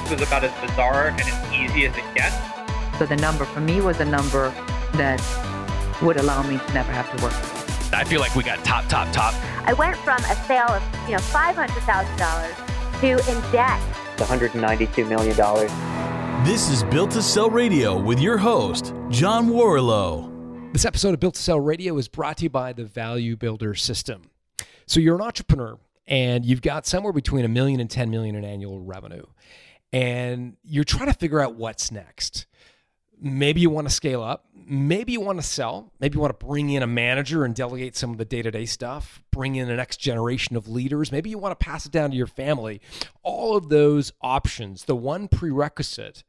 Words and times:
this 0.00 0.10
was 0.10 0.20
about 0.20 0.44
as 0.44 0.52
bizarre 0.60 1.08
and 1.08 1.20
as 1.22 1.52
easy 1.54 1.86
as 1.86 1.96
it 1.96 2.04
gets. 2.14 2.36
So 2.98 3.06
the 3.06 3.16
number 3.16 3.46
for 3.46 3.60
me 3.60 3.80
was 3.80 3.98
a 3.98 4.04
number 4.04 4.50
that 4.92 5.22
would 6.02 6.18
allow 6.18 6.42
me 6.42 6.58
to 6.58 6.74
never 6.74 6.92
have 6.92 7.10
to 7.16 7.22
work. 7.22 7.32
I 7.94 8.04
feel 8.04 8.20
like 8.20 8.34
we 8.36 8.42
got 8.42 8.62
top, 8.62 8.86
top, 8.88 9.10
top. 9.10 9.32
I 9.66 9.72
went 9.72 9.96
from 9.96 10.18
a 10.18 10.36
sale 10.46 10.68
of, 10.68 10.82
you 11.06 11.12
know, 11.12 11.18
$500,000 11.18 13.00
to 13.00 13.06
in 13.08 13.52
debt. 13.52 13.80
$192 14.16 15.08
million. 15.08 16.44
This 16.44 16.68
is 16.68 16.84
Built 16.84 17.12
to 17.12 17.22
Sell 17.22 17.48
Radio 17.48 17.98
with 17.98 18.20
your 18.20 18.36
host, 18.36 18.92
John 19.08 19.48
Warrillow. 19.48 20.72
This 20.74 20.84
episode 20.84 21.14
of 21.14 21.20
Built 21.20 21.36
to 21.36 21.42
Sell 21.42 21.60
Radio 21.60 21.96
is 21.96 22.06
brought 22.06 22.36
to 22.38 22.42
you 22.44 22.50
by 22.50 22.74
the 22.74 22.84
Value 22.84 23.34
Builder 23.34 23.74
System. 23.74 24.30
So 24.86 25.00
you're 25.00 25.16
an 25.16 25.22
entrepreneur 25.22 25.78
and 26.06 26.44
you've 26.44 26.62
got 26.62 26.86
somewhere 26.86 27.14
between 27.14 27.46
a 27.46 27.48
million 27.48 27.80
and 27.80 27.90
10 27.90 28.10
million 28.10 28.36
in 28.36 28.44
annual 28.44 28.78
revenue. 28.78 29.24
And 29.92 30.56
you're 30.62 30.84
trying 30.84 31.06
to 31.06 31.14
figure 31.14 31.40
out 31.40 31.54
what's 31.54 31.90
next. 31.90 32.46
Maybe 33.18 33.60
you 33.60 33.70
want 33.70 33.88
to 33.88 33.94
scale 33.94 34.22
up. 34.22 34.44
Maybe 34.52 35.12
you 35.12 35.20
want 35.20 35.38
to 35.38 35.46
sell. 35.46 35.92
Maybe 36.00 36.16
you 36.16 36.20
want 36.20 36.38
to 36.38 36.46
bring 36.46 36.70
in 36.70 36.82
a 36.82 36.86
manager 36.86 37.44
and 37.44 37.54
delegate 37.54 37.96
some 37.96 38.10
of 38.10 38.18
the 38.18 38.24
day 38.24 38.42
to 38.42 38.50
day 38.50 38.66
stuff, 38.66 39.22
bring 39.30 39.54
in 39.54 39.68
the 39.68 39.76
next 39.76 39.98
generation 39.98 40.56
of 40.56 40.68
leaders. 40.68 41.12
Maybe 41.12 41.30
you 41.30 41.38
want 41.38 41.58
to 41.58 41.64
pass 41.64 41.86
it 41.86 41.92
down 41.92 42.10
to 42.10 42.16
your 42.16 42.26
family. 42.26 42.80
All 43.22 43.56
of 43.56 43.68
those 43.68 44.12
options, 44.20 44.84
the 44.84 44.96
one 44.96 45.28
prerequisite 45.28 46.24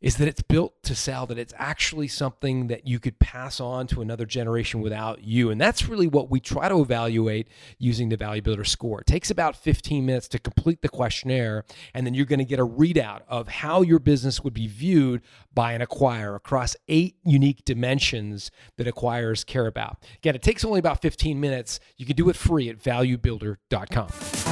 is 0.00 0.16
that 0.16 0.28
it's 0.28 0.42
built 0.42 0.82
to 0.82 0.94
sell, 0.94 1.26
that 1.26 1.38
it's 1.38 1.54
actually 1.56 2.08
something 2.08 2.66
that 2.66 2.86
you 2.86 2.98
could 2.98 3.18
pass 3.18 3.60
on 3.60 3.86
to 3.86 4.02
another 4.02 4.26
generation 4.26 4.80
without 4.80 5.24
you. 5.24 5.50
And 5.50 5.60
that's 5.60 5.88
really 5.88 6.06
what 6.06 6.30
we 6.30 6.38
try 6.38 6.68
to 6.68 6.80
evaluate 6.80 7.48
using 7.78 8.08
the 8.08 8.16
Value 8.16 8.42
Builder 8.42 8.64
score. 8.64 9.00
It 9.00 9.06
takes 9.06 9.30
about 9.30 9.56
15 9.56 10.04
minutes 10.04 10.28
to 10.28 10.38
complete 10.38 10.82
the 10.82 10.88
questionnaire, 10.88 11.64
and 11.94 12.06
then 12.06 12.14
you're 12.14 12.26
going 12.26 12.38
to 12.38 12.44
get 12.44 12.60
a 12.60 12.66
readout 12.66 13.22
of 13.28 13.48
how 13.48 13.82
your 13.82 13.98
business 13.98 14.42
would 14.44 14.54
be 14.54 14.66
viewed 14.66 15.22
by 15.54 15.72
an 15.72 15.80
acquirer 15.80 16.36
across 16.36 16.76
eight 16.88 17.16
unique 17.24 17.64
dimensions 17.64 18.50
that 18.76 18.86
acquirers 18.86 19.44
care 19.44 19.66
about. 19.66 20.04
Again, 20.18 20.34
it 20.34 20.42
takes 20.42 20.64
only 20.64 20.78
about 20.78 21.00
15 21.00 21.40
minutes. 21.40 21.80
You 21.96 22.04
can 22.04 22.16
do 22.16 22.28
it 22.28 22.36
free 22.36 22.68
at 22.68 22.78
valuebuilder.com. 22.78 24.45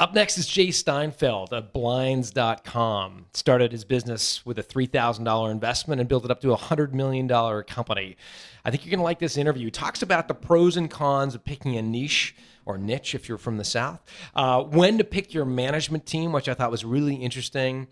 Up 0.00 0.14
next 0.14 0.38
is 0.38 0.46
Jay 0.46 0.68
Steinfeld 0.68 1.52
of 1.52 1.74
Blinds.com. 1.74 3.26
Started 3.34 3.70
his 3.70 3.84
business 3.84 4.46
with 4.46 4.58
a 4.58 4.62
$3,000 4.62 5.50
investment 5.50 6.00
and 6.00 6.08
built 6.08 6.24
it 6.24 6.30
up 6.30 6.40
to 6.40 6.54
a 6.54 6.56
$100 6.56 6.94
million 6.94 7.28
company. 7.64 8.16
I 8.64 8.70
think 8.70 8.82
you're 8.82 8.92
going 8.92 9.00
to 9.00 9.04
like 9.04 9.18
this 9.18 9.36
interview. 9.36 9.66
He 9.66 9.70
talks 9.70 10.00
about 10.00 10.26
the 10.26 10.32
pros 10.32 10.78
and 10.78 10.90
cons 10.90 11.34
of 11.34 11.44
picking 11.44 11.76
a 11.76 11.82
niche 11.82 12.34
or 12.64 12.78
niche 12.78 13.14
if 13.14 13.28
you're 13.28 13.36
from 13.36 13.58
the 13.58 13.64
South, 13.64 14.00
uh, 14.34 14.62
when 14.62 14.96
to 14.96 15.04
pick 15.04 15.34
your 15.34 15.44
management 15.44 16.06
team, 16.06 16.32
which 16.32 16.48
I 16.48 16.54
thought 16.54 16.70
was 16.70 16.82
really 16.82 17.16
interesting. 17.16 17.86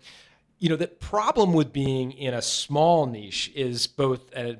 You 0.57 0.69
know, 0.69 0.77
the 0.77 0.87
problem 0.87 1.53
with 1.53 1.71
being 1.71 2.11
in 2.11 2.33
a 2.33 2.41
small 2.41 3.05
niche 3.05 3.51
is 3.53 3.85
both 3.85 4.35
a 4.35 4.57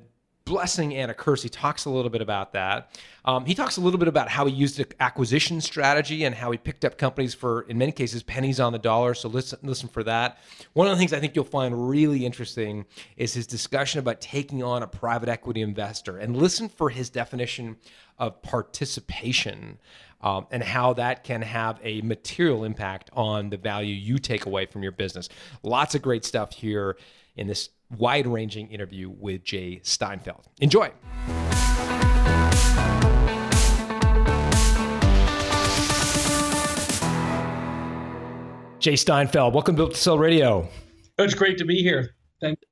blessing 0.49 0.95
and 0.95 1.11
a 1.11 1.13
curse. 1.13 1.43
He 1.43 1.49
talks 1.49 1.85
a 1.85 1.91
little 1.91 2.09
bit 2.09 2.21
about 2.21 2.53
that. 2.53 2.99
Um, 3.23 3.45
he 3.45 3.53
talks 3.53 3.77
a 3.77 3.81
little 3.81 3.99
bit 3.99 4.07
about 4.07 4.27
how 4.27 4.47
he 4.47 4.53
used 4.53 4.77
the 4.77 4.87
acquisition 4.99 5.61
strategy 5.61 6.23
and 6.23 6.33
how 6.33 6.49
he 6.49 6.57
picked 6.57 6.83
up 6.83 6.97
companies 6.97 7.35
for, 7.35 7.61
in 7.63 7.77
many 7.77 7.91
cases, 7.91 8.23
pennies 8.23 8.59
on 8.59 8.73
the 8.73 8.79
dollar. 8.79 9.13
So 9.13 9.29
listen, 9.29 9.59
listen 9.61 9.87
for 9.87 10.03
that. 10.05 10.39
One 10.73 10.87
of 10.87 10.91
the 10.91 10.97
things 10.97 11.13
I 11.13 11.19
think 11.19 11.35
you'll 11.35 11.45
find 11.45 11.87
really 11.87 12.25
interesting 12.25 12.85
is 13.15 13.31
his 13.35 13.45
discussion 13.45 13.99
about 13.99 14.21
taking 14.21 14.63
on 14.63 14.81
a 14.81 14.87
private 14.87 15.29
equity 15.29 15.61
investor. 15.61 16.17
And 16.17 16.35
listen 16.35 16.67
for 16.67 16.89
his 16.89 17.11
definition 17.11 17.77
of 18.17 18.41
participation. 18.41 19.77
Um, 20.21 20.47
and 20.51 20.61
how 20.61 20.91
that 20.95 21.23
can 21.23 21.41
have 21.41 21.79
a 21.81 22.01
material 22.01 22.65
impact 22.65 23.09
on 23.13 23.49
the 23.49 23.55
value 23.55 23.93
you 23.93 24.17
take 24.17 24.47
away 24.47 24.65
from 24.65 24.83
your 24.83 24.91
business. 24.91 25.29
Lots 25.63 25.95
of 25.95 26.01
great 26.01 26.25
stuff 26.25 26.51
here 26.51 26.97
in 27.39 27.47
this 27.47 27.69
wide 27.97 28.27
ranging 28.27 28.67
interview 28.67 29.09
with 29.09 29.43
Jay 29.43 29.79
Steinfeld. 29.81 30.45
Enjoy. 30.59 30.91
Jay 38.79 38.95
Steinfeld, 38.95 39.53
welcome 39.53 39.75
to 39.75 39.79
Built 39.79 39.91
to 39.91 39.97
Sell 39.97 40.17
Radio. 40.17 40.67
It's 41.17 41.33
great 41.33 41.57
to 41.57 41.65
be 41.65 41.81
here. 41.81 42.15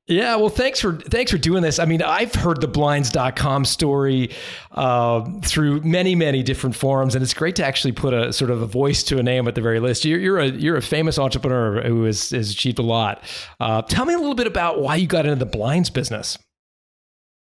Yeah, 0.07 0.37
well, 0.37 0.49
thanks 0.49 0.79
for 0.79 0.93
thanks 0.93 1.29
for 1.29 1.37
doing 1.37 1.61
this. 1.61 1.77
I 1.77 1.85
mean, 1.85 2.01
I've 2.01 2.33
heard 2.33 2.61
the 2.61 2.69
blinds.com 2.69 3.65
story 3.65 4.31
uh, 4.71 5.29
through 5.41 5.81
many 5.81 6.15
many 6.15 6.41
different 6.41 6.75
forums, 6.75 7.15
and 7.15 7.23
it's 7.23 7.33
great 7.33 7.57
to 7.57 7.65
actually 7.65 7.91
put 7.91 8.13
a 8.13 8.31
sort 8.31 8.49
of 8.49 8.61
a 8.61 8.65
voice 8.65 9.03
to 9.03 9.17
a 9.17 9.23
name 9.23 9.47
at 9.47 9.55
the 9.55 9.61
very 9.61 9.81
least. 9.81 10.05
You're, 10.05 10.19
you're 10.19 10.39
a 10.39 10.47
you're 10.47 10.77
a 10.77 10.81
famous 10.81 11.19
entrepreneur 11.19 11.81
who 11.81 12.03
has, 12.03 12.29
has 12.29 12.51
achieved 12.51 12.79
a 12.79 12.83
lot. 12.83 13.21
Uh, 13.59 13.81
tell 13.81 14.05
me 14.05 14.13
a 14.13 14.17
little 14.17 14.35
bit 14.35 14.47
about 14.47 14.79
why 14.79 14.95
you 14.95 15.07
got 15.07 15.25
into 15.25 15.43
the 15.43 15.45
blinds 15.45 15.89
business. 15.89 16.37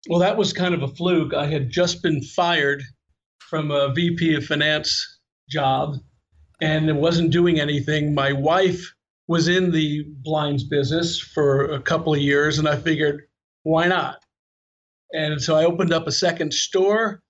Well, 0.08 0.20
that 0.20 0.36
was 0.36 0.52
kind 0.52 0.74
of 0.74 0.82
a 0.82 0.88
fluke. 0.88 1.32
I 1.32 1.46
had 1.46 1.70
just 1.70 2.02
been 2.02 2.22
fired 2.22 2.82
from 3.38 3.70
a 3.70 3.92
VP 3.94 4.34
of 4.34 4.44
finance 4.44 5.20
job, 5.48 5.96
and 6.60 6.90
it 6.90 6.96
wasn't 6.96 7.32
doing 7.32 7.58
anything. 7.58 8.14
My 8.14 8.32
wife 8.32 8.92
was 9.30 9.46
in 9.46 9.70
the 9.70 10.04
blinds 10.24 10.64
business 10.64 11.20
for 11.20 11.66
a 11.66 11.80
couple 11.80 12.12
of 12.12 12.18
years, 12.18 12.58
and 12.58 12.66
I 12.66 12.74
figured, 12.74 13.28
why 13.62 13.86
not? 13.86 14.24
And 15.12 15.40
so 15.40 15.54
I 15.54 15.66
opened 15.66 15.92
up 15.92 16.08
a 16.08 16.12
second 16.12 16.52
store. 16.52 17.22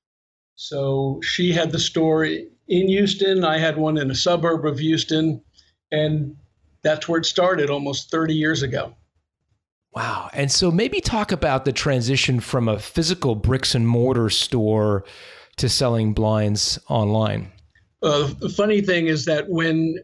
So 0.54 1.20
she 1.22 1.52
had 1.52 1.72
the 1.72 1.78
store 1.78 2.24
in 2.24 2.48
Houston, 2.66 3.44
I 3.44 3.58
had 3.58 3.76
one 3.76 3.98
in 3.98 4.10
a 4.10 4.14
suburb 4.14 4.64
of 4.64 4.78
Houston, 4.78 5.42
and 5.92 6.34
that's 6.80 7.06
where 7.06 7.20
it 7.20 7.26
started 7.26 7.68
almost 7.68 8.10
30 8.10 8.32
years 8.32 8.62
ago. 8.62 8.94
Wow. 9.92 10.30
And 10.32 10.50
so 10.50 10.70
maybe 10.70 11.02
talk 11.02 11.32
about 11.32 11.66
the 11.66 11.72
transition 11.72 12.40
from 12.40 12.66
a 12.66 12.78
physical 12.78 13.34
bricks 13.34 13.74
and 13.74 13.86
mortar 13.86 14.30
store 14.30 15.04
to 15.58 15.68
selling 15.68 16.14
blinds 16.14 16.78
online. 16.88 17.52
Uh, 18.02 18.30
the 18.40 18.48
funny 18.48 18.80
thing 18.80 19.06
is 19.06 19.26
that 19.26 19.50
when 19.50 19.96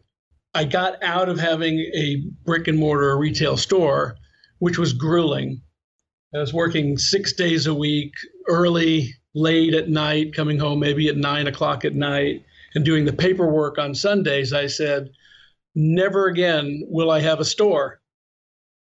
I 0.56 0.64
got 0.64 1.02
out 1.02 1.28
of 1.28 1.38
having 1.38 1.78
a 1.94 2.22
brick 2.46 2.66
and 2.66 2.78
mortar 2.78 3.18
retail 3.18 3.58
store, 3.58 4.16
which 4.58 4.78
was 4.78 4.94
grueling. 4.94 5.60
I 6.34 6.38
was 6.38 6.54
working 6.54 6.96
six 6.96 7.34
days 7.34 7.66
a 7.66 7.74
week, 7.74 8.14
early, 8.48 9.12
late 9.34 9.74
at 9.74 9.90
night, 9.90 10.32
coming 10.34 10.58
home 10.58 10.80
maybe 10.80 11.08
at 11.08 11.18
nine 11.18 11.46
o'clock 11.46 11.84
at 11.84 11.94
night, 11.94 12.42
and 12.74 12.86
doing 12.86 13.04
the 13.04 13.12
paperwork 13.12 13.76
on 13.76 13.94
Sundays. 13.94 14.54
I 14.54 14.66
said, 14.66 15.10
never 15.74 16.26
again 16.26 16.84
will 16.86 17.10
I 17.10 17.20
have 17.20 17.38
a 17.38 17.44
store. 17.44 18.00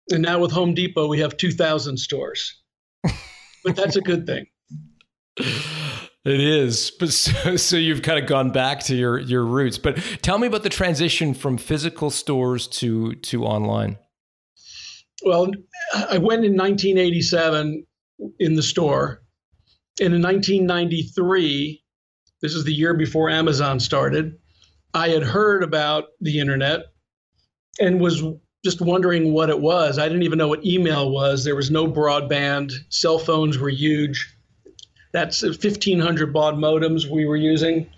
And 0.09 0.23
now 0.23 0.39
with 0.39 0.51
Home 0.51 0.73
Depot, 0.73 1.07
we 1.07 1.19
have 1.19 1.37
2,000 1.37 1.97
stores. 1.97 2.63
but 3.03 3.75
that's 3.75 3.95
a 3.95 4.01
good 4.01 4.25
thing. 4.25 4.47
It 6.25 6.41
is, 6.41 6.91
but 6.91 7.09
so, 7.13 7.55
so, 7.55 7.77
you've 7.77 8.01
kind 8.01 8.19
of 8.19 8.27
gone 8.27 8.51
back 8.51 8.83
to 8.85 8.95
your 8.95 9.19
your 9.19 9.45
roots. 9.45 9.77
But 9.77 9.97
tell 10.21 10.37
me 10.37 10.47
about 10.47 10.63
the 10.63 10.69
transition 10.69 11.33
from 11.33 11.57
physical 11.57 12.09
stores 12.09 12.67
to 12.67 13.15
to 13.15 13.45
online. 13.45 13.97
Well, 15.23 15.51
I 15.93 16.17
went 16.17 16.45
in 16.45 16.55
1987 16.55 17.85
in 18.39 18.55
the 18.55 18.63
store, 18.63 19.21
and 19.99 20.13
in 20.13 20.21
1993, 20.21 21.83
this 22.41 22.53
is 22.53 22.63
the 22.63 22.73
year 22.73 22.93
before 22.93 23.29
Amazon 23.29 23.79
started. 23.79 24.37
I 24.93 25.09
had 25.09 25.23
heard 25.23 25.63
about 25.63 26.05
the 26.21 26.39
internet 26.39 26.85
and 27.79 27.99
was 27.99 28.23
just 28.63 28.81
wondering 28.81 29.33
what 29.33 29.49
it 29.49 29.59
was. 29.59 29.99
I 29.99 30.07
didn't 30.07 30.23
even 30.23 30.37
know 30.37 30.47
what 30.47 30.65
email 30.65 31.11
was. 31.11 31.43
There 31.43 31.55
was 31.55 31.69
no 31.69 31.85
broadband. 31.85 32.71
Cell 32.89 33.19
phones 33.19 33.57
were 33.57 33.69
huge 33.69 34.38
that's 35.11 35.41
1,500 35.41 36.33
baud 36.33 36.55
modems 36.55 37.09
we 37.09 37.25
were 37.25 37.35
using. 37.35 37.89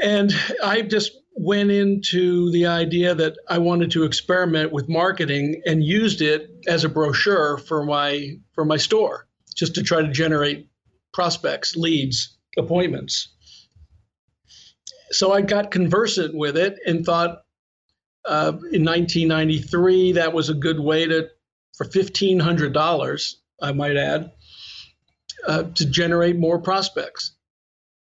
And 0.00 0.32
I 0.62 0.82
just 0.82 1.12
went 1.34 1.70
into 1.70 2.50
the 2.50 2.66
idea 2.66 3.14
that 3.14 3.36
I 3.48 3.58
wanted 3.58 3.92
to 3.92 4.04
experiment 4.04 4.72
with 4.72 4.88
marketing 4.88 5.62
and 5.66 5.84
used 5.84 6.20
it 6.20 6.50
as 6.66 6.84
a 6.84 6.88
brochure 6.88 7.58
for 7.58 7.84
my 7.84 8.38
for 8.54 8.64
my 8.64 8.76
store, 8.76 9.28
just 9.54 9.74
to 9.76 9.82
try 9.82 10.02
to 10.02 10.08
generate 10.08 10.68
prospects, 11.12 11.76
leads, 11.76 12.36
appointments. 12.56 13.28
So 15.10 15.32
I 15.32 15.40
got 15.40 15.70
conversant 15.70 16.34
with 16.34 16.56
it 16.56 16.78
and 16.86 17.04
thought 17.04 17.42
uh, 18.24 18.52
in 18.72 18.84
1993 18.84 20.12
that 20.12 20.32
was 20.32 20.50
a 20.50 20.54
good 20.54 20.78
way 20.78 21.06
to, 21.06 21.28
for 21.76 21.86
$1,500, 21.86 23.34
I 23.62 23.72
might 23.72 23.96
add, 23.96 24.32
uh, 25.46 25.64
to 25.74 25.86
generate 25.86 26.36
more 26.36 26.58
prospects. 26.58 27.34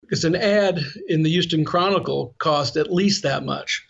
Because 0.01 0.25
an 0.25 0.35
ad 0.35 0.79
in 1.07 1.23
the 1.23 1.29
Houston 1.29 1.63
Chronicle 1.63 2.35
cost 2.37 2.75
at 2.77 2.91
least 2.91 3.23
that 3.23 3.45
much. 3.45 3.85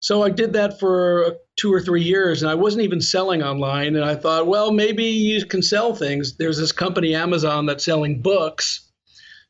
So 0.00 0.22
I 0.22 0.30
did 0.30 0.52
that 0.52 0.78
for 0.78 1.36
two 1.56 1.72
or 1.72 1.80
three 1.80 2.02
years, 2.02 2.42
and 2.42 2.50
I 2.50 2.54
wasn't 2.54 2.84
even 2.84 3.00
selling 3.00 3.42
online. 3.42 3.96
And 3.96 4.04
I 4.04 4.14
thought, 4.14 4.46
well, 4.46 4.70
maybe 4.72 5.04
you 5.04 5.44
can 5.44 5.62
sell 5.62 5.94
things. 5.94 6.36
There's 6.36 6.58
this 6.58 6.72
company, 6.72 7.14
Amazon, 7.14 7.66
that's 7.66 7.84
selling 7.84 8.22
books. 8.22 8.90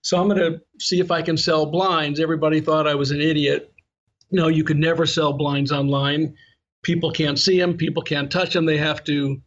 So 0.02 0.20
I'm 0.20 0.28
going 0.28 0.40
to 0.40 0.60
see 0.78 1.00
if 1.00 1.10
I 1.10 1.22
can 1.22 1.36
sell 1.36 1.66
blinds. 1.66 2.20
Everybody 2.20 2.60
thought 2.60 2.86
I 2.86 2.94
was 2.94 3.10
an 3.10 3.20
idiot. 3.20 3.72
no, 4.30 4.48
you 4.48 4.64
can 4.64 4.78
never 4.80 5.06
sell 5.06 5.32
blinds 5.32 5.72
online. 5.72 6.34
People 6.82 7.10
can't 7.10 7.38
see 7.38 7.58
them, 7.58 7.76
people 7.76 8.02
can't 8.02 8.30
touch 8.30 8.52
them. 8.52 8.66
They 8.66 8.78
have 8.78 9.02
to 9.04 9.42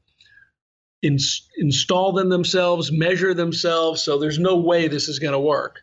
ins- 1.01 1.47
install 1.57 2.13
them 2.13 2.29
themselves, 2.29 2.91
measure 2.91 3.33
themselves. 3.33 4.03
So 4.03 4.17
there's 4.17 4.39
no 4.39 4.57
way 4.57 4.87
this 4.87 5.07
is 5.07 5.19
going 5.19 5.33
to 5.33 5.39
work. 5.39 5.81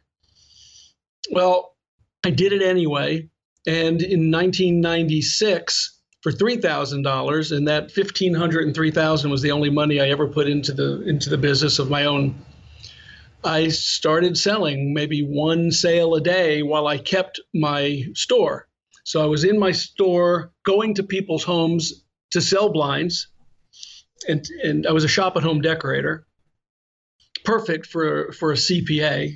Well, 1.30 1.76
I 2.24 2.30
did 2.30 2.52
it 2.52 2.62
anyway. 2.62 3.28
And 3.66 4.00
in 4.02 4.30
1996, 4.30 5.98
for 6.22 6.32
three 6.32 6.56
thousand 6.56 7.02
dollars, 7.02 7.52
and 7.52 7.68
that 7.68 7.90
fifteen 7.90 8.34
hundred 8.34 8.66
and 8.66 8.74
three 8.74 8.90
thousand 8.90 9.30
was 9.30 9.42
the 9.42 9.52
only 9.52 9.70
money 9.70 10.00
I 10.00 10.08
ever 10.08 10.26
put 10.26 10.48
into 10.48 10.72
the 10.72 11.02
into 11.02 11.30
the 11.30 11.38
business 11.38 11.78
of 11.78 11.90
my 11.90 12.06
own. 12.06 12.34
I 13.44 13.68
started 13.68 14.36
selling 14.36 14.92
maybe 14.92 15.22
one 15.22 15.70
sale 15.70 16.14
a 16.16 16.20
day 16.20 16.62
while 16.62 16.88
I 16.88 16.98
kept 16.98 17.40
my 17.54 18.02
store. 18.14 18.66
So 19.04 19.22
I 19.22 19.26
was 19.26 19.44
in 19.44 19.58
my 19.58 19.70
store, 19.70 20.52
going 20.64 20.94
to 20.94 21.02
people's 21.02 21.44
homes 21.44 22.04
to 22.32 22.40
sell 22.40 22.68
blinds, 22.70 23.28
and 24.26 24.44
and 24.62 24.86
I 24.86 24.92
was 24.92 25.04
a 25.04 25.08
shop 25.08 25.36
at 25.36 25.42
home 25.42 25.60
decorator. 25.60 26.26
Perfect 27.44 27.86
for 27.86 28.32
for 28.32 28.52
a 28.52 28.56
CPA, 28.56 29.34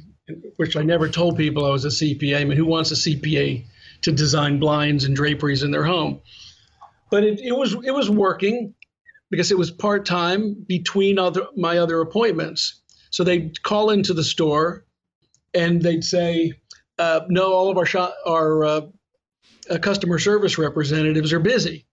which 0.56 0.76
I 0.76 0.82
never 0.82 1.08
told 1.08 1.36
people 1.36 1.64
I 1.64 1.70
was 1.70 1.84
a 1.84 1.88
CPA. 1.88 2.40
I 2.40 2.44
mean, 2.44 2.56
who 2.56 2.66
wants 2.66 2.90
a 2.90 2.94
CPA 2.94 3.64
to 4.02 4.12
design 4.12 4.58
blinds 4.58 5.04
and 5.04 5.14
draperies 5.14 5.62
in 5.62 5.70
their 5.70 5.84
home? 5.84 6.20
but 7.12 7.24
it, 7.24 7.40
it 7.40 7.52
was 7.52 7.74
it 7.84 7.90
was 7.90 8.08
working 8.08 8.74
because 9.30 9.52
it 9.52 9.58
was 9.58 9.70
part 9.70 10.06
time 10.06 10.56
between 10.66 11.18
other 11.18 11.46
my 11.54 11.78
other 11.78 12.00
appointments. 12.00 12.80
So 13.10 13.22
they'd 13.22 13.62
call 13.62 13.90
into 13.90 14.14
the 14.14 14.24
store, 14.24 14.86
and 15.52 15.82
they'd 15.82 16.02
say, 16.02 16.54
uh, 16.98 17.20
"No, 17.28 17.52
all 17.52 17.70
of 17.70 17.76
our 17.76 17.84
shop, 17.84 18.16
our 18.26 18.64
uh, 18.64 18.80
uh, 19.70 19.78
customer 19.78 20.18
service 20.18 20.56
representatives 20.56 21.34
are 21.34 21.38
busy." 21.38 21.86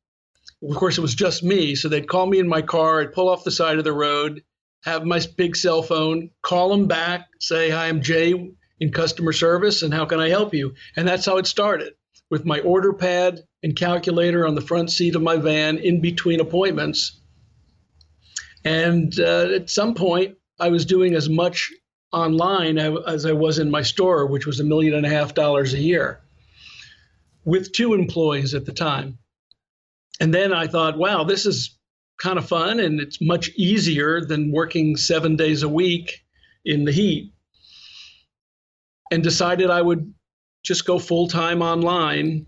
Of 0.62 0.76
course, 0.76 0.98
it 0.98 1.02
was 1.02 1.16
just 1.16 1.42
me, 1.42 1.76
so 1.76 1.88
they'd 1.88 2.08
call 2.08 2.26
me 2.26 2.40
in 2.40 2.48
my 2.48 2.62
car. 2.62 3.02
I'd 3.02 3.14
pull 3.14 3.30
off 3.30 3.46
the 3.46 3.52
side 3.52 3.78
of 3.78 3.86
the 3.86 3.94
road, 3.94 4.44
have 4.84 5.06
my 5.06 5.22
big 5.38 5.56
cell 5.56 5.82
phone, 5.82 6.32
call 6.42 6.70
them 6.70 6.88
back, 6.88 7.28
say, 7.40 7.70
"Hi, 7.70 7.88
I'm 7.88 8.02
Jay 8.02 8.52
in 8.80 8.92
customer 8.92 9.32
service, 9.32 9.84
and 9.84 9.94
how 9.94 10.06
can 10.06 10.20
I 10.20 10.30
help 10.30 10.54
you?" 10.54 10.74
And 10.96 11.08
that's 11.08 11.26
how 11.26 11.38
it 11.38 11.48
started 11.48 11.94
with 12.30 12.46
my 12.46 12.60
order 12.60 12.94
pad 12.94 13.42
and 13.64 13.76
calculator 13.76 14.46
on 14.46 14.56
the 14.56 14.62
front 14.62 14.92
seat 14.92 15.16
of 15.16 15.22
my 15.22 15.38
van 15.38 15.78
in 15.78 16.02
between 16.02 16.40
appointments. 16.40 17.20
And 18.66 19.18
uh, 19.20 19.50
at 19.56 19.70
some 19.70 19.96
point, 19.96 20.38
I 20.60 20.70
was 20.70 20.86
doing 20.86 21.16
as 21.16 21.30
much 21.30 21.72
online 22.12 22.78
as 22.78 23.26
I 23.26 23.32
was 23.32 23.60
in 23.60 23.72
my 23.72 23.84
store, 23.84 24.26
which 24.26 24.46
was 24.46 24.60
a 24.60 24.64
million 24.66 24.94
and 24.94 25.06
a 25.06 25.10
half 25.10 25.34
dollars 25.34 25.74
a 25.74 25.80
year, 25.80 26.20
with 27.46 27.72
two 27.72 27.94
employees 27.94 28.54
at 28.54 28.66
the 28.66 28.74
time. 28.74 29.20
And 30.20 30.34
then 30.34 30.54
I 30.54 30.68
thought, 30.68 30.98
wow, 30.98 31.24
this 31.24 31.46
is 31.46 31.78
kind 32.20 32.38
of 32.38 32.48
fun 32.48 32.80
and 32.80 33.00
it's 33.00 33.20
much 33.22 33.50
easier 33.56 34.22
than 34.24 34.52
working 34.52 34.98
seven 34.98 35.36
days 35.36 35.64
a 35.64 35.70
week 35.70 36.24
in 36.66 36.86
the 36.86 36.92
heat. 36.92 37.34
And 39.12 39.24
decided 39.24 39.70
I 39.70 39.82
would 39.82 40.14
just 40.64 40.86
go 40.86 41.00
full 41.00 41.28
time 41.28 41.62
online 41.62 42.46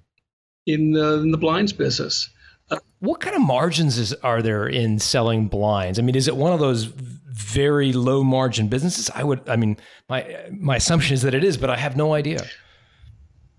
in 0.67 0.91
the, 0.91 1.19
in 1.19 1.31
the 1.31 1.37
blinds 1.37 1.73
business. 1.73 2.29
Uh, 2.69 2.77
what 2.99 3.19
kind 3.19 3.35
of 3.35 3.41
margins 3.41 3.97
is, 3.97 4.13
are 4.15 4.41
there 4.41 4.67
in 4.67 4.99
selling 4.99 5.47
blinds? 5.47 5.97
I 5.97 6.01
mean, 6.01 6.15
is 6.15 6.27
it 6.27 6.35
one 6.35 6.53
of 6.53 6.59
those 6.59 6.83
very 6.83 7.93
low 7.93 8.23
margin 8.23 8.67
businesses? 8.67 9.09
I 9.09 9.23
would, 9.23 9.47
I 9.49 9.55
mean, 9.55 9.77
my 10.07 10.37
my 10.51 10.75
assumption 10.75 11.13
is 11.13 11.21
that 11.23 11.33
it 11.33 11.43
is, 11.43 11.57
but 11.57 11.69
I 11.69 11.77
have 11.77 11.97
no 11.97 12.13
idea. 12.13 12.45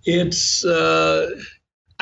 It's 0.05 0.65
uh, 0.65 1.31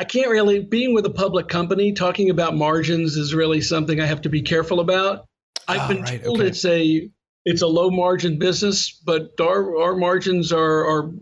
I 0.00 0.04
can't 0.04 0.30
really 0.30 0.60
being 0.60 0.94
with 0.94 1.04
a 1.04 1.10
public 1.10 1.48
company 1.48 1.92
talking 1.92 2.30
about 2.30 2.56
margins 2.56 3.16
is 3.16 3.34
really 3.34 3.60
something 3.60 4.00
I 4.00 4.06
have 4.06 4.22
to 4.22 4.30
be 4.30 4.40
careful 4.40 4.80
about. 4.80 5.26
I've 5.68 5.82
oh, 5.82 5.88
been 5.94 6.02
right, 6.02 6.24
told 6.24 6.40
okay. 6.40 6.48
it's 6.48 6.64
a 6.64 7.10
it's 7.44 7.60
a 7.60 7.66
low 7.66 7.90
margin 7.90 8.38
business, 8.38 8.90
but 9.04 9.38
our 9.38 9.78
our 9.78 9.94
margins 9.94 10.54
are 10.54 10.86
are 10.86 11.12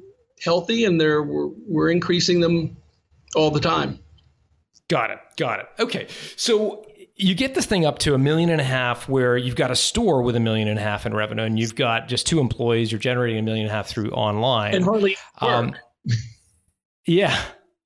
healthy 0.41 0.85
and 0.85 1.01
they're 1.01 1.25
we're, 1.25 1.49
we're 1.67 1.91
increasing 1.91 2.39
them 2.39 2.77
all 3.35 3.51
the 3.51 3.59
time. 3.59 3.99
Got 4.89 5.11
it. 5.11 5.19
Got 5.37 5.59
it. 5.59 5.67
Okay. 5.81 6.07
So 6.37 6.87
you 7.17 7.35
get 7.35 7.57
this 7.57 7.67
thing 7.67 7.85
up 7.85 7.99
to 7.99 8.15
a 8.15 8.19
million 8.19 8.49
and 8.49 8.61
a 8.61 8.65
half 8.65 9.09
where 9.09 9.37
you've 9.37 9.57
got 9.57 9.73
a 9.73 9.77
store 9.77 10.23
with 10.23 10.37
a 10.37 10.41
million 10.41 10.69
and 10.69 10.79
a 10.79 10.83
half 10.83 11.05
in 11.05 11.13
revenue 11.13 11.43
and 11.43 11.59
you've 11.59 11.75
got 11.75 12.07
just 12.07 12.29
two 12.29 12.39
employees, 12.39 12.93
you're 12.93 13.01
generating 13.01 13.41
a 13.41 13.43
million 13.43 13.65
and 13.65 13.73
a 13.73 13.75
half 13.75 13.89
through 13.89 14.13
online. 14.13 14.77
And 14.77 14.85
hardly 14.85 15.17
um, 15.41 15.75
yeah. 17.07 17.37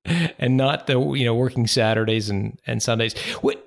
And 0.05 0.57
not 0.57 0.87
the 0.87 0.99
you 0.99 1.25
know 1.25 1.35
working 1.35 1.67
Saturdays 1.67 2.29
and 2.29 2.59
and 2.67 2.83
Sundays. 2.83 3.17
What 3.41 3.63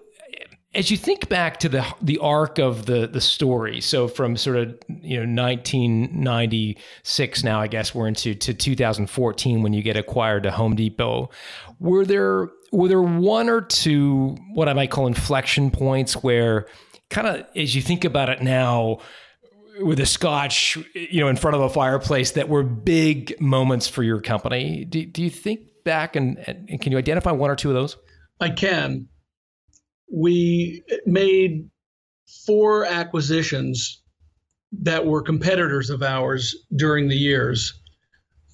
as 0.76 0.90
you 0.90 0.96
think 0.96 1.28
back 1.28 1.58
to 1.60 1.68
the 1.68 1.84
the 2.02 2.18
arc 2.18 2.58
of 2.58 2.86
the 2.86 3.06
the 3.06 3.20
story, 3.20 3.80
so 3.80 4.06
from 4.06 4.36
sort 4.36 4.58
of 4.58 4.78
you 4.88 5.16
know 5.16 5.42
1996 5.42 7.44
now, 7.44 7.60
I 7.60 7.66
guess 7.66 7.94
we're 7.94 8.08
into 8.08 8.34
to 8.34 8.52
2014 8.52 9.62
when 9.62 9.72
you 9.72 9.82
get 9.82 9.96
acquired 9.96 10.42
to 10.42 10.50
Home 10.50 10.76
Depot. 10.76 11.30
Were 11.80 12.04
there 12.04 12.50
were 12.72 12.88
there 12.88 13.02
one 13.02 13.48
or 13.48 13.62
two 13.62 14.36
what 14.52 14.68
I 14.68 14.74
might 14.74 14.90
call 14.90 15.06
inflection 15.06 15.70
points 15.70 16.22
where 16.22 16.66
kind 17.08 17.26
of 17.26 17.46
as 17.56 17.74
you 17.74 17.80
think 17.80 18.04
about 18.04 18.28
it 18.28 18.42
now 18.42 18.98
with 19.80 20.00
a 20.00 20.06
scotch 20.06 20.76
you 20.94 21.20
know 21.20 21.28
in 21.28 21.36
front 21.36 21.54
of 21.54 21.62
a 21.62 21.70
fireplace 21.70 22.32
that 22.32 22.48
were 22.48 22.62
big 22.62 23.40
moments 23.40 23.88
for 23.88 24.02
your 24.02 24.20
company 24.20 24.84
do, 24.84 25.04
do 25.04 25.22
you 25.22 25.30
think 25.30 25.60
back 25.86 26.16
and, 26.16 26.36
and 26.46 26.80
can 26.82 26.92
you 26.92 26.98
identify 26.98 27.32
one 27.32 27.50
or 27.50 27.56
two 27.56 27.70
of 27.70 27.74
those 27.74 27.96
i 28.40 28.50
can 28.50 29.08
we 30.12 30.82
made 31.06 31.68
four 32.46 32.84
acquisitions 32.84 34.02
that 34.72 35.06
were 35.06 35.22
competitors 35.22 35.90
of 35.90 36.02
ours 36.02 36.54
during 36.74 37.08
the 37.08 37.16
years. 37.16 37.80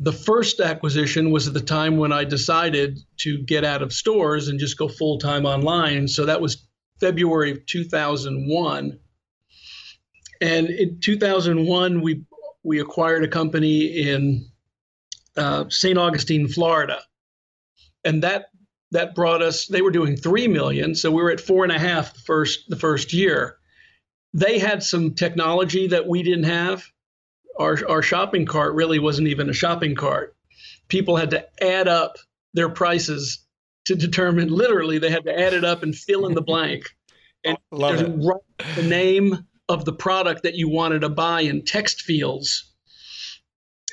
The 0.01 0.13
first 0.13 0.61
acquisition 0.61 1.31
was 1.31 1.47
at 1.47 1.55
the 1.55 1.61
time 1.61 1.97
when 1.97 2.13
I 2.13 2.25
decided 2.25 2.99
to 3.21 3.43
get 3.43 3.65
out 3.65 3.83
of 3.83 3.93
stores 3.93 4.49
and 4.49 4.59
just 4.59 4.79
go 4.79 4.89
full 4.89 5.19
time 5.19 5.47
online. 5.47 6.09
So 6.09 6.27
that 6.27 6.41
was 6.41 6.67
February 7.01 7.53
of 7.53 7.65
2001. 7.67 8.99
And 10.41 10.67
in 10.69 11.01
2001, 11.01 12.01
we 12.01 12.25
we 12.65 12.81
acquired 12.81 13.25
a 13.25 13.29
company 13.29 13.87
in 13.87 14.49
uh, 15.37 15.65
St. 15.69 15.99
Augustine, 15.99 16.47
Florida, 16.47 17.01
and 18.05 18.23
that 18.23 18.47
that 18.91 19.15
brought 19.15 19.43
us 19.43 19.67
they 19.67 19.83
were 19.83 19.91
doing 19.91 20.17
three 20.17 20.47
million 20.47 20.95
so 20.95 21.11
we 21.11 21.23
were 21.23 21.31
at 21.31 21.41
four 21.41 21.65
and 21.65 21.73
a 21.73 21.79
half 21.79 22.15
the 22.15 22.21
first 22.21 22.69
the 22.69 22.77
first 22.77 23.13
year. 23.13 23.57
They 24.35 24.59
had 24.59 24.83
some 24.83 25.15
technology 25.15 25.89
that 25.89 26.07
we 26.07 26.23
didn't 26.23 26.45
have. 26.45 26.85
Our, 27.59 27.79
our 27.87 28.01
shopping 28.03 28.47
cart 28.47 28.75
really 28.75 28.99
wasn't 28.99 29.29
even 29.29 29.51
a 29.51 29.53
shopping 29.53 29.95
cart. 29.95 30.35
People 30.89 31.17
had 31.17 31.31
to 31.31 31.47
add 31.63 31.87
up 31.87 32.17
their 32.55 32.71
prices 32.71 33.45
to 33.85 33.95
determine 33.95 34.49
literally 34.49 34.99
they 34.99 35.11
had 35.11 35.25
to 35.25 35.39
add 35.39 35.53
it 35.53 35.65
up 35.65 35.83
and 35.83 35.95
fill 35.95 36.27
in 36.27 36.35
the 36.35 36.43
blank. 36.43 36.85
And 37.45 37.59
Love 37.73 38.01
it. 38.01 38.09
write 38.25 38.77
the 38.77 38.85
name 38.85 39.49
of 39.69 39.85
the 39.85 39.93
product 39.93 40.45
that 40.45 40.55
you 40.55 40.69
wanted 40.69 41.01
to 41.01 41.09
buy 41.09 41.41
in 41.41 41.65
text 41.65 42.03
fields. 42.03 42.73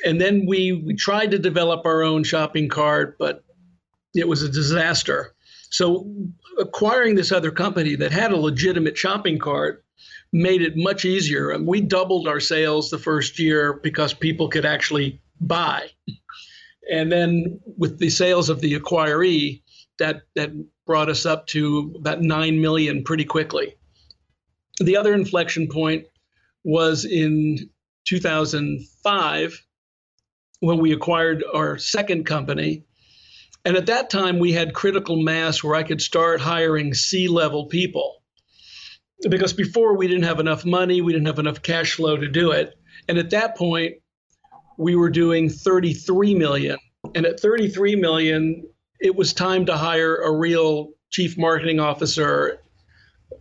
And 0.06 0.22
then 0.22 0.46
we 0.46 0.72
we 0.72 0.94
tried 0.94 1.32
to 1.32 1.40
develop 1.40 1.84
our 1.88 2.04
own 2.04 2.24
shopping 2.24 2.70
cart 2.70 3.16
but 3.18 3.44
it 4.14 4.28
was 4.28 4.42
a 4.42 4.50
disaster. 4.50 5.34
So 5.70 6.12
acquiring 6.60 7.16
this 7.16 7.32
other 7.32 7.52
company 7.52 7.96
that 7.96 8.12
had 8.12 8.32
a 8.32 8.38
legitimate 8.38 8.98
shopping 8.98 9.38
cart 9.38 9.84
made 10.32 10.62
it 10.62 10.76
much 10.76 11.06
easier. 11.06 11.52
And 11.52 11.68
we 11.68 11.82
doubled 11.82 12.28
our 12.28 12.40
sales 12.40 12.90
the 12.90 12.98
first 12.98 13.40
year 13.40 13.74
because 13.74 14.14
people 14.14 14.48
could 14.48 14.66
actually 14.66 15.22
buy. 15.42 15.90
And 16.92 17.12
then 17.12 17.60
with 17.78 18.00
the 18.00 18.10
sales 18.10 18.50
of 18.50 18.62
the 18.62 18.74
acquiree, 18.74 19.62
that 20.00 20.22
that 20.36 20.52
brought 20.86 21.10
us 21.10 21.26
up 21.26 21.46
to 21.48 21.94
about 22.00 22.22
9 22.22 22.60
million 22.60 23.04
pretty 23.04 23.26
quickly. 23.26 23.76
The 24.80 24.98
other 24.98 25.14
inflection 25.14 25.68
point 25.68 26.06
was 26.64 27.06
in 27.06 27.70
2005 28.06 29.66
when 30.62 30.80
we 30.80 30.94
acquired 30.94 31.44
our 31.54 31.78
second 31.78 32.26
company 32.26 32.86
and 33.70 33.78
at 33.78 33.86
that 33.86 34.10
time, 34.10 34.40
we 34.40 34.52
had 34.52 34.74
critical 34.74 35.22
mass 35.22 35.64
where 35.64 35.76
I 35.76 35.84
could 35.84 36.02
start 36.02 36.42
hiring 36.42 36.96
C 36.96 37.28
level 37.28 37.68
people. 37.68 38.24
Because 39.30 39.54
before 39.54 39.96
we 39.96 40.08
didn't 40.08 40.24
have 40.24 40.40
enough 40.40 40.66
money, 40.66 41.02
we 41.02 41.14
didn't 41.14 41.28
have 41.28 41.38
enough 41.38 41.62
cash 41.62 41.94
flow 41.94 42.18
to 42.18 42.28
do 42.28 42.50
it. 42.50 42.74
And 43.08 43.20
at 43.20 43.30
that 43.30 43.56
point, 43.56 43.98
we 44.80 44.96
were 44.96 45.12
doing 45.12 45.50
33 45.50 46.34
million. 46.34 46.80
And 47.14 47.28
at 47.28 47.40
33 47.40 47.96
million, 47.96 48.68
it 49.00 49.16
was 49.16 49.34
time 49.34 49.68
to 49.68 49.78
hire 49.78 50.16
a 50.16 50.36
real 50.36 50.90
chief 51.12 51.38
marketing 51.38 51.80
officer, 51.80 52.64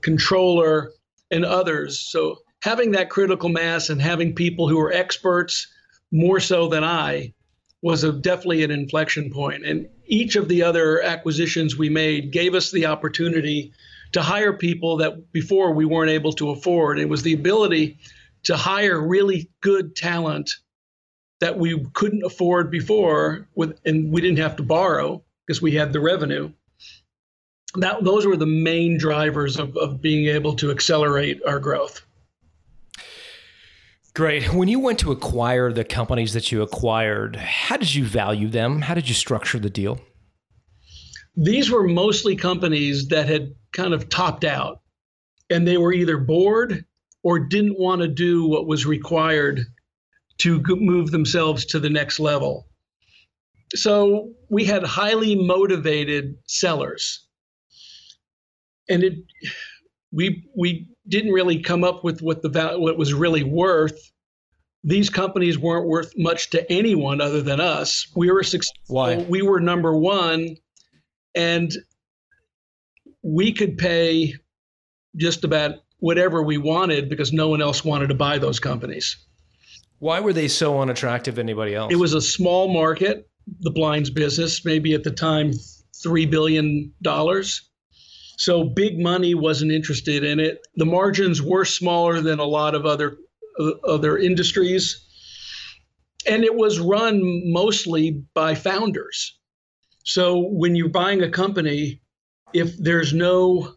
controller, 0.03 0.91
and 1.31 1.47
others. 1.47 2.01
So 2.01 2.37
having 2.61 2.91
that 2.91 3.09
critical 3.09 3.49
mass 3.49 3.89
and 3.89 4.03
having 4.03 4.35
people 4.35 4.69
who 4.69 4.79
are 4.79 4.93
experts 4.93 5.67
more 6.13 6.39
so 6.39 6.69
than 6.69 6.85
I 6.85 7.33
was 7.81 8.05
a, 8.05 8.13
definitely 8.13 8.63
an 8.63 8.71
inflection 8.71 9.31
point. 9.31 9.65
And 9.65 9.89
each 10.09 10.37
of 10.37 10.49
the 10.49 10.63
other 10.63 11.03
acquisitions 11.03 11.77
we 11.77 11.89
made 11.89 12.33
gave 12.33 12.55
us 12.55 12.71
the 12.71 12.87
opportunity 12.87 13.73
to 14.13 14.23
hire 14.23 14.55
people 14.55 14.97
that 14.99 15.33
before 15.33 15.73
we 15.73 15.85
weren't 15.85 16.11
able 16.11 16.33
to 16.33 16.51
afford. 16.51 16.99
It 16.99 17.09
was 17.09 17.23
the 17.23 17.35
ability 17.35 17.99
to 18.45 18.57
hire 18.57 19.01
really 19.01 19.51
good 19.61 19.95
talent 19.95 20.51
that 21.41 21.59
we 21.59 21.85
couldn't 21.93 22.25
afford 22.25 22.71
before 22.71 23.49
with 23.55 23.79
and 23.85 24.11
we 24.11 24.21
didn't 24.21 24.39
have 24.39 24.57
to 24.57 24.63
borrow 24.63 25.23
because 25.47 25.63
we 25.63 25.73
had 25.73 25.93
the 25.93 26.01
revenue. 26.01 26.51
That 27.75 28.03
those 28.03 28.27
were 28.27 28.37
the 28.37 28.47
main 28.47 28.99
drivers 28.99 29.59
of, 29.59 29.77
of 29.77 30.01
being 30.01 30.27
able 30.35 30.55
to 30.57 30.71
accelerate 30.71 31.43
our 31.47 31.61
growth. 31.61 32.03
Great. 34.19 34.53
When 34.53 34.67
you 34.67 34.81
went 34.81 34.99
to 34.99 35.13
acquire 35.13 35.73
the 35.73 35.85
companies 35.85 36.33
that 36.33 36.51
you 36.51 36.61
acquired, 36.61 37.37
how 37.37 37.77
did 37.77 37.95
you 37.95 38.05
value 38.05 38.49
them? 38.49 38.81
How 38.81 38.95
did 38.95 39.09
you 39.09 39.15
structure 39.15 39.61
the 39.61 39.71
deal? 39.71 40.01
These 41.37 41.71
were 41.71 41.87
mostly 41.87 42.35
companies 42.35 43.07
that 43.11 43.29
had 43.29 43.55
kind 43.73 43.95
of 43.95 44.09
topped 44.09 44.43
out 44.43 44.81
and 45.51 45.69
they 45.69 45.79
were 45.79 45.93
either 45.93 46.19
bored 46.19 46.85
or 47.23 47.39
didn't 47.39 47.79
want 47.79 48.03
to 48.03 48.09
do 48.09 48.45
what 48.49 48.67
was 48.67 48.85
required 48.85 49.61
to 50.39 50.65
move 50.67 51.13
themselves 51.13 51.65
to 51.67 51.79
the 51.79 51.89
next 51.89 52.19
level. 52.19 52.67
So 53.77 54.33
we 54.51 54.65
had 54.65 54.83
highly 54.83 55.37
motivated 55.37 56.35
sellers. 56.49 57.25
And 58.89 59.05
it 59.05 59.15
we 60.11 60.45
we 60.57 60.89
didn't 61.09 61.33
really 61.33 61.61
come 61.61 61.85
up 61.85 62.05
with 62.05 62.21
what 62.21 62.43
the 62.43 62.49
value, 62.49 62.81
what 62.81 62.99
was 62.99 63.15
really 63.15 63.43
worth. 63.43 63.99
These 64.85 65.11
companies 65.11 65.59
weren't 65.59 65.87
worth 65.87 66.13
much 66.17 66.51
to 66.51 66.71
anyone 66.71 67.21
other 67.21 67.43
than 67.43 67.61
us. 67.61 68.07
We 68.15 68.31
were 68.31 68.43
successful. 68.43 68.95
Why? 68.95 69.17
We 69.17 69.43
were 69.43 69.61
number 69.61 69.97
one, 69.97 70.57
and 71.35 71.73
we 73.23 73.53
could 73.53 73.77
pay 73.77 74.35
just 75.17 75.45
about 75.45 75.77
whatever 75.99 76.43
we 76.43 76.59
wanted 76.59 77.09
because 77.09 77.33
no 77.33 77.49
one 77.49 77.61
else 77.61 77.85
wanted 77.85 78.09
to 78.09 78.15
buy 78.15 78.39
those 78.39 78.61
companies. 78.61 79.17
Why 79.99 80.21
were 80.21 80.33
they 80.33 80.47
so 80.47 80.81
unattractive 80.81 81.35
to 81.35 81.41
anybody 81.41 81.75
else? 81.75 81.93
It 81.93 81.97
was 81.97 82.15
a 82.15 82.21
small 82.21 82.73
market, 82.73 83.29
the 83.61 83.73
blinds 83.73 84.11
business, 84.11 84.65
maybe 84.65 84.95
at 84.95 85.03
the 85.03 85.11
time 85.11 85.51
$3 86.07 86.31
billion. 86.31 86.93
So 88.39 88.63
big 88.63 89.01
money 89.01 89.35
wasn't 89.35 89.73
interested 89.73 90.23
in 90.23 90.39
it. 90.39 90.61
The 90.77 90.87
margins 90.87 91.43
were 91.43 91.65
smaller 91.65 92.21
than 92.21 92.39
a 92.39 92.45
lot 92.45 92.77
of 92.77 92.87
other 92.87 93.19
uh, 93.59 93.73
other 93.85 94.17
industries. 94.17 95.05
And 96.27 96.45
it 96.45 96.55
was 96.55 96.79
run 96.79 97.21
mostly 97.53 98.23
by 98.35 98.55
founders. 98.55 99.37
So 100.05 100.39
when 100.39 100.77
you're 100.77 100.89
buying 100.89 101.23
a 101.23 101.31
company, 101.31 102.01
if 102.55 102.77
there's 102.79 103.13
no 103.13 103.75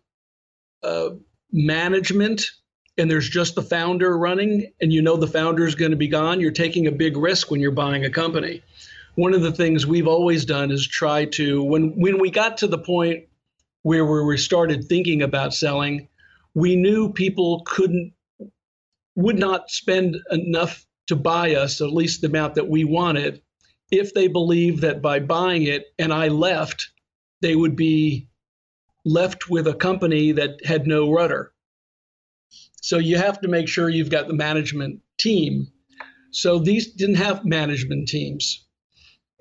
uh, 0.83 1.09
management 1.51 2.45
and 2.99 3.09
there's 3.09 3.29
just 3.29 3.55
the 3.55 3.63
founder 3.63 4.15
running 4.15 4.71
and 4.79 4.93
you 4.93 5.01
know 5.01 5.17
the 5.17 5.27
founder 5.27 5.65
is 5.65 5.73
going 5.73 5.91
to 5.91 5.97
be 5.97 6.07
gone, 6.07 6.39
you're 6.39 6.51
taking 6.51 6.85
a 6.85 6.91
big 6.91 7.17
risk 7.17 7.49
when 7.49 7.61
you're 7.61 7.71
buying 7.71 8.05
a 8.05 8.11
company. 8.11 8.61
One 9.15 9.33
of 9.33 9.41
the 9.41 9.51
things 9.51 9.87
we've 9.87 10.07
always 10.07 10.45
done 10.45 10.69
is 10.69 10.87
try 10.87 11.25
to 11.25 11.63
when 11.63 11.99
when 11.99 12.19
we 12.19 12.29
got 12.29 12.59
to 12.59 12.67
the 12.67 12.77
point 12.77 13.25
where 13.83 14.23
we 14.23 14.37
started 14.37 14.85
thinking 14.85 15.21
about 15.21 15.53
selling, 15.53 16.07
we 16.53 16.75
knew 16.75 17.11
people 17.13 17.63
couldn't 17.65 18.13
would 19.15 19.37
not 19.37 19.69
spend 19.69 20.17
enough 20.31 20.85
to 21.07 21.15
buy 21.15 21.55
us, 21.55 21.81
at 21.81 21.91
least 21.91 22.21
the 22.21 22.27
amount 22.27 22.55
that 22.55 22.69
we 22.69 22.85
wanted, 22.85 23.41
if 23.91 24.13
they 24.13 24.27
believed 24.27 24.81
that 24.81 25.01
by 25.01 25.19
buying 25.19 25.63
it 25.63 25.87
and 25.99 26.13
I 26.13 26.29
left, 26.29 26.91
they 27.41 27.55
would 27.55 27.75
be 27.75 28.29
left 29.03 29.49
with 29.49 29.67
a 29.67 29.73
company 29.73 30.31
that 30.31 30.65
had 30.65 30.87
no 30.87 31.11
rudder. 31.11 31.51
So 32.81 32.97
you 32.97 33.17
have 33.17 33.41
to 33.41 33.47
make 33.47 33.67
sure 33.67 33.89
you've 33.89 34.09
got 34.09 34.27
the 34.27 34.33
management 34.33 35.01
team. 35.19 35.67
So 36.31 36.59
these 36.59 36.93
didn't 36.93 37.15
have 37.15 37.43
management 37.43 38.07
teams. 38.07 38.65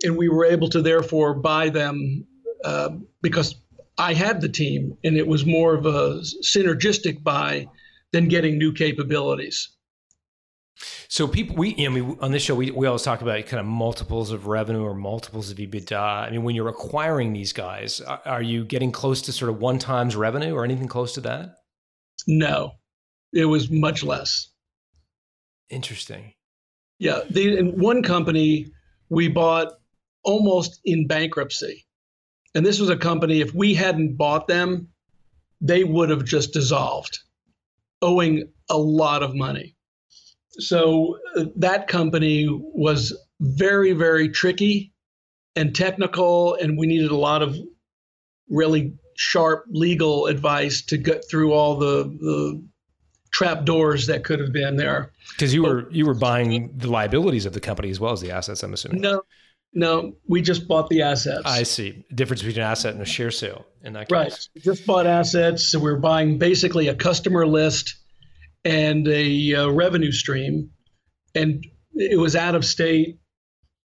And 0.03 0.17
we 0.17 0.29
were 0.29 0.47
able 0.47 0.69
to 0.71 0.83
therefore 0.83 1.35
buy 1.35 1.69
them 1.69 2.27
uh, 2.65 2.91
because 3.23 3.55
I 4.01 4.15
had 4.15 4.41
the 4.41 4.49
team 4.49 4.97
and 5.05 5.17
it 5.19 5.27
was 5.27 5.45
more 5.45 5.75
of 5.75 5.85
a 5.85 6.23
synergistic 6.43 7.23
buy 7.23 7.69
than 8.13 8.29
getting 8.29 8.57
new 8.57 8.73
capabilities. 8.73 9.69
So 11.09 11.29
people, 11.29 11.57
we, 11.57 11.75
know, 11.75 11.91
we, 11.91 12.17
on 12.21 12.33
this 12.33 12.43
show, 12.43 12.55
we, 12.55 12.71
we 12.71 12.87
always 12.87 13.03
talk 13.03 13.21
about 13.21 13.45
kind 13.45 13.61
of 13.61 13.67
multiples 13.67 14.33
of 14.33 14.47
revenue 14.47 14.83
or 14.83 14.95
multiples 14.95 15.51
of 15.51 15.59
EBITDA. 15.59 15.93
I 15.93 16.31
mean, 16.31 16.43
when 16.43 16.57
you're 16.57 16.69
acquiring 16.69 17.35
these 17.35 17.53
guys, 17.53 18.01
are, 18.01 18.23
are 18.25 18.43
you 18.43 18.65
getting 18.65 18.91
close 18.91 19.21
to 19.23 19.33
sort 19.33 19.51
of 19.51 19.59
one 19.59 19.79
times 19.79 20.17
revenue 20.17 20.55
or 20.55 20.65
anything 20.65 20.89
close 20.89 21.13
to 21.15 21.21
that? 21.23 21.57
No, 22.27 22.73
it 23.35 23.45
was 23.45 23.71
much 23.71 24.03
less. 24.03 24.49
Interesting. 25.69 26.33
Yeah, 26.99 27.21
the 27.29 27.59
in 27.59 27.79
one 27.79 28.03
company 28.03 28.73
we 29.11 29.29
bought 29.29 29.75
almost 30.25 30.81
in 30.85 31.07
bankruptcy, 31.07 31.85
and 32.55 32.65
this 32.65 32.81
was 32.81 32.91
a 32.91 32.97
company. 32.97 33.41
If 33.41 33.55
we 33.55 33.75
hadn't 33.75 34.17
bought 34.17 34.49
them, 34.49 34.89
they 35.61 35.85
would 35.85 36.11
have 36.11 36.25
just 36.25 36.53
dissolved, 36.53 37.19
owing 38.03 38.49
a 38.69 38.79
lot 38.79 39.23
of 39.23 39.35
money. 39.35 39.77
So 40.53 41.19
uh, 41.37 41.45
that 41.57 41.89
company 41.89 42.47
was 42.51 43.17
very, 43.41 43.93
very 43.93 44.29
tricky 44.29 44.93
and 45.57 45.75
technical, 45.75 46.55
and 46.55 46.79
we 46.79 46.87
needed 46.87 47.11
a 47.11 47.17
lot 47.17 47.43
of 47.43 47.57
really 48.49 48.95
sharp 49.17 49.65
legal 49.69 50.27
advice 50.27 50.83
to 50.83 50.97
get 50.97 51.25
through 51.31 51.53
all 51.53 51.79
the 51.79 52.05
the 52.05 52.63
trap 53.33 53.65
doors 53.65 54.07
that 54.09 54.25
could 54.25 54.41
have 54.41 54.53
been 54.53 54.77
there. 54.77 55.13
Because 55.31 55.55
you 55.55 55.63
were 55.63 55.91
you 55.91 56.07
were 56.07 56.15
buying 56.15 56.73
the 56.77 56.91
liabilities 56.91 57.47
of 57.47 57.53
the 57.53 57.61
company 57.61 57.91
as 57.91 58.01
well 58.01 58.13
as 58.13 58.21
the 58.21 58.31
assets. 58.31 58.63
I'm 58.63 58.73
assuming. 58.73 59.01
No, 59.01 59.23
no, 59.73 60.17
we 60.27 60.43
just 60.43 60.67
bought 60.67 60.89
the 60.89 61.03
assets. 61.03 61.43
I 61.45 61.63
see. 61.63 62.05
Difference 62.15 62.43
between 62.43 62.63
an 62.63 62.71
asset 62.71 62.93
and 62.93 63.03
a 63.03 63.07
share 63.07 63.31
sale 63.31 63.67
in 63.85 63.93
that 63.93 64.09
case. 64.09 64.13
Right. 64.13 64.49
We 64.55 64.61
just 64.61 64.85
bought 64.87 65.07
assets. 65.07 65.71
So 65.71 65.79
we 65.79 65.85
we're 65.85 65.99
buying 65.99 66.39
basically 66.39 66.89
a 66.89 66.95
customer 66.95 67.47
list 67.47 67.97
and 68.65 69.07
a 69.07 69.55
uh, 69.55 69.69
revenue 69.69 70.13
stream, 70.13 70.71
and 71.35 71.65
it 71.95 72.19
was 72.19 72.35
out 72.35 72.55
of 72.55 72.65
state. 72.65 73.19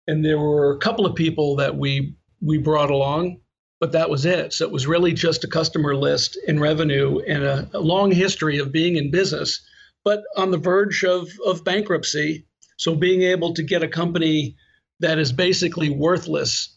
And 0.08 0.24
there 0.24 0.38
were 0.38 0.76
a 0.76 0.80
couple 0.80 1.06
of 1.06 1.16
people 1.16 1.58
that 1.58 1.78
we 1.78 2.16
we 2.42 2.58
brought 2.58 2.90
along, 2.90 3.42
but 3.80 3.92
that 3.92 4.10
was 4.10 4.26
it. 4.26 4.54
So 4.54 4.66
it 4.66 4.72
was 4.72 4.88
really 4.88 5.14
just 5.14 5.44
a 5.44 5.48
customer 5.48 5.96
list 5.96 6.38
and 6.48 6.60
revenue 6.60 7.20
and 7.28 7.44
a, 7.44 7.70
a 7.74 7.80
long 7.80 8.12
history 8.12 8.58
of 8.58 8.72
being 8.72 8.98
in 8.98 9.12
business, 9.12 9.64
but 10.04 10.24
on 10.36 10.50
the 10.50 10.58
verge 10.58 11.04
of 11.04 11.30
of 11.46 11.64
bankruptcy. 11.64 12.48
So 12.78 12.96
being 12.96 13.22
able 13.22 13.54
to 13.54 13.64
get 13.64 13.84
a 13.84 13.88
company 13.88 14.58
that 15.00 15.20
is 15.20 15.32
basically 15.32 15.90
worthless 15.90 16.76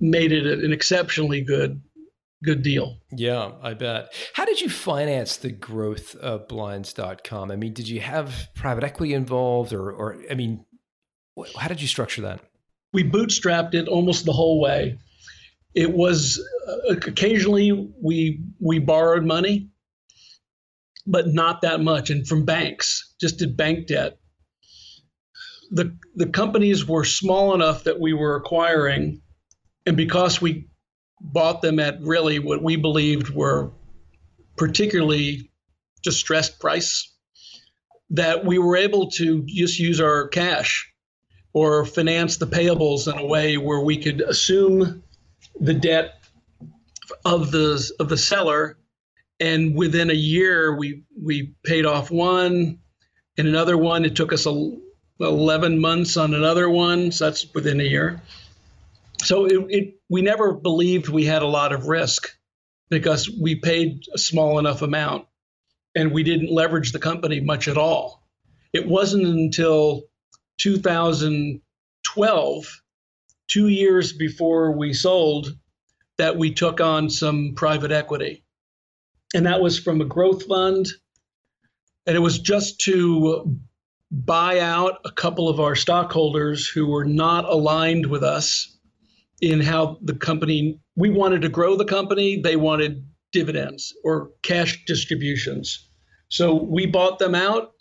made 0.00 0.32
it 0.32 0.46
an 0.46 0.72
exceptionally 0.72 1.42
good 1.42 1.80
good 2.44 2.62
deal. 2.62 2.98
Yeah, 3.10 3.52
I 3.62 3.74
bet. 3.74 4.12
How 4.34 4.44
did 4.44 4.60
you 4.60 4.68
finance 4.68 5.38
the 5.38 5.50
growth 5.50 6.14
of 6.14 6.46
blinds.com? 6.46 7.50
I 7.50 7.56
mean, 7.56 7.72
did 7.72 7.88
you 7.88 8.00
have 8.00 8.48
private 8.54 8.84
equity 8.84 9.14
involved 9.14 9.72
or 9.72 9.90
or 9.90 10.18
I 10.30 10.34
mean, 10.34 10.64
how 11.56 11.68
did 11.68 11.82
you 11.82 11.88
structure 11.88 12.22
that? 12.22 12.40
We 12.92 13.04
bootstrapped 13.04 13.74
it 13.74 13.88
almost 13.88 14.24
the 14.24 14.32
whole 14.32 14.60
way. 14.60 14.98
It 15.74 15.92
was 15.92 16.42
uh, 16.66 16.96
occasionally 17.06 17.92
we 18.02 18.40
we 18.60 18.78
borrowed 18.78 19.24
money, 19.24 19.68
but 21.06 21.28
not 21.28 21.62
that 21.62 21.80
much 21.80 22.10
and 22.10 22.26
from 22.26 22.44
banks, 22.44 23.14
just 23.20 23.38
did 23.38 23.56
bank 23.56 23.88
debt 23.88 24.18
the 25.70 25.96
the 26.14 26.26
companies 26.26 26.86
were 26.86 27.04
small 27.04 27.54
enough 27.54 27.84
that 27.84 28.00
we 28.00 28.12
were 28.12 28.36
acquiring, 28.36 29.20
and 29.86 29.96
because 29.96 30.40
we 30.40 30.68
bought 31.20 31.62
them 31.62 31.78
at 31.78 32.00
really 32.00 32.38
what 32.38 32.62
we 32.62 32.76
believed 32.76 33.30
were 33.30 33.72
particularly 34.56 35.50
distressed 36.02 36.60
price, 36.60 37.12
that 38.10 38.44
we 38.44 38.58
were 38.58 38.76
able 38.76 39.10
to 39.10 39.44
just 39.46 39.78
use 39.78 40.00
our 40.00 40.28
cash 40.28 40.92
or 41.52 41.84
finance 41.84 42.36
the 42.36 42.46
payables 42.46 43.10
in 43.10 43.18
a 43.18 43.26
way 43.26 43.56
where 43.56 43.80
we 43.80 43.96
could 43.96 44.20
assume 44.22 45.02
the 45.60 45.74
debt 45.74 46.24
of 47.24 47.50
the 47.50 47.90
of 48.00 48.08
the 48.08 48.16
seller. 48.16 48.78
And 49.40 49.76
within 49.76 50.10
a 50.10 50.14
year 50.14 50.76
we 50.76 51.04
we 51.20 51.54
paid 51.64 51.86
off 51.86 52.10
one 52.10 52.78
and 53.36 53.48
another 53.48 53.76
one. 53.76 54.04
It 54.04 54.16
took 54.16 54.32
us 54.32 54.46
a 54.46 54.76
11 55.20 55.80
months 55.80 56.16
on 56.16 56.34
another 56.34 56.70
one. 56.70 57.12
So 57.12 57.26
that's 57.26 57.46
within 57.54 57.80
a 57.80 57.84
year. 57.84 58.20
So 59.22 59.46
it, 59.46 59.66
it, 59.68 59.94
we 60.08 60.22
never 60.22 60.52
believed 60.52 61.08
we 61.08 61.24
had 61.24 61.42
a 61.42 61.46
lot 61.46 61.72
of 61.72 61.86
risk 61.86 62.28
because 62.88 63.28
we 63.28 63.56
paid 63.56 64.04
a 64.14 64.18
small 64.18 64.58
enough 64.58 64.82
amount 64.82 65.26
and 65.94 66.12
we 66.12 66.22
didn't 66.22 66.52
leverage 66.52 66.92
the 66.92 66.98
company 66.98 67.40
much 67.40 67.68
at 67.68 67.76
all. 67.76 68.22
It 68.72 68.86
wasn't 68.86 69.26
until 69.26 70.04
2012 70.58 72.82
two 73.48 73.68
years 73.68 74.12
before 74.12 74.72
we 74.72 74.92
sold 74.92 75.56
that 76.18 76.36
we 76.36 76.52
took 76.52 76.80
on 76.80 77.10
some 77.10 77.54
private 77.56 77.90
equity. 77.90 78.44
And 79.34 79.46
that 79.46 79.60
was 79.60 79.78
from 79.78 80.00
a 80.00 80.04
growth 80.04 80.44
fund. 80.44 80.86
And 82.06 82.16
it 82.16 82.20
was 82.20 82.38
just 82.38 82.80
to 82.82 83.58
buy 84.10 84.60
out 84.60 85.00
a 85.04 85.12
couple 85.12 85.48
of 85.48 85.60
our 85.60 85.74
stockholders 85.74 86.66
who 86.66 86.86
were 86.86 87.04
not 87.04 87.44
aligned 87.44 88.06
with 88.06 88.22
us 88.22 88.76
in 89.40 89.60
how 89.60 89.98
the 90.02 90.14
company, 90.14 90.80
we 90.96 91.10
wanted 91.10 91.42
to 91.42 91.48
grow 91.48 91.76
the 91.76 91.84
company, 91.84 92.40
they 92.40 92.56
wanted 92.56 93.06
dividends 93.32 93.92
or 94.04 94.30
cash 94.42 94.84
distributions. 94.86 95.88
So 96.28 96.54
we 96.54 96.86
bought 96.86 97.18
them 97.18 97.34
out. 97.34 97.72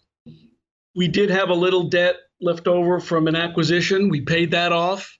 We 0.96 1.08
did 1.08 1.30
have 1.30 1.50
a 1.50 1.56
little 1.56 1.90
debt 1.90 2.16
left 2.42 2.68
over 2.68 3.00
from 3.00 3.28
an 3.28 3.36
acquisition. 3.36 4.10
We 4.10 4.22
paid 4.22 4.52
that 4.52 4.72
off 4.72 5.18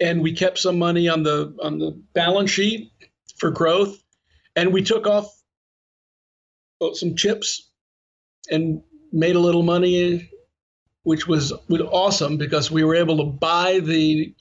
and 0.00 0.22
we 0.22 0.32
kept 0.32 0.58
some 0.58 0.78
money 0.78 1.08
on 1.08 1.22
the 1.22 1.54
on 1.62 1.78
the 1.78 2.02
balance 2.14 2.50
sheet 2.50 2.90
for 3.38 3.50
growth 3.50 3.96
and 4.56 4.72
we 4.72 4.82
took 4.82 5.06
off 5.06 5.26
uh, 6.80 6.94
some 6.94 7.14
chips 7.14 7.70
and 8.50 8.82
made 9.12 9.36
a 9.36 9.40
little 9.40 9.62
money 9.62 10.30
which 11.02 11.26
was, 11.26 11.52
awesome 11.70 12.36
because 12.36 12.70
we 12.70 12.84
were 12.84 12.94
able 12.94 13.16
to 13.16 13.24
buy 13.24 13.80
the 13.80 14.34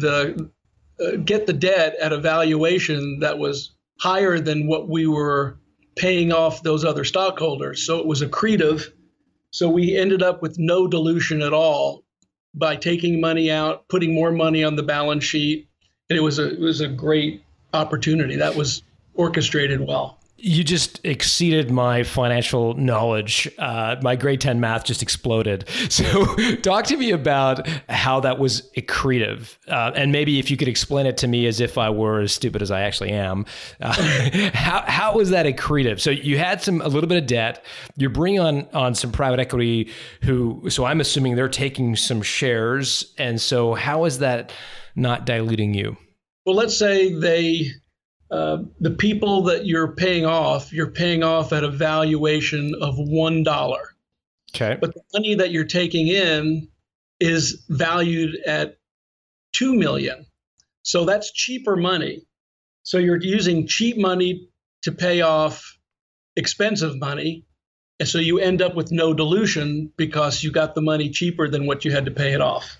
the 0.00 0.50
uh, 1.00 1.16
get 1.24 1.46
the 1.46 1.52
debt 1.52 1.94
at 2.00 2.12
a 2.12 2.18
valuation 2.18 3.20
that 3.20 3.38
was 3.38 3.76
higher 4.00 4.40
than 4.40 4.66
what 4.66 4.88
we 4.88 5.06
were 5.06 5.58
paying 5.94 6.32
off 6.32 6.62
those 6.62 6.84
other 6.84 7.04
stockholders 7.04 7.86
so 7.86 7.98
it 7.98 8.06
was 8.06 8.20
accretive 8.20 8.90
so 9.56 9.70
we 9.70 9.96
ended 9.96 10.22
up 10.22 10.42
with 10.42 10.58
no 10.58 10.86
dilution 10.86 11.40
at 11.40 11.54
all 11.54 12.04
by 12.54 12.76
taking 12.76 13.20
money 13.20 13.50
out, 13.50 13.88
putting 13.88 14.14
more 14.14 14.30
money 14.32 14.64
on 14.64 14.76
the 14.76 14.82
balance 14.82 15.24
sheet. 15.24 15.68
And 16.10 16.18
it 16.18 16.20
was 16.20 16.38
a 16.38 16.52
it 16.52 16.60
was 16.60 16.82
a 16.82 16.88
great 16.88 17.42
opportunity. 17.72 18.36
That 18.36 18.54
was 18.54 18.82
orchestrated 19.14 19.80
well. 19.80 20.18
You 20.38 20.64
just 20.64 21.00
exceeded 21.02 21.70
my 21.70 22.02
financial 22.02 22.74
knowledge. 22.74 23.48
Uh, 23.58 23.96
my 24.02 24.16
grade 24.16 24.40
10 24.40 24.60
math 24.60 24.84
just 24.84 25.02
exploded. 25.02 25.68
So, 25.88 26.34
talk 26.56 26.84
to 26.86 26.96
me 26.96 27.12
about 27.12 27.66
how 27.88 28.20
that 28.20 28.38
was 28.38 28.68
accretive. 28.76 29.56
Uh, 29.66 29.92
and 29.94 30.12
maybe 30.12 30.38
if 30.38 30.50
you 30.50 30.56
could 30.56 30.68
explain 30.68 31.06
it 31.06 31.16
to 31.18 31.28
me 31.28 31.46
as 31.46 31.60
if 31.60 31.78
I 31.78 31.88
were 31.88 32.20
as 32.20 32.32
stupid 32.32 32.60
as 32.60 32.70
I 32.70 32.82
actually 32.82 33.12
am. 33.12 33.46
Uh, 33.80 33.92
how, 34.52 34.82
how 34.86 35.16
was 35.16 35.30
that 35.30 35.46
accretive? 35.46 36.00
So, 36.00 36.10
you 36.10 36.36
had 36.36 36.60
some 36.60 36.82
a 36.82 36.88
little 36.88 37.08
bit 37.08 37.18
of 37.18 37.26
debt. 37.26 37.64
You're 37.96 38.10
bringing 38.10 38.40
on, 38.40 38.68
on 38.74 38.94
some 38.94 39.10
private 39.10 39.40
equity 39.40 39.90
who, 40.22 40.68
so 40.68 40.84
I'm 40.84 41.00
assuming 41.00 41.36
they're 41.36 41.48
taking 41.48 41.96
some 41.96 42.20
shares. 42.20 43.14
And 43.16 43.40
so, 43.40 43.74
how 43.74 44.04
is 44.04 44.18
that 44.18 44.52
not 44.96 45.24
diluting 45.24 45.72
you? 45.72 45.96
Well, 46.44 46.56
let's 46.56 46.76
say 46.76 47.12
they 47.12 47.70
uh, 48.30 48.58
the 48.80 48.90
people 48.90 49.42
that 49.42 49.66
you're 49.66 49.92
paying 49.92 50.26
off, 50.26 50.72
you're 50.72 50.90
paying 50.90 51.22
off 51.22 51.52
at 51.52 51.62
a 51.62 51.70
valuation 51.70 52.74
of 52.80 52.94
one 52.98 53.42
dollar. 53.42 53.94
Okay. 54.54 54.76
But 54.80 54.94
the 54.94 55.02
money 55.14 55.34
that 55.34 55.50
you're 55.50 55.64
taking 55.64 56.08
in 56.08 56.68
is 57.20 57.64
valued 57.68 58.36
at 58.46 58.78
two 59.52 59.74
million. 59.74 60.26
So 60.82 61.04
that's 61.04 61.32
cheaper 61.32 61.76
money. 61.76 62.22
So 62.82 62.98
you're 62.98 63.20
using 63.20 63.66
cheap 63.66 63.96
money 63.98 64.48
to 64.82 64.92
pay 64.92 65.20
off 65.20 65.78
expensive 66.36 66.98
money. 66.98 67.44
And 67.98 68.08
so 68.08 68.18
you 68.18 68.38
end 68.38 68.60
up 68.60 68.74
with 68.74 68.92
no 68.92 69.14
dilution 69.14 69.90
because 69.96 70.44
you 70.44 70.52
got 70.52 70.74
the 70.74 70.82
money 70.82 71.10
cheaper 71.10 71.48
than 71.48 71.66
what 71.66 71.84
you 71.84 71.90
had 71.90 72.04
to 72.04 72.10
pay 72.10 72.32
it 72.32 72.40
off. 72.40 72.76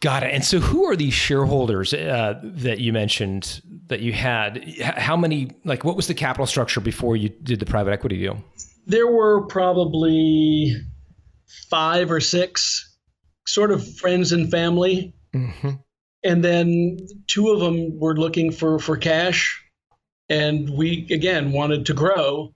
Got 0.00 0.24
it. 0.24 0.34
And 0.34 0.44
so, 0.44 0.60
who 0.60 0.84
are 0.84 0.94
these 0.94 1.14
shareholders 1.14 1.94
uh, 1.94 2.38
that 2.42 2.80
you 2.80 2.92
mentioned 2.92 3.62
that 3.88 4.00
you 4.00 4.12
had? 4.12 4.64
How 4.80 5.16
many? 5.16 5.50
Like, 5.64 5.84
what 5.84 5.96
was 5.96 6.06
the 6.06 6.14
capital 6.14 6.46
structure 6.46 6.80
before 6.80 7.16
you 7.16 7.28
did 7.28 7.60
the 7.60 7.66
private 7.66 7.92
equity 7.92 8.18
deal? 8.18 8.42
There 8.86 9.06
were 9.06 9.46
probably 9.46 10.76
five 11.70 12.10
or 12.10 12.20
six, 12.20 12.96
sort 13.46 13.70
of 13.70 13.96
friends 13.98 14.32
and 14.32 14.50
family, 14.50 15.14
mm-hmm. 15.34 15.70
and 16.24 16.44
then 16.44 16.98
two 17.26 17.50
of 17.50 17.60
them 17.60 17.98
were 17.98 18.16
looking 18.16 18.52
for 18.52 18.78
for 18.78 18.96
cash, 18.96 19.62
and 20.28 20.70
we 20.70 21.06
again 21.10 21.52
wanted 21.52 21.86
to 21.86 21.94
grow, 21.94 22.52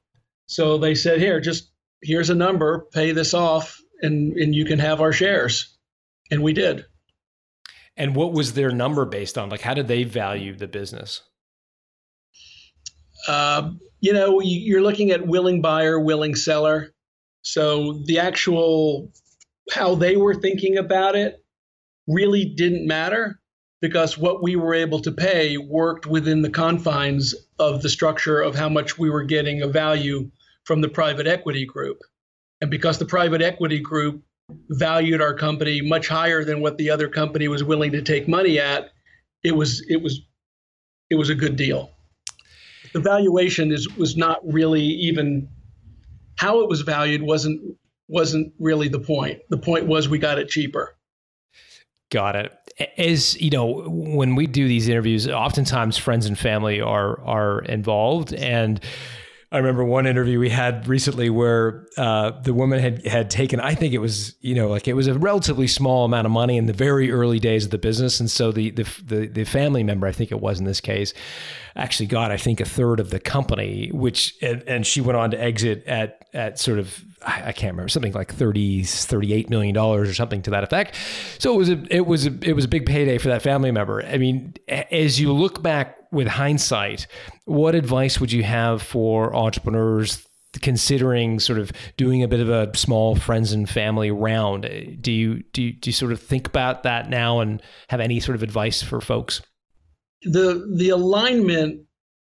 so 0.47 0.79
they 0.79 0.95
said, 0.95 1.21
"Here, 1.21 1.41
just 1.41 1.71
here's 2.03 2.31
a 2.31 2.35
number, 2.35 2.87
pay 2.93 3.13
this 3.13 3.35
off, 3.35 3.79
and 4.03 4.37
and 4.37 4.55
you 4.55 4.65
can 4.65 4.79
have 4.79 5.01
our 5.01 5.13
shares," 5.13 5.77
and 6.31 6.43
we 6.43 6.53
did. 6.53 6.85
And 8.01 8.17
what 8.17 8.33
was 8.33 8.55
their 8.55 8.71
number 8.71 9.05
based 9.05 9.37
on? 9.37 9.51
Like, 9.51 9.61
how 9.61 9.75
did 9.75 9.87
they 9.87 10.05
value 10.05 10.57
the 10.57 10.67
business? 10.67 11.21
Uh, 13.29 13.73
you 14.01 14.15
know, 14.15 14.41
you're 14.41 14.81
looking 14.81 15.11
at 15.11 15.27
willing 15.27 15.61
buyer, 15.61 16.01
willing 16.01 16.35
seller. 16.35 16.95
So 17.43 18.01
the 18.07 18.21
actual 18.21 19.13
how 19.71 19.97
they 19.97 20.17
were 20.17 20.35
thinking 20.35 20.79
about 20.79 21.15
it 21.15 21.45
really 22.09 22.47
didn't 22.47 22.87
matter 22.87 23.39
because 23.83 24.17
what 24.17 24.43
we 24.43 24.57
were 24.57 24.73
able 24.73 25.01
to 25.01 25.13
pay 25.13 25.59
worked 25.59 26.07
within 26.07 26.41
the 26.41 26.49
confines 26.49 27.35
of 27.59 27.83
the 27.83 27.91
structure 27.91 28.41
of 28.41 28.55
how 28.55 28.71
much 28.71 28.99
we 28.99 29.11
were 29.11 29.25
getting 29.25 29.61
a 29.61 29.69
value 29.69 30.31
from 30.65 30.81
the 30.81 30.89
private 30.89 31.27
equity 31.27 31.67
group. 31.67 31.99
And 32.63 32.71
because 32.71 32.97
the 32.97 33.05
private 33.05 33.43
equity 33.43 33.81
group 33.81 34.23
valued 34.69 35.21
our 35.21 35.35
company 35.35 35.81
much 35.83 36.09
higher 36.09 36.45
than 36.45 36.61
what 36.61 36.79
the 36.79 36.91
other 36.91 37.09
company 37.09 37.49
was 37.49 37.65
willing 37.65 37.93
to 37.93 38.03
take 38.03 38.29
money 38.29 38.59
at, 38.59 38.91
it 39.43 39.53
was 39.53 39.85
it 39.89 40.03
was 40.03 40.21
it 41.11 41.17
was 41.17 41.31
a 41.31 41.35
good 41.35 41.57
deal. 41.57 41.91
The 42.93 43.01
valuation 43.01 43.73
is 43.73 43.89
was 43.97 44.17
not 44.17 44.39
really 44.45 44.83
even 44.83 45.49
how 46.37 46.61
it 46.61 46.69
was 46.69 46.81
valued 46.83 47.23
wasn't 47.23 47.77
wasn't 48.09 48.53
really 48.59 48.89
the 48.89 49.01
point. 49.01 49.41
The 49.51 49.59
point 49.59 49.87
was 49.87 50.09
we 50.09 50.19
got 50.19 50.39
it 50.39 50.49
cheaper. 50.49 50.97
Got 52.11 52.35
it. 52.35 52.53
As 52.99 53.41
you 53.41 53.51
know, 53.51 53.85
when 53.87 54.35
we 54.35 54.47
do 54.47 54.67
these 54.67 54.89
interviews, 54.89 55.29
oftentimes 55.29 55.97
friends 55.97 56.27
and 56.27 56.39
family 56.39 56.81
are 56.81 57.21
are 57.21 57.61
involved, 57.61 58.33
and 58.35 58.81
I 59.53 59.59
remember 59.59 59.85
one 59.85 60.07
interview 60.07 60.39
we 60.39 60.49
had 60.49 60.87
recently 60.87 61.29
where 61.29 61.85
uh, 61.97 62.31
the 62.43 62.55
woman 62.55 62.79
had 62.79 63.05
had 63.05 63.31
taken, 63.31 63.59
I 63.59 63.75
think 63.75 63.93
it 63.95 63.99
was, 63.99 64.37
you 64.41 64.55
know, 64.55 64.69
like 64.69 64.87
it 64.87 64.93
was 64.93 65.09
a 65.09 65.15
relatively 65.19 65.67
small 65.67 66.05
amount 66.05 66.27
of 66.27 66.31
money 66.31 66.57
in 66.57 66.67
the 66.67 66.73
very 66.73 67.11
early 67.11 67.41
days 67.41 67.65
of 67.65 67.73
the 67.73 67.79
business, 67.79 68.21
and 68.21 68.31
so 68.31 68.53
the 68.53 68.71
the 68.71 68.87
the, 69.05 69.27
the 69.27 69.45
family 69.45 69.83
member, 69.83 70.07
I 70.07 70.13
think 70.13 70.31
it 70.31 70.41
was 70.41 70.61
in 70.61 70.67
this 70.67 70.81
case, 70.81 71.15
actually 71.77 72.07
got, 72.07 72.31
I 72.31 72.37
think, 72.37 72.61
a 72.61 72.65
third 72.65 73.01
of 73.01 73.11
the 73.11 73.21
company, 73.21 73.91
which 73.93 74.35
and, 74.43 74.63
and 74.67 74.87
she 74.87 75.01
went 75.01 75.17
on 75.17 75.31
to 75.33 75.41
exit 75.41 75.85
at 75.87 76.25
at 76.33 76.59
sort 76.59 76.79
of 76.79 77.05
I 77.23 77.53
can't 77.53 77.73
remember 77.73 77.89
something 77.89 78.13
like 78.13 78.33
30 78.33 78.85
38 78.85 79.51
million 79.51 79.75
dollars 79.75 80.09
or 80.09 80.15
something 80.15 80.43
to 80.43 80.51
that 80.51 80.65
effect. 80.65 80.97
So 81.39 81.55
it 81.55 81.57
was 81.57 81.69
a 81.69 81.85
it 81.91 82.07
was 82.07 82.27
a 82.27 82.39
it 82.43 82.55
was 82.55 82.65
a 82.65 82.69
big 82.69 82.87
payday 82.87 83.19
for 83.19 83.29
that 83.29 83.43
family 83.43 83.71
member. 83.71 84.05
I 84.05 84.17
mean, 84.17 84.55
as 84.69 85.21
you 85.21 85.33
look 85.33 85.63
back 85.63 85.97
with 86.13 86.27
hindsight, 86.27 87.07
what 87.45 87.75
advice 87.75 88.21
would 88.21 88.33
you 88.33 88.43
have 88.43 88.83
for 88.83 89.35
entrepreneurs 89.35 90.27
considering 90.63 91.39
sort 91.39 91.59
of 91.59 91.71
doing 91.97 92.23
a 92.23 92.29
bit 92.29 92.41
of 92.41 92.49
a 92.49 92.77
small 92.77 93.17
friends 93.17 93.53
and 93.53 93.69
family 93.69 94.11
round? 94.11 94.63
Do 95.01 95.13
you 95.13 95.43
do 95.53 95.63
you, 95.63 95.73
do 95.73 95.91
you 95.91 95.93
sort 95.93 96.13
of 96.13 96.23
think 96.23 96.47
about 96.47 96.85
that 96.85 97.11
now 97.11 97.41
and 97.41 97.63
have 97.89 98.01
any 98.01 98.19
sort 98.21 98.37
of 98.37 98.43
advice 98.43 98.83
for 98.83 99.01
folks? 99.01 99.43
The 100.23 100.71
the 100.75 100.91
alignment 100.91 101.87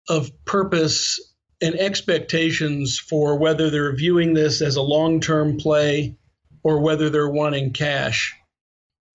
of 0.08 0.30
purpose 0.44 1.20
and 1.60 1.74
expectations 1.76 2.98
for 2.98 3.38
whether 3.38 3.70
they're 3.70 3.94
viewing 3.94 4.34
this 4.34 4.60
as 4.60 4.76
a 4.76 4.82
long-term 4.82 5.58
play 5.58 6.16
or 6.64 6.80
whether 6.80 7.08
they're 7.08 7.30
wanting 7.30 7.72
cash 7.72 8.34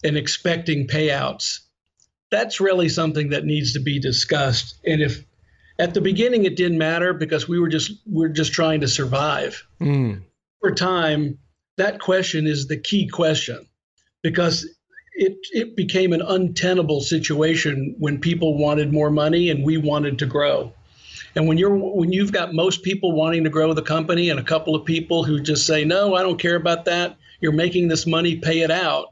and 0.03 0.15
expecting 0.15 0.87
payouts 0.87 1.59
that's 2.29 2.59
really 2.59 2.89
something 2.89 3.29
that 3.29 3.45
needs 3.45 3.73
to 3.73 3.79
be 3.79 3.99
discussed. 3.99 4.79
And 4.85 5.01
if 5.01 5.23
at 5.79 5.93
the 5.93 6.01
beginning 6.01 6.45
it 6.45 6.55
didn't 6.55 6.77
matter 6.77 7.13
because 7.13 7.47
we 7.47 7.59
were 7.59 7.69
just 7.69 7.91
we're 8.05 8.29
just 8.29 8.53
trying 8.53 8.81
to 8.81 8.87
survive. 8.87 9.63
Mm. 9.79 10.23
Over 10.63 10.73
time, 10.73 11.37
that 11.77 11.99
question 11.99 12.47
is 12.47 12.67
the 12.67 12.77
key 12.77 13.07
question 13.07 13.67
because 14.23 14.67
it 15.17 15.37
it 15.51 15.75
became 15.75 16.13
an 16.13 16.21
untenable 16.21 17.01
situation 17.01 17.95
when 17.99 18.19
people 18.19 18.57
wanted 18.57 18.93
more 18.93 19.09
money 19.09 19.49
and 19.49 19.63
we 19.63 19.77
wanted 19.77 20.19
to 20.19 20.25
grow. 20.25 20.71
And 21.35 21.47
when 21.47 21.57
you're 21.57 21.75
when 21.75 22.13
you've 22.13 22.31
got 22.31 22.53
most 22.53 22.83
people 22.83 23.11
wanting 23.11 23.43
to 23.43 23.49
grow 23.49 23.73
the 23.73 23.81
company 23.81 24.29
and 24.29 24.39
a 24.39 24.43
couple 24.43 24.75
of 24.75 24.85
people 24.85 25.23
who 25.23 25.39
just 25.39 25.67
say 25.67 25.83
no, 25.83 26.15
I 26.15 26.23
don't 26.23 26.39
care 26.39 26.55
about 26.55 26.85
that. 26.85 27.17
You're 27.41 27.51
making 27.51 27.87
this 27.87 28.07
money, 28.07 28.37
pay 28.37 28.61
it 28.61 28.71
out 28.71 29.09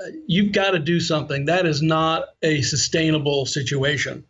uh, 0.00 0.08
you've 0.26 0.52
got 0.52 0.72
to 0.72 0.78
do 0.78 1.00
something. 1.00 1.46
That 1.46 1.66
is 1.66 1.82
not 1.82 2.26
a 2.42 2.60
sustainable 2.62 3.46
situation. 3.46 4.24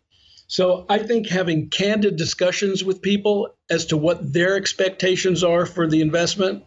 So 0.47 0.85
I 0.87 0.99
think 0.99 1.27
having 1.27 1.69
candid 1.69 2.15
discussions 2.15 2.83
with 2.83 3.01
people 3.01 3.55
as 3.69 3.87
to 3.87 3.97
what 3.97 4.31
their 4.31 4.55
expectations 4.55 5.43
are 5.43 5.65
for 5.65 5.87
the 5.87 6.01
investment. 6.01 6.63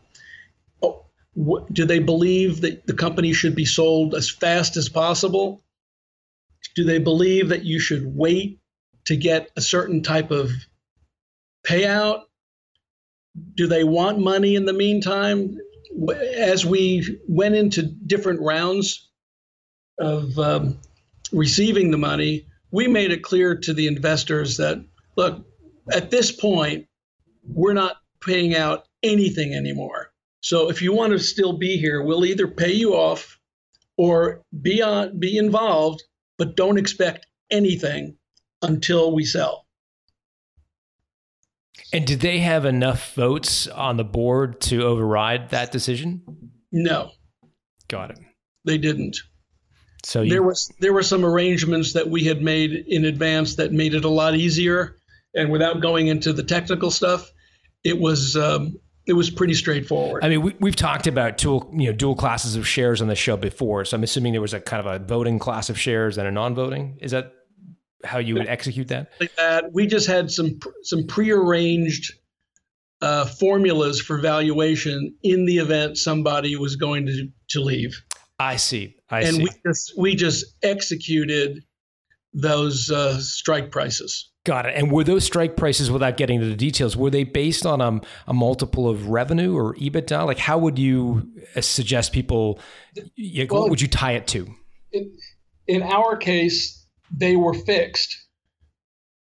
Do 1.34 1.86
they 1.86 2.00
believe 2.00 2.62
that 2.62 2.86
the 2.86 2.94
company 2.94 3.32
should 3.32 3.54
be 3.54 3.64
sold 3.64 4.14
as 4.14 4.30
fast 4.30 4.76
as 4.76 4.88
possible? 4.88 5.62
Do 6.74 6.84
they 6.84 6.98
believe 6.98 7.48
that 7.50 7.64
you 7.64 7.78
should 7.78 8.04
wait 8.04 8.60
to 9.06 9.16
get 9.16 9.50
a 9.56 9.60
certain 9.60 10.02
type 10.02 10.30
of 10.30 10.50
payout? 11.66 12.22
Do 13.54 13.66
they 13.66 13.84
want 13.84 14.18
money 14.18 14.56
in 14.56 14.64
the 14.64 14.72
meantime? 14.72 15.56
As 16.36 16.66
we 16.66 17.18
went 17.28 17.54
into 17.54 17.82
different 17.82 18.40
rounds 18.40 19.08
of 19.98 20.38
um, 20.38 20.78
receiving 21.32 21.90
the 21.90 21.98
money, 21.98 22.46
we 22.70 22.88
made 22.88 23.10
it 23.12 23.22
clear 23.22 23.56
to 23.56 23.72
the 23.72 23.86
investors 23.86 24.56
that, 24.56 24.84
look, 25.16 25.44
at 25.92 26.10
this 26.10 26.32
point, 26.32 26.86
we're 27.44 27.72
not 27.72 27.96
paying 28.20 28.54
out 28.54 28.86
anything 29.02 29.54
anymore. 29.54 29.99
So 30.40 30.70
if 30.70 30.83
you 30.83 30.92
want 30.92 31.12
to 31.12 31.18
still 31.18 31.59
be 31.59 31.76
here, 31.76 32.03
we'll 32.03 32.24
either 32.24 32.48
pay 32.48 32.72
you 32.72 32.94
off 32.94 33.38
or 33.96 34.42
be 34.62 34.83
on 34.83 35.18
be 35.18 35.37
involved, 35.37 36.03
but 36.38 36.57
don't 36.57 36.79
expect 36.79 37.26
anything 37.50 38.16
until 38.62 39.14
we 39.14 39.24
sell. 39.24 39.66
And 41.92 42.07
did 42.07 42.20
they 42.20 42.38
have 42.38 42.64
enough 42.64 43.14
votes 43.14 43.66
on 43.66 43.96
the 43.96 44.05
board 44.05 44.61
to 44.62 44.83
override 44.85 45.50
that 45.50 45.72
decision? 45.72 46.22
No. 46.70 47.11
Got 47.88 48.12
it. 48.12 48.18
They 48.64 48.79
didn't. 48.79 49.18
So 50.05 50.22
you, 50.22 50.31
there 50.31 50.42
was 50.42 50.72
there 50.81 50.92
were 50.92 51.03
some 51.03 51.24
arrangements 51.24 51.92
that 51.92 52.09
we 52.09 52.24
had 52.24 52.40
made 52.40 52.72
in 52.72 53.05
advance 53.05 53.57
that 53.57 53.72
made 53.72 53.94
it 53.94 54.05
a 54.05 54.09
lot 54.09 54.35
easier, 54.35 54.96
and 55.35 55.50
without 55.50 55.83
going 55.83 56.07
into 56.07 56.33
the 56.33 56.42
technical 56.42 56.90
stuff, 56.90 57.31
it 57.85 57.98
was 57.98 58.37
um, 58.37 58.79
it 59.06 59.14
was 59.14 59.30
pretty 59.30 59.54
straightforward. 59.54 60.24
I 60.24 60.28
mean, 60.28 60.42
we, 60.42 60.54
we've 60.60 60.76
talked 60.76 61.06
about 61.06 61.38
dual, 61.38 61.70
you 61.72 61.86
know, 61.86 61.92
dual 61.92 62.14
classes 62.14 62.56
of 62.56 62.66
shares 62.66 63.00
on 63.00 63.08
the 63.08 63.16
show 63.16 63.36
before. 63.36 63.84
So 63.84 63.96
I'm 63.96 64.02
assuming 64.02 64.32
there 64.32 64.40
was 64.40 64.54
a 64.54 64.60
kind 64.60 64.86
of 64.86 64.92
a 64.92 65.04
voting 65.04 65.38
class 65.38 65.70
of 65.70 65.78
shares 65.78 66.18
and 66.18 66.28
a 66.28 66.30
non-voting. 66.30 66.98
Is 67.00 67.10
that 67.12 67.32
how 68.04 68.18
you 68.18 68.34
would 68.34 68.46
execute 68.46 68.88
that? 68.88 69.10
Like 69.20 69.34
that, 69.36 69.72
we 69.72 69.86
just 69.86 70.06
had 70.06 70.30
some 70.30 70.58
some 70.82 71.06
prearranged 71.06 72.12
uh, 73.02 73.24
formulas 73.24 74.00
for 74.00 74.18
valuation 74.18 75.14
in 75.22 75.46
the 75.46 75.58
event 75.58 75.96
somebody 75.96 76.56
was 76.56 76.76
going 76.76 77.06
to 77.06 77.28
to 77.50 77.60
leave. 77.60 78.02
I 78.38 78.56
see. 78.56 78.96
I 79.10 79.22
and 79.22 79.36
see. 79.36 79.42
we 79.42 79.50
just 79.66 79.92
we 79.98 80.14
just 80.14 80.46
executed 80.62 81.62
those 82.32 82.90
uh, 82.90 83.18
strike 83.18 83.70
prices. 83.70 84.29
Got 84.46 84.66
it. 84.66 84.74
And 84.74 84.90
were 84.90 85.05
those 85.05 85.24
strike 85.24 85.57
prices, 85.57 85.90
without 85.90 86.16
getting 86.16 86.37
into 86.37 86.48
the 86.48 86.57
details, 86.57 86.96
were 86.96 87.11
they 87.11 87.24
based 87.24 87.66
on 87.66 87.81
um, 87.81 88.00
a 88.26 88.33
multiple 88.33 88.88
of 88.88 89.09
revenue 89.09 89.55
or 89.55 89.74
EBITDA? 89.74 90.24
Like, 90.24 90.38
how 90.38 90.57
would 90.59 90.79
you 90.79 91.31
uh, 91.55 91.61
suggest 91.61 92.12
people? 92.12 92.59
Well, 92.96 93.46
what 93.48 93.70
would 93.70 93.83
you 93.83 93.88
tie 93.88 94.12
it 94.12 94.26
to? 94.29 94.48
in, 94.92 95.16
in 95.66 95.83
our 95.83 96.16
case, 96.16 96.87
they 97.11 97.37
were 97.37 97.55
fixed 97.55 98.16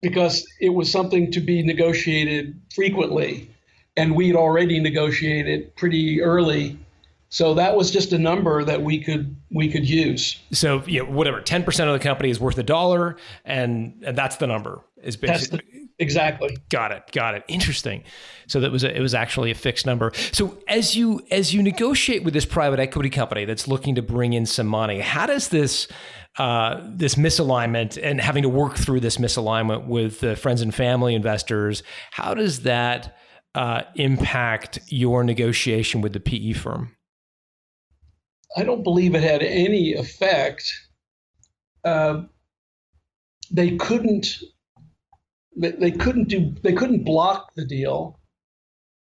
because 0.03 0.47
it 0.61 0.71
was 0.71 0.91
something 0.91 1.33
to 1.33 1.41
be 1.41 1.63
negotiated 1.63 2.61
frequently, 2.75 3.51
and 3.97 4.15
we'd 4.15 4.37
already 4.37 4.81
negotiated 4.81 5.75
pretty 5.77 6.23
early. 6.23 6.79
So 7.31 7.55
that 7.55 7.77
was 7.77 7.91
just 7.91 8.13
a 8.13 8.19
number 8.19 8.65
that 8.65 8.83
we 8.83 9.03
could 9.03 9.37
we 9.51 9.71
could 9.71 9.89
use. 9.89 10.41
So, 10.53 10.83
you 10.87 11.05
know, 11.05 11.11
whatever, 11.11 11.41
ten 11.41 11.63
percent 11.63 11.91
of 11.91 11.99
the 11.99 12.03
company 12.03 12.31
is 12.31 12.41
worth 12.41 12.57
a 12.59 12.63
dollar, 12.63 13.17
and, 13.45 14.03
and 14.07 14.17
that's 14.17 14.37
the 14.37 14.47
number. 14.47 14.81
Is 15.03 15.17
basically 15.17 15.63
the, 15.73 15.89
exactly. 15.99 16.57
Got 16.69 16.93
it. 16.93 17.03
Got 17.13 17.35
it. 17.35 17.45
Interesting. 17.49 18.05
So 18.47 18.61
that 18.61 18.73
was 18.73 18.85
a, 18.85 18.97
it 18.97 19.01
was 19.01 19.15
actually 19.15 19.51
a 19.51 19.55
fixed 19.55 19.87
number. 19.87 20.13
So 20.33 20.59
as 20.69 20.97
you 20.97 21.21
as 21.31 21.55
you 21.55 21.63
negotiate 21.63 22.25
with 22.25 22.35
this 22.35 22.45
private 22.45 22.81
equity 22.81 23.11
company 23.11 23.45
that's 23.45 23.69
looking 23.69 23.95
to 23.95 24.03
bring 24.03 24.33
in 24.33 24.47
some 24.47 24.67
money, 24.67 25.01
how 25.01 25.27
does 25.27 25.49
this 25.49 25.89
uh, 26.39 26.81
this 26.85 27.17
misalignment 27.17 27.99
and 28.03 28.21
having 28.21 28.43
to 28.43 28.49
work 28.49 28.77
through 28.77 29.01
this 29.01 29.17
misalignment 29.17 29.87
with 29.87 30.23
uh, 30.23 30.35
friends 30.37 30.63
and 30.63 30.75
family 30.75 31.15
investors, 31.15 31.83
how 32.13 32.33
does 32.33 32.63
that 32.63 33.17
uh, 33.55 33.83
impact 33.97 34.79
your 34.87 35.25
negotiation 35.25 36.01
with 36.01 36.13
the 36.13 36.21
PE 36.21 36.53
firm? 36.53 36.95
I 38.57 38.65
don't 38.65 38.83
believe 38.83 39.15
it 39.15 39.23
had 39.23 39.43
any 39.43 39.95
effect. 39.95 40.73
Uh, 41.85 42.23
they 43.51 43.77
couldn't. 43.77 44.39
They, 45.59 45.73
they 45.73 45.91
couldn't 45.91 46.29
do. 46.29 46.55
They 46.63 46.73
couldn't 46.73 47.05
block 47.05 47.55
the 47.55 47.67
deal 47.67 48.19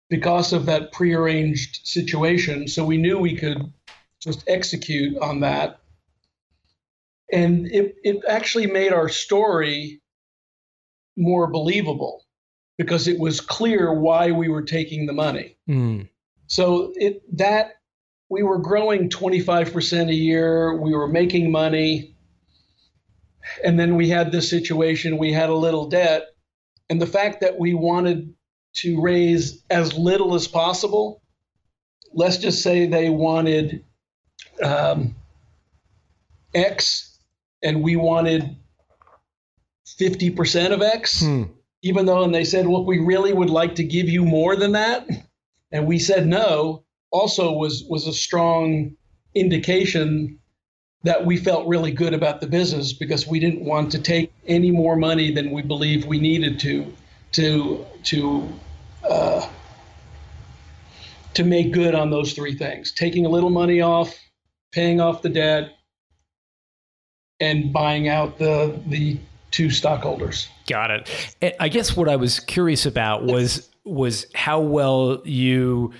because 0.08 0.52
of 0.52 0.66
that 0.66 0.92
prearranged 0.92 1.80
situation. 1.86 2.68
So 2.68 2.84
we 2.84 2.96
knew 2.96 3.18
we 3.18 3.36
could 3.36 3.72
just 4.22 4.44
execute 4.46 5.18
on 5.18 5.40
that, 5.40 5.80
and 7.32 7.66
it 7.66 7.96
it 8.04 8.22
actually 8.28 8.66
made 8.66 8.92
our 8.92 9.08
story 9.08 10.00
more 11.16 11.46
believable 11.48 12.24
because 12.78 13.08
it 13.08 13.18
was 13.18 13.40
clear 13.40 13.92
why 13.92 14.30
we 14.30 14.48
were 14.48 14.62
taking 14.62 15.06
the 15.06 15.12
money. 15.12 15.56
Mm. 15.68 16.08
So 16.46 16.92
it 16.94 17.22
that 17.38 17.76
we 18.28 18.42
were 18.42 18.58
growing 18.58 19.08
25% 19.08 20.08
a 20.08 20.14
year, 20.14 20.76
we 20.76 20.94
were 20.94 21.08
making 21.08 21.50
money. 21.50 22.16
And 23.64 23.78
then 23.78 23.94
we 23.94 24.08
had 24.08 24.32
this 24.32 24.50
situation, 24.50 25.18
we 25.18 25.32
had 25.32 25.48
a 25.48 25.54
little 25.54 25.88
debt, 25.88 26.24
and 26.88 27.00
the 27.00 27.06
fact 27.06 27.40
that 27.40 27.58
we 27.58 27.74
wanted 27.74 28.34
to 28.76 29.00
raise 29.00 29.62
as 29.70 29.94
little 29.94 30.34
as 30.34 30.46
possible, 30.46 31.22
let's 32.12 32.36
just 32.36 32.62
say 32.62 32.86
they 32.86 33.10
wanted 33.10 33.84
um, 34.62 35.14
X 36.54 37.18
and 37.62 37.82
we 37.82 37.96
wanted 37.96 38.56
50% 39.86 40.72
of 40.72 40.82
X, 40.82 41.20
Hmm. 41.20 41.44
even 41.82 42.06
though, 42.06 42.22
and 42.22 42.34
they 42.34 42.44
said, 42.44 42.66
look, 42.66 42.86
we 42.86 42.98
really 42.98 43.32
would 43.32 43.50
like 43.50 43.76
to 43.76 43.84
give 43.84 44.08
you 44.08 44.24
more 44.24 44.56
than 44.56 44.72
that. 44.72 45.08
And 45.72 45.86
we 45.86 45.98
said 45.98 46.26
no, 46.26 46.84
also 47.10 47.52
was, 47.52 47.84
was 47.88 48.06
a 48.06 48.12
strong 48.12 48.96
indication 49.34 50.38
that 51.06 51.24
we 51.24 51.36
felt 51.36 51.66
really 51.66 51.92
good 51.92 52.14
about 52.14 52.40
the 52.40 52.46
business 52.46 52.92
because 52.92 53.26
we 53.26 53.38
didn't 53.38 53.64
want 53.64 53.92
to 53.92 53.98
take 53.98 54.32
any 54.46 54.70
more 54.70 54.96
money 54.96 55.32
than 55.32 55.50
we 55.50 55.62
believed 55.62 56.06
we 56.06 56.18
needed 56.18 56.58
to 56.60 56.92
to 57.32 57.84
to 58.04 58.48
uh, 59.08 59.48
to 61.34 61.44
make 61.44 61.72
good 61.72 61.94
on 61.94 62.10
those 62.10 62.32
three 62.32 62.56
things: 62.56 62.92
taking 62.92 63.26
a 63.26 63.28
little 63.28 63.50
money 63.50 63.80
off, 63.80 64.14
paying 64.72 65.00
off 65.00 65.22
the 65.22 65.28
debt, 65.28 65.76
and 67.40 67.72
buying 67.72 68.08
out 68.08 68.38
the 68.38 68.80
the 68.86 69.18
two 69.50 69.70
stockholders. 69.70 70.48
Got 70.66 70.90
it. 70.90 71.56
I 71.60 71.68
guess 71.68 71.96
what 71.96 72.08
I 72.08 72.16
was 72.16 72.40
curious 72.40 72.86
about 72.86 73.24
was 73.24 73.68
was 73.84 74.26
how 74.34 74.60
well 74.60 75.22
you 75.24 75.92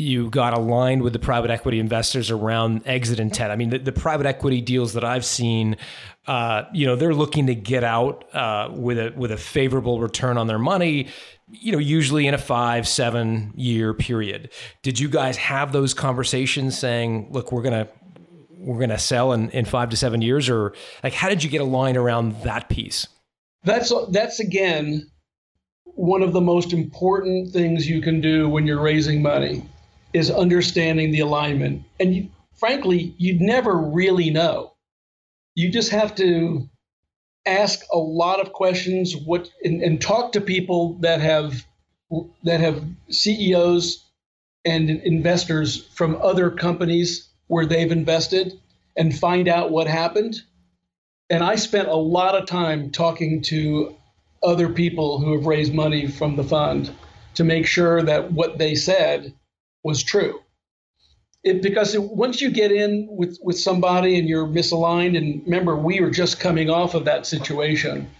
you 0.00 0.30
got 0.30 0.56
aligned 0.56 1.02
with 1.02 1.12
the 1.12 1.18
private 1.18 1.50
equity 1.50 1.78
investors 1.78 2.30
around 2.30 2.82
exit 2.86 3.20
intent. 3.20 3.52
I 3.52 3.56
mean, 3.56 3.70
the, 3.70 3.78
the 3.78 3.92
private 3.92 4.26
equity 4.26 4.60
deals 4.60 4.94
that 4.94 5.04
I've 5.04 5.24
seen, 5.24 5.76
uh, 6.26 6.64
you 6.72 6.86
know, 6.86 6.96
they're 6.96 7.14
looking 7.14 7.46
to 7.46 7.54
get 7.54 7.84
out 7.84 8.24
uh, 8.34 8.70
with 8.72 8.98
a 8.98 9.12
with 9.16 9.30
a 9.30 9.36
favorable 9.36 10.00
return 10.00 10.38
on 10.38 10.46
their 10.46 10.58
money. 10.58 11.08
You 11.48 11.72
know, 11.72 11.78
usually 11.78 12.26
in 12.26 12.34
a 12.34 12.38
five 12.38 12.88
seven 12.88 13.52
year 13.54 13.92
period. 13.92 14.50
Did 14.82 14.98
you 14.98 15.08
guys 15.08 15.36
have 15.36 15.72
those 15.72 15.94
conversations, 15.94 16.78
saying, 16.78 17.28
"Look, 17.30 17.52
we're 17.52 17.62
gonna 17.62 17.88
we're 18.58 18.80
gonna 18.80 18.98
sell 18.98 19.32
in, 19.32 19.50
in 19.50 19.64
five 19.64 19.90
to 19.90 19.96
seven 19.96 20.22
years," 20.22 20.48
or 20.48 20.74
like, 21.02 21.12
how 21.12 21.28
did 21.28 21.44
you 21.44 21.50
get 21.50 21.60
aligned 21.60 21.96
around 21.96 22.40
that 22.42 22.68
piece? 22.68 23.06
That's 23.64 23.92
that's 24.10 24.40
again 24.40 25.10
one 25.84 26.22
of 26.22 26.32
the 26.32 26.40
most 26.40 26.72
important 26.72 27.52
things 27.52 27.88
you 27.88 28.00
can 28.00 28.20
do 28.20 28.48
when 28.48 28.66
you're 28.66 28.80
raising 28.80 29.20
money 29.20 29.62
is 30.12 30.30
understanding 30.30 31.10
the 31.10 31.20
alignment. 31.20 31.84
And 31.98 32.14
you, 32.14 32.28
frankly, 32.58 33.14
you'd 33.18 33.40
never 33.40 33.76
really 33.76 34.30
know. 34.30 34.74
You 35.54 35.70
just 35.70 35.90
have 35.90 36.14
to 36.16 36.68
ask 37.46 37.80
a 37.92 37.98
lot 37.98 38.40
of 38.40 38.52
questions 38.52 39.16
what 39.16 39.48
and, 39.64 39.82
and 39.82 40.00
talk 40.00 40.32
to 40.32 40.40
people 40.40 40.94
that 41.00 41.20
have 41.20 41.64
that 42.42 42.60
have 42.60 42.84
CEOs 43.08 44.04
and 44.64 44.90
investors 44.90 45.86
from 45.94 46.18
other 46.20 46.50
companies 46.50 47.28
where 47.46 47.66
they've 47.66 47.92
invested 47.92 48.60
and 48.96 49.16
find 49.16 49.48
out 49.48 49.70
what 49.70 49.86
happened. 49.86 50.42
And 51.30 51.42
I 51.42 51.54
spent 51.54 51.88
a 51.88 51.94
lot 51.94 52.34
of 52.34 52.46
time 52.46 52.90
talking 52.90 53.42
to 53.42 53.96
other 54.42 54.68
people 54.68 55.20
who 55.20 55.36
have 55.36 55.46
raised 55.46 55.72
money 55.72 56.08
from 56.08 56.36
the 56.36 56.44
fund 56.44 56.92
to 57.34 57.44
make 57.44 57.66
sure 57.66 58.02
that 58.02 58.32
what 58.32 58.58
they 58.58 58.74
said 58.74 59.32
was 59.82 60.02
true. 60.02 60.40
It, 61.42 61.62
because 61.62 61.94
it, 61.94 62.02
once 62.02 62.40
you 62.40 62.50
get 62.50 62.70
in 62.70 63.08
with, 63.10 63.38
with 63.42 63.58
somebody 63.58 64.18
and 64.18 64.28
you're 64.28 64.46
misaligned, 64.46 65.16
and 65.16 65.42
remember, 65.44 65.76
we 65.76 66.00
were 66.00 66.10
just 66.10 66.38
coming 66.38 66.68
off 66.68 66.94
of 66.94 67.06
that 67.06 67.26
situation. 67.26 68.10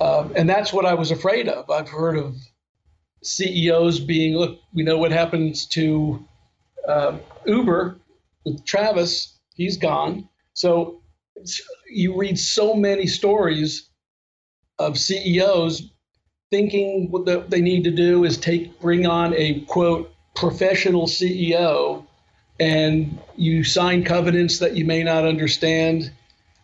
Uh, 0.00 0.28
and 0.36 0.48
that's 0.48 0.72
what 0.72 0.84
I 0.84 0.94
was 0.94 1.10
afraid 1.10 1.48
of. 1.48 1.70
I've 1.70 1.88
heard 1.88 2.18
of 2.18 2.36
CEOs 3.22 4.00
being, 4.00 4.36
look, 4.36 4.58
we 4.74 4.82
know 4.82 4.98
what 4.98 5.12
happens 5.12 5.66
to 5.68 6.22
uh, 6.86 7.16
Uber, 7.46 7.98
Travis, 8.66 9.38
he's 9.54 9.78
gone. 9.78 10.28
So 10.52 11.00
you 11.88 12.16
read 12.16 12.38
so 12.38 12.74
many 12.74 13.06
stories 13.06 13.88
of 14.78 14.98
CEOs 14.98 15.90
thinking 16.50 17.10
what 17.10 17.50
they 17.50 17.60
need 17.60 17.84
to 17.84 17.90
do 17.90 18.24
is 18.24 18.36
take 18.36 18.78
bring 18.80 19.06
on 19.06 19.34
a 19.34 19.60
quote 19.62 20.13
professional 20.34 21.06
CEO 21.06 22.04
and 22.60 23.18
you 23.36 23.64
sign 23.64 24.04
covenants 24.04 24.58
that 24.58 24.76
you 24.76 24.84
may 24.84 25.02
not 25.02 25.24
understand 25.24 26.12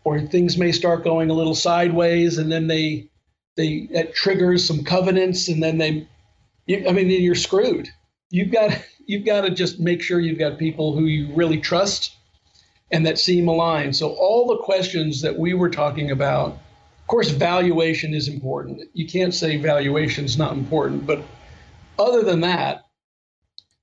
or 0.04 0.20
things 0.20 0.56
may 0.56 0.72
start 0.72 1.04
going 1.04 1.30
a 1.30 1.34
little 1.34 1.54
sideways 1.54 2.38
and 2.38 2.50
then 2.50 2.66
they 2.66 3.08
they 3.56 3.88
that 3.92 4.14
triggers 4.14 4.66
some 4.66 4.84
covenants 4.84 5.48
and 5.48 5.62
then 5.62 5.78
they 5.78 6.06
you, 6.66 6.86
I 6.88 6.92
mean 6.92 7.08
you're 7.08 7.34
screwed. 7.34 7.88
You've 8.30 8.52
got 8.52 8.82
you've 9.06 9.26
got 9.26 9.42
to 9.42 9.50
just 9.50 9.80
make 9.80 10.02
sure 10.02 10.20
you've 10.20 10.38
got 10.38 10.58
people 10.58 10.94
who 10.94 11.04
you 11.04 11.34
really 11.34 11.60
trust 11.60 12.14
and 12.92 13.06
that 13.06 13.18
seem 13.18 13.48
aligned. 13.48 13.94
So 13.96 14.10
all 14.10 14.46
the 14.46 14.62
questions 14.62 15.22
that 15.22 15.38
we 15.38 15.54
were 15.54 15.70
talking 15.70 16.10
about, 16.10 16.52
of 16.52 17.06
course, 17.06 17.30
valuation 17.30 18.14
is 18.14 18.28
important. 18.28 18.82
You 18.94 19.06
can't 19.06 19.34
say 19.34 19.56
valuation 19.56 20.24
is 20.24 20.36
not 20.38 20.52
important, 20.52 21.06
but 21.06 21.22
other 21.98 22.22
than 22.22 22.40
that, 22.40 22.86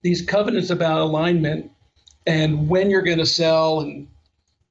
these 0.07 0.21
covenants 0.21 0.69
about 0.69 1.01
alignment 1.01 1.69
and 2.25 2.69
when 2.69 2.89
you're 2.89 3.01
going 3.01 3.17
to 3.17 3.25
sell, 3.25 3.81
and 3.81 4.07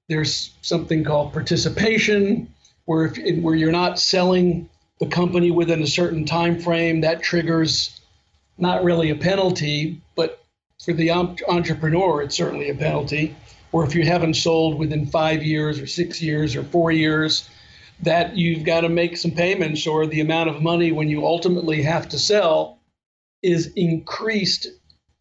there's 0.09 0.55
something 0.63 1.05
called 1.05 1.35
participation, 1.35 2.55
where 2.87 3.07
if 3.07 3.43
where 3.43 3.55
you're 3.55 3.71
not 3.71 3.99
selling 3.99 4.71
the 4.99 5.07
company 5.07 5.51
within 5.51 5.83
a 5.83 5.87
certain 5.87 6.25
time 6.25 6.59
frame, 6.59 7.03
that 7.03 7.23
triggers 7.23 8.01
not 8.57 8.83
really 8.83 9.11
a 9.11 9.15
penalty, 9.15 10.01
but 10.15 10.43
for 10.83 10.95
the 10.95 11.11
entrepreneur, 11.11 12.23
it's 12.23 12.37
certainly 12.37 12.71
a 12.71 12.75
penalty. 12.75 13.37
Or 13.73 13.85
if 13.85 13.95
you 13.95 14.07
haven't 14.07 14.35
sold 14.35 14.79
within 14.79 15.05
five 15.05 15.43
years 15.43 15.79
or 15.79 15.87
six 15.87 16.23
years 16.23 16.57
or 16.57 16.65
four 16.65 16.93
years, 16.93 17.47
that 18.03 18.37
you've 18.39 18.65
got 18.65 18.83
to 18.83 18.89
make 18.89 19.19
some 19.19 19.33
payments 19.33 19.87
or 19.87 20.07
the 20.07 20.21
amount 20.21 20.49
of 20.49 20.63
money 20.63 20.93
when 20.93 21.11
you 21.11 21.27
ultimately 21.27 21.83
have 21.83 22.09
to 22.11 22.19
sell 22.19 22.79
is 23.43 23.73
increased 23.77 24.69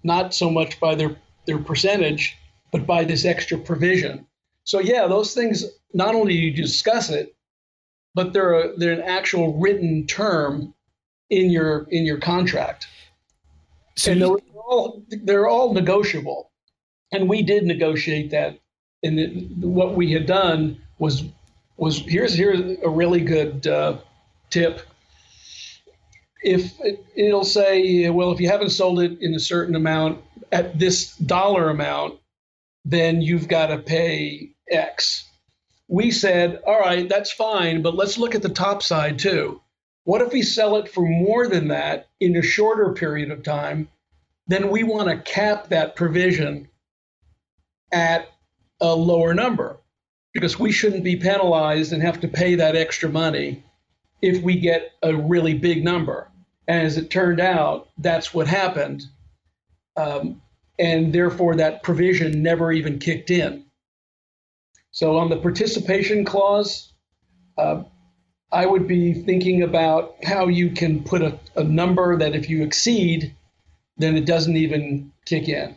not 0.06 0.34
so 0.34 0.50
much 0.50 0.80
by 0.80 0.96
their, 0.96 1.16
their 1.46 1.58
percentage, 1.58 2.38
but 2.72 2.86
by 2.86 3.04
this 3.04 3.26
extra 3.26 3.58
provision. 3.58 4.26
So 4.64 4.80
yeah, 4.80 5.08
those 5.08 5.34
things 5.34 5.66
not 5.94 6.16
only 6.16 6.34
you 6.34 6.52
discuss 6.54 7.10
it, 7.10 7.36
but 8.14 8.32
they're 8.32 8.54
a, 8.54 8.78
they're 8.78 8.94
an 8.94 9.02
actual 9.02 9.60
written 9.60 10.08
term 10.08 10.74
in 11.30 11.50
your 11.50 11.88
in 11.90 12.06
your 12.06 12.18
contract. 12.20 12.88
So 13.96 14.12
and 14.12 14.22
they're 14.22 14.30
all 14.56 15.04
they're 15.10 15.48
all 15.48 15.74
negotiable 15.74 16.52
and 17.12 17.30
we 17.30 17.42
did 17.42 17.64
negotiate 17.64 18.32
that. 18.32 18.60
And 19.04 19.64
what 19.64 19.96
we 19.96 20.12
had 20.12 20.26
done 20.26 20.82
was 21.00 21.24
was 21.78 22.00
here's 22.00 22.34
here's 22.34 22.78
a 22.84 22.90
really 22.90 23.22
good 23.22 23.68
uh, 23.68 23.98
tip. 24.50 24.82
If 26.46 26.80
it, 26.80 27.04
it'll 27.16 27.44
say, 27.44 28.08
well, 28.12 28.32
if 28.32 28.40
you 28.40 28.48
haven't 28.48 28.70
sold 28.70 29.00
it 29.00 29.18
in 29.20 29.34
a 29.34 29.40
certain 29.40 29.76
amount 29.76 30.24
at 30.52 30.78
this 30.78 31.16
dollar 31.18 31.72
amount, 31.72 32.20
then 32.86 33.24
you've 33.24 33.48
got 33.48 33.68
to 33.68 33.80
pay 33.80 34.52
X. 34.70 35.28
We 35.88 36.12
said, 36.12 36.62
all 36.66 36.80
right, 36.80 37.10
that's 37.10 37.32
fine, 37.32 37.82
but 37.82 37.96
let's 37.96 38.20
look 38.20 38.36
at 38.36 38.44
the 38.44 38.50
top 38.50 38.84
side 38.84 39.18
too. 39.18 39.60
What 40.04 40.22
if 40.22 40.34
we 40.34 40.44
sell 40.44 40.76
it 40.76 40.88
for 40.88 41.02
more 41.02 41.48
than 41.48 41.70
that 41.70 42.10
in 42.20 42.36
a 42.36 42.44
shorter 42.44 42.94
period 42.94 43.32
of 43.32 43.42
time? 43.42 43.88
Then 44.48 44.70
we 44.70 44.84
want 44.84 45.10
to 45.10 45.18
cap 45.32 45.70
that 45.70 45.96
provision 45.96 46.68
at 47.92 48.30
a 48.80 48.96
lower 48.96 49.34
number 49.34 49.78
because 50.32 50.60
we 50.60 50.72
shouldn't 50.72 51.04
be 51.04 51.16
penalized 51.16 51.92
and 51.92 52.04
have 52.04 52.22
to 52.22 52.28
pay 52.28 52.54
that 52.54 52.76
extra 52.76 53.10
money 53.10 53.64
if 54.22 54.44
we 54.44 54.60
get 54.60 54.92
a 55.02 55.16
really 55.16 55.56
big 55.56 55.84
number. 55.84 56.30
And 56.68 56.86
as 56.86 56.98
it 56.98 57.10
turned 57.10 57.40
out, 57.40 57.90
that's 57.98 58.34
what 58.34 58.48
happened. 58.48 59.04
Um, 59.96 60.42
and 60.78 61.14
therefore, 61.14 61.56
that 61.56 61.84
provision 61.84 62.44
never 62.44 62.72
even 62.72 63.00
kicked 63.00 63.32
in. 63.32 63.66
So, 64.92 65.18
on 65.18 65.30
the 65.30 65.38
participation 65.38 66.26
clause, 66.26 66.92
uh, 67.58 67.84
I 68.52 68.66
would 68.66 68.88
be 68.88 69.14
thinking 69.14 69.62
about 69.62 70.16
how 70.24 70.48
you 70.48 70.72
can 70.72 71.04
put 71.04 71.22
a, 71.22 71.40
a 71.56 71.64
number 71.64 72.18
that 72.18 72.36
if 72.36 72.50
you 72.50 72.64
exceed, 72.64 73.36
then 73.98 74.16
it 74.16 74.26
doesn't 74.26 74.56
even 74.58 75.12
kick 75.26 75.48
in 75.48 75.76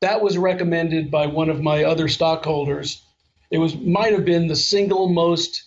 that 0.00 0.22
was 0.22 0.36
recommended 0.36 1.10
by 1.10 1.26
one 1.26 1.48
of 1.48 1.62
my 1.62 1.84
other 1.84 2.08
stockholders. 2.08 3.02
It 3.50 3.58
was 3.58 3.76
might 3.76 4.12
have 4.12 4.24
been 4.24 4.48
the 4.48 4.56
single 4.56 5.08
most 5.08 5.64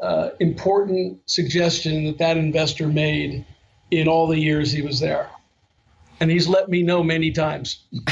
uh, 0.00 0.30
important 0.40 1.20
suggestion 1.26 2.04
that 2.04 2.18
that 2.18 2.36
investor 2.36 2.88
made 2.88 3.44
in 3.90 4.08
all 4.08 4.26
the 4.26 4.38
years 4.38 4.72
he 4.72 4.82
was 4.82 5.00
there. 5.00 5.28
And 6.20 6.30
he's 6.30 6.48
let 6.48 6.68
me 6.68 6.82
know 6.82 7.02
many 7.02 7.30
times. 7.30 7.84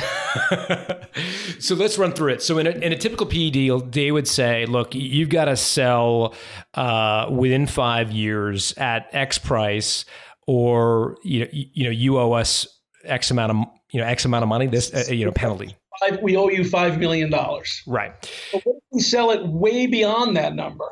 so 1.58 1.74
let's 1.74 1.98
run 1.98 2.12
through 2.12 2.32
it. 2.32 2.42
So 2.42 2.58
in 2.58 2.66
a, 2.66 2.70
in 2.70 2.92
a, 2.92 2.96
typical 2.96 3.26
PE 3.26 3.50
deal, 3.50 3.80
they 3.80 4.10
would 4.10 4.26
say, 4.26 4.64
look, 4.64 4.94
you've 4.94 5.28
got 5.28 5.44
to 5.44 5.56
sell 5.56 6.34
uh, 6.72 7.26
within 7.30 7.66
five 7.66 8.10
years 8.10 8.72
at 8.78 9.08
X 9.12 9.36
price, 9.36 10.06
or 10.46 11.18
you 11.22 11.40
know, 11.40 11.48
you 11.52 11.84
know, 11.84 11.90
you 11.90 12.18
owe 12.18 12.32
us 12.32 12.66
X 13.04 13.30
amount 13.30 13.52
of 13.52 13.56
you 13.90 14.00
know 14.00 14.06
X 14.06 14.24
amount 14.24 14.42
of 14.42 14.48
money, 14.48 14.66
this 14.66 14.92
uh, 14.94 15.12
you 15.12 15.26
know 15.26 15.32
penalty. 15.32 15.76
Five, 16.00 16.20
we 16.22 16.36
owe 16.36 16.48
you 16.48 16.64
five 16.64 16.98
million 16.98 17.28
dollars. 17.28 17.82
Right. 17.86 18.12
But 18.52 18.62
if 18.64 18.74
we 18.90 19.00
sell 19.00 19.30
it 19.32 19.46
way 19.46 19.86
beyond 19.86 20.36
that 20.36 20.54
number, 20.54 20.86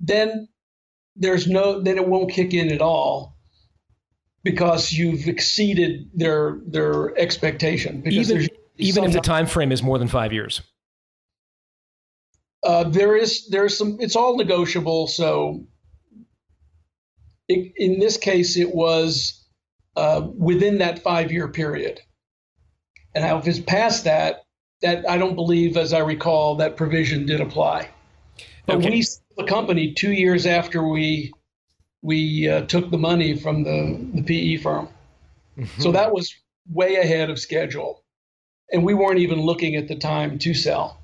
then 0.00 0.48
there's 1.16 1.46
no 1.46 1.80
then 1.80 1.98
it 1.98 2.06
won't 2.06 2.30
kick 2.30 2.54
in 2.54 2.72
at 2.72 2.80
all 2.80 3.36
because 4.42 4.92
you've 4.92 5.28
exceeded 5.28 6.10
their 6.14 6.60
their 6.66 7.16
expectation. 7.18 8.00
Because 8.00 8.30
even 8.30 8.48
even 8.78 9.04
if 9.04 9.12
the 9.12 9.20
time 9.20 9.46
frame 9.46 9.72
is 9.72 9.82
more 9.82 9.98
than 9.98 10.08
five 10.08 10.32
years. 10.32 10.62
Uh, 12.62 12.84
there 12.84 13.16
is 13.16 13.48
there's 13.48 13.76
some 13.76 13.98
it's 14.00 14.16
all 14.16 14.36
negotiable. 14.36 15.06
So 15.06 15.66
it, 17.48 17.72
in 17.76 17.98
this 17.98 18.16
case, 18.16 18.56
it 18.56 18.74
was 18.74 19.44
uh, 19.96 20.28
within 20.36 20.78
that 20.78 21.00
five 21.00 21.32
year 21.32 21.48
period. 21.48 22.00
And 23.14 23.24
if 23.24 23.46
it's 23.48 23.58
past 23.58 24.04
that, 24.04 24.44
that 24.82 25.08
I 25.08 25.18
don't 25.18 25.34
believe, 25.34 25.76
as 25.76 25.92
I 25.92 25.98
recall, 25.98 26.56
that 26.56 26.76
provision 26.76 27.26
did 27.26 27.40
apply. 27.40 27.88
But 28.66 28.76
okay. 28.76 28.90
we 28.90 29.04
the 29.40 29.46
company 29.46 29.92
two 29.92 30.12
years 30.12 30.46
after 30.46 30.86
we 30.86 31.32
we 32.02 32.48
uh, 32.48 32.62
took 32.62 32.90
the 32.90 32.98
money 32.98 33.36
from 33.36 33.62
the, 33.64 34.10
the 34.14 34.22
PE 34.22 34.56
firm. 34.62 34.88
Mm-hmm. 35.58 35.82
So 35.82 35.92
that 35.92 36.12
was 36.12 36.34
way 36.70 36.96
ahead 36.96 37.28
of 37.28 37.38
schedule. 37.38 38.02
And 38.72 38.84
we 38.84 38.94
weren't 38.94 39.18
even 39.18 39.40
looking 39.40 39.76
at 39.76 39.88
the 39.88 39.96
time 39.96 40.38
to 40.38 40.54
sell, 40.54 41.02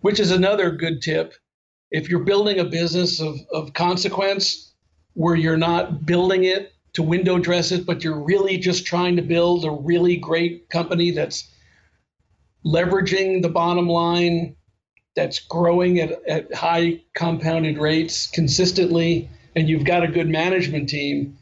which 0.00 0.18
is 0.18 0.30
another 0.30 0.70
good 0.70 1.02
tip. 1.02 1.34
If 1.90 2.08
you're 2.08 2.24
building 2.24 2.58
a 2.58 2.64
business 2.64 3.20
of, 3.20 3.36
of 3.52 3.74
consequence 3.74 4.72
where 5.12 5.34
you're 5.34 5.58
not 5.58 6.06
building 6.06 6.44
it 6.44 6.72
to 6.94 7.02
window 7.02 7.38
dress 7.38 7.70
it, 7.70 7.84
but 7.84 8.02
you're 8.02 8.24
really 8.24 8.56
just 8.56 8.86
trying 8.86 9.16
to 9.16 9.22
build 9.22 9.66
a 9.66 9.70
really 9.70 10.16
great 10.16 10.70
company 10.70 11.10
that's 11.10 11.50
leveraging 12.64 13.42
the 13.42 13.50
bottom 13.50 13.86
line, 13.86 14.56
that's 15.16 15.40
growing 15.40 15.98
at, 15.98 16.12
at 16.28 16.54
high 16.54 17.00
compounded 17.14 17.78
rates 17.78 18.28
consistently, 18.28 19.28
and 19.56 19.68
you've 19.68 19.84
got 19.84 20.04
a 20.04 20.08
good 20.08 20.28
management 20.28 20.88
team, 20.88 21.38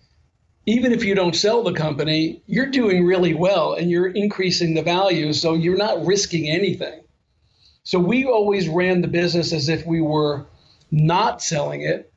even 0.66 0.92
if 0.92 1.04
you 1.04 1.14
don't 1.14 1.36
sell 1.36 1.62
the 1.62 1.72
company, 1.72 2.40
you're 2.46 2.70
doing 2.70 3.04
really 3.04 3.34
well 3.34 3.74
and 3.74 3.90
you're 3.90 4.06
increasing 4.06 4.74
the 4.74 4.82
value. 4.82 5.32
So 5.32 5.54
you're 5.54 5.76
not 5.76 6.06
risking 6.06 6.48
anything. 6.48 7.02
So 7.82 7.98
we 7.98 8.24
always 8.24 8.68
ran 8.68 9.02
the 9.02 9.08
business 9.08 9.52
as 9.52 9.68
if 9.68 9.84
we 9.84 10.00
were 10.00 10.46
not 10.90 11.42
selling 11.42 11.82
it 11.82 12.10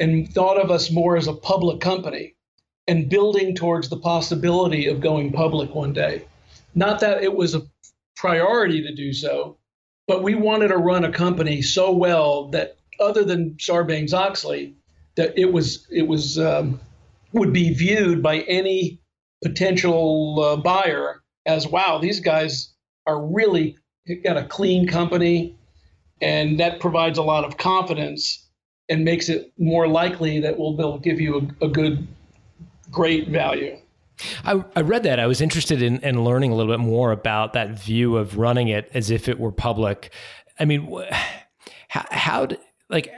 and 0.00 0.28
thought 0.32 0.58
of 0.58 0.70
us 0.70 0.90
more 0.90 1.16
as 1.16 1.28
a 1.28 1.34
public 1.34 1.80
company 1.80 2.34
and 2.88 3.08
building 3.08 3.54
towards 3.54 3.88
the 3.88 3.98
possibility 3.98 4.88
of 4.88 5.00
going 5.00 5.30
public 5.30 5.74
one 5.74 5.92
day. 5.92 6.24
Not 6.74 7.00
that 7.00 7.22
it 7.22 7.36
was 7.36 7.54
a 7.54 7.62
priority 8.16 8.82
to 8.82 8.94
do 8.94 9.12
so, 9.12 9.58
but 10.06 10.22
we 10.22 10.34
wanted 10.34 10.68
to 10.68 10.76
run 10.76 11.04
a 11.04 11.12
company 11.12 11.62
so 11.62 11.92
well 11.92 12.48
that 12.48 12.76
other 13.00 13.24
than 13.24 13.54
Sarbanes 13.54 14.12
Oxley, 14.12 14.74
that 15.16 15.38
it 15.38 15.52
was 15.52 15.86
it 15.90 16.06
was 16.06 16.38
um, 16.38 16.80
would 17.32 17.52
be 17.52 17.72
viewed 17.72 18.22
by 18.22 18.40
any 18.40 19.00
potential 19.42 20.40
uh, 20.40 20.56
buyer 20.56 21.22
as 21.46 21.66
wow, 21.66 21.98
these 21.98 22.20
guys 22.20 22.72
are 23.06 23.20
really 23.20 23.76
got 24.24 24.36
a 24.36 24.44
clean 24.44 24.86
company, 24.86 25.56
and 26.20 26.60
that 26.60 26.80
provides 26.80 27.18
a 27.18 27.22
lot 27.22 27.44
of 27.44 27.56
confidence 27.56 28.48
and 28.88 29.04
makes 29.04 29.28
it 29.28 29.52
more 29.58 29.88
likely 29.88 30.40
that 30.40 30.58
we'll, 30.58 30.76
they'll 30.76 30.98
give 30.98 31.20
you 31.20 31.50
a, 31.60 31.66
a 31.66 31.68
good 31.68 32.06
great 32.90 33.28
value. 33.28 33.76
I, 34.44 34.64
I 34.76 34.80
read 34.80 35.02
that. 35.04 35.18
I 35.18 35.26
was 35.26 35.40
interested 35.40 35.82
in, 35.82 35.98
in 36.00 36.24
learning 36.24 36.52
a 36.52 36.54
little 36.54 36.72
bit 36.72 36.80
more 36.80 37.12
about 37.12 37.52
that 37.52 37.78
view 37.78 38.16
of 38.16 38.38
running 38.38 38.68
it 38.68 38.90
as 38.94 39.10
if 39.10 39.28
it 39.28 39.38
were 39.38 39.52
public. 39.52 40.12
I 40.58 40.64
mean, 40.64 40.88
how, 41.88 42.04
how 42.10 42.48
like 42.88 43.12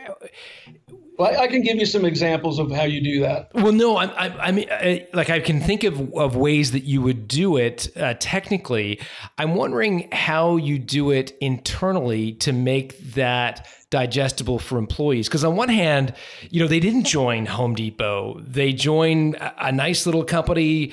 well, 1.16 1.40
I 1.40 1.46
can 1.46 1.62
give 1.62 1.76
you 1.76 1.86
some 1.86 2.04
examples 2.04 2.58
of 2.58 2.70
how 2.70 2.84
you 2.84 3.00
do 3.00 3.20
that. 3.20 3.50
Well, 3.54 3.72
no, 3.72 3.96
I, 3.96 4.06
I, 4.06 4.46
I 4.48 4.52
mean, 4.52 4.66
I, 4.70 5.06
like 5.12 5.30
I 5.30 5.40
can 5.40 5.60
think 5.60 5.84
of, 5.84 6.12
of 6.14 6.34
ways 6.34 6.72
that 6.72 6.84
you 6.84 7.02
would 7.02 7.28
do 7.28 7.56
it 7.56 7.88
uh, 7.96 8.14
technically. 8.18 9.00
I'm 9.38 9.54
wondering 9.54 10.08
how 10.10 10.56
you 10.56 10.78
do 10.78 11.10
it 11.10 11.36
internally 11.40 12.32
to 12.34 12.52
make 12.52 12.98
that 13.14 13.68
digestible 13.90 14.58
for 14.58 14.76
employees. 14.76 15.28
Because 15.28 15.44
on 15.44 15.54
one 15.54 15.68
hand, 15.68 16.14
you 16.50 16.60
know, 16.60 16.66
they 16.66 16.80
didn't 16.80 17.04
join 17.04 17.46
Home 17.46 17.74
Depot; 17.74 18.40
they 18.40 18.72
joined 18.72 19.36
a, 19.36 19.68
a 19.68 19.72
nice 19.72 20.06
little 20.06 20.24
company 20.24 20.92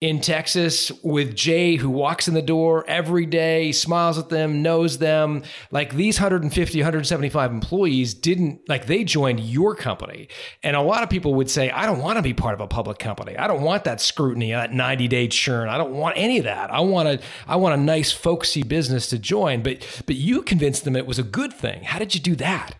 in 0.00 0.18
Texas 0.18 0.90
with 1.02 1.36
Jay, 1.36 1.76
who 1.76 1.90
walks 1.90 2.26
in 2.26 2.32
the 2.32 2.40
door 2.40 2.86
every 2.88 3.26
day, 3.26 3.70
smiles 3.70 4.16
at 4.16 4.30
them, 4.30 4.62
knows 4.62 4.96
them. 4.96 5.42
Like 5.70 5.94
these 5.94 6.18
150, 6.18 6.78
175 6.78 7.50
employees 7.50 8.14
didn't, 8.14 8.66
like 8.66 8.86
they 8.86 9.04
joined 9.04 9.40
your 9.40 9.74
company. 9.74 10.28
And 10.62 10.74
a 10.74 10.80
lot 10.80 11.02
of 11.02 11.10
people 11.10 11.34
would 11.34 11.50
say, 11.50 11.70
I 11.70 11.84
don't 11.84 11.98
want 11.98 12.16
to 12.16 12.22
be 12.22 12.32
part 12.32 12.54
of 12.54 12.60
a 12.60 12.66
public 12.66 12.98
company. 12.98 13.36
I 13.36 13.46
don't 13.46 13.60
want 13.60 13.84
that 13.84 14.00
scrutiny, 14.00 14.52
that 14.52 14.72
90 14.72 15.06
day 15.08 15.28
churn. 15.28 15.68
I 15.68 15.76
don't 15.76 15.92
want 15.92 16.16
any 16.16 16.38
of 16.38 16.44
that. 16.44 16.72
I 16.72 16.80
want 16.80 17.06
a, 17.06 17.20
I 17.46 17.56
want 17.56 17.74
a 17.74 17.82
nice, 17.82 18.10
folksy 18.10 18.62
business 18.62 19.06
to 19.08 19.18
join. 19.18 19.62
But, 19.62 19.86
but 20.06 20.16
you 20.16 20.40
convinced 20.40 20.84
them 20.84 20.96
it 20.96 21.06
was 21.06 21.18
a 21.18 21.22
good 21.22 21.52
thing. 21.52 21.82
How 21.84 21.98
did 21.98 22.14
you 22.14 22.22
do 22.22 22.36
that? 22.36 22.76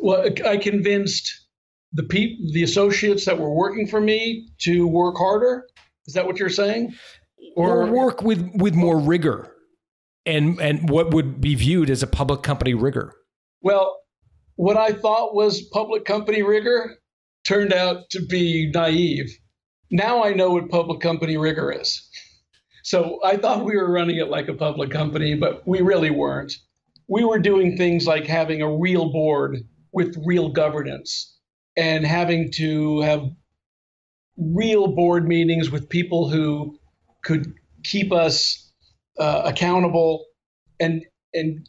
Well, 0.00 0.24
I 0.46 0.56
convinced 0.56 1.47
the 1.92 2.02
pe- 2.02 2.36
the 2.52 2.62
associates 2.62 3.24
that 3.24 3.38
were 3.38 3.52
working 3.52 3.86
for 3.86 4.00
me 4.00 4.48
to 4.60 4.86
work 4.86 5.16
harder? 5.16 5.64
Is 6.06 6.14
that 6.14 6.26
what 6.26 6.38
you're 6.38 6.48
saying? 6.48 6.94
Or, 7.56 7.82
or 7.82 7.90
work 7.90 8.22
with 8.22 8.50
with 8.54 8.74
more 8.74 8.98
rigor 8.98 9.54
and 10.26 10.60
and 10.60 10.88
what 10.90 11.12
would 11.12 11.40
be 11.40 11.54
viewed 11.54 11.90
as 11.90 12.02
a 12.02 12.06
public 12.06 12.42
company 12.42 12.74
rigor? 12.74 13.14
Well, 13.62 13.98
what 14.56 14.76
I 14.76 14.92
thought 14.92 15.34
was 15.34 15.62
public 15.62 16.04
company 16.04 16.42
rigor 16.42 16.96
turned 17.44 17.72
out 17.72 18.10
to 18.10 18.24
be 18.26 18.70
naive. 18.74 19.26
Now 19.90 20.22
I 20.22 20.34
know 20.34 20.50
what 20.50 20.68
public 20.68 21.00
company 21.00 21.36
rigor 21.36 21.72
is. 21.72 22.06
So 22.84 23.18
I 23.24 23.36
thought 23.36 23.64
we 23.64 23.76
were 23.76 23.90
running 23.90 24.16
it 24.16 24.28
like 24.28 24.48
a 24.48 24.54
public 24.54 24.90
company, 24.90 25.34
but 25.34 25.66
we 25.66 25.80
really 25.80 26.10
weren't. 26.10 26.52
We 27.08 27.24
were 27.24 27.38
doing 27.38 27.76
things 27.76 28.06
like 28.06 28.26
having 28.26 28.62
a 28.62 28.76
real 28.76 29.10
board 29.12 29.58
with 29.92 30.16
real 30.24 30.50
governance 30.50 31.37
and 31.78 32.04
having 32.04 32.50
to 32.50 33.00
have 33.02 33.30
real 34.36 34.88
board 34.88 35.26
meetings 35.28 35.70
with 35.70 35.88
people 35.88 36.28
who 36.28 36.78
could 37.22 37.54
keep 37.84 38.12
us 38.12 38.72
uh, 39.18 39.42
accountable 39.44 40.24
and 40.80 41.04
and 41.34 41.68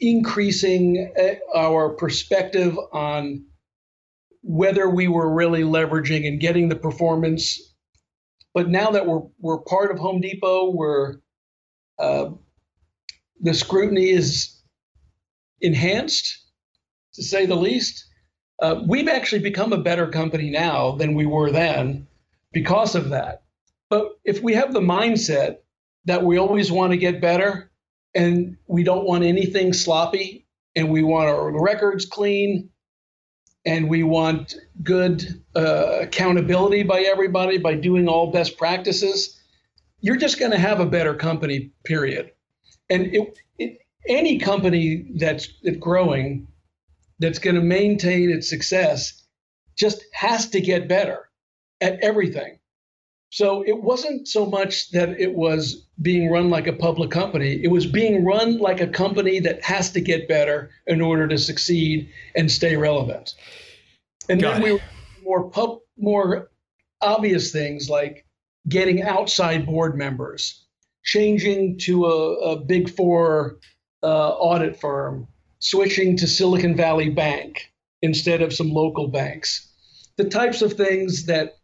increasing 0.00 1.12
uh, 1.18 1.56
our 1.56 1.90
perspective 1.90 2.76
on 2.92 3.44
whether 4.42 4.88
we 4.88 5.06
were 5.06 5.32
really 5.32 5.62
leveraging 5.62 6.26
and 6.26 6.40
getting 6.40 6.68
the 6.68 6.76
performance. 6.76 7.60
But 8.52 8.68
now 8.68 8.90
that 8.90 9.06
we're 9.06 9.22
we're 9.38 9.58
part 9.58 9.92
of 9.92 9.98
Home 9.98 10.20
Depot, 10.20 10.70
we're 10.70 11.16
uh, 11.98 12.30
the 13.40 13.54
scrutiny 13.54 14.10
is 14.10 14.60
enhanced, 15.60 16.36
to 17.14 17.22
say 17.22 17.46
the 17.46 17.54
least. 17.54 18.09
Uh, 18.60 18.82
we've 18.86 19.08
actually 19.08 19.40
become 19.40 19.72
a 19.72 19.78
better 19.78 20.06
company 20.06 20.50
now 20.50 20.92
than 20.92 21.14
we 21.14 21.26
were 21.26 21.50
then 21.50 22.06
because 22.52 22.94
of 22.94 23.10
that. 23.10 23.42
But 23.88 24.18
if 24.24 24.42
we 24.42 24.54
have 24.54 24.72
the 24.72 24.80
mindset 24.80 25.58
that 26.04 26.24
we 26.24 26.38
always 26.38 26.70
want 26.70 26.92
to 26.92 26.96
get 26.96 27.20
better 27.20 27.70
and 28.14 28.56
we 28.66 28.82
don't 28.82 29.06
want 29.06 29.24
anything 29.24 29.72
sloppy 29.72 30.46
and 30.76 30.90
we 30.90 31.02
want 31.02 31.28
our 31.28 31.50
records 31.62 32.04
clean 32.04 32.70
and 33.64 33.88
we 33.88 34.02
want 34.02 34.54
good 34.82 35.42
uh, 35.54 35.98
accountability 36.00 36.82
by 36.82 37.00
everybody 37.00 37.58
by 37.58 37.74
doing 37.74 38.08
all 38.08 38.30
best 38.30 38.56
practices, 38.56 39.38
you're 40.00 40.16
just 40.16 40.38
going 40.38 40.52
to 40.52 40.58
have 40.58 40.80
a 40.80 40.86
better 40.86 41.14
company, 41.14 41.72
period. 41.84 42.32
And 42.88 43.14
it, 43.14 43.38
it, 43.58 43.78
any 44.08 44.38
company 44.38 45.10
that's, 45.16 45.48
growing 45.78 46.48
that's 47.20 47.38
going 47.38 47.56
to 47.56 47.62
maintain 47.62 48.30
its 48.30 48.48
success 48.48 49.22
just 49.78 50.04
has 50.12 50.48
to 50.50 50.60
get 50.60 50.88
better 50.88 51.28
at 51.80 52.00
everything. 52.00 52.58
So 53.30 53.62
it 53.62 53.80
wasn't 53.80 54.26
so 54.26 54.44
much 54.44 54.90
that 54.90 55.20
it 55.20 55.34
was 55.34 55.86
being 56.02 56.30
run 56.30 56.50
like 56.50 56.66
a 56.66 56.72
public 56.72 57.12
company, 57.12 57.60
it 57.62 57.70
was 57.70 57.86
being 57.86 58.24
run 58.24 58.58
like 58.58 58.80
a 58.80 58.88
company 58.88 59.38
that 59.40 59.62
has 59.62 59.92
to 59.92 60.00
get 60.00 60.26
better 60.26 60.70
in 60.86 61.00
order 61.00 61.28
to 61.28 61.38
succeed 61.38 62.10
and 62.34 62.50
stay 62.50 62.76
relevant. 62.76 63.34
And 64.28 64.40
Got 64.40 64.54
then 64.54 64.62
we 64.62 64.72
were 64.72 64.80
more 65.22 65.50
pub, 65.50 65.78
more 65.96 66.50
obvious 67.00 67.52
things 67.52 67.88
like 67.88 68.26
getting 68.68 69.02
outside 69.02 69.64
board 69.64 69.96
members, 69.96 70.66
changing 71.04 71.78
to 71.78 72.06
a, 72.06 72.34
a 72.52 72.56
big 72.56 72.90
four 72.90 73.58
uh, 74.02 74.30
audit 74.30 74.80
firm, 74.80 75.28
switching 75.60 76.16
to 76.16 76.26
Silicon 76.26 76.74
Valley 76.74 77.10
Bank 77.10 77.70
instead 78.02 78.42
of 78.42 78.52
some 78.52 78.72
local 78.72 79.08
banks. 79.08 79.68
The 80.16 80.24
types 80.24 80.62
of 80.62 80.72
things 80.72 81.26
that 81.26 81.58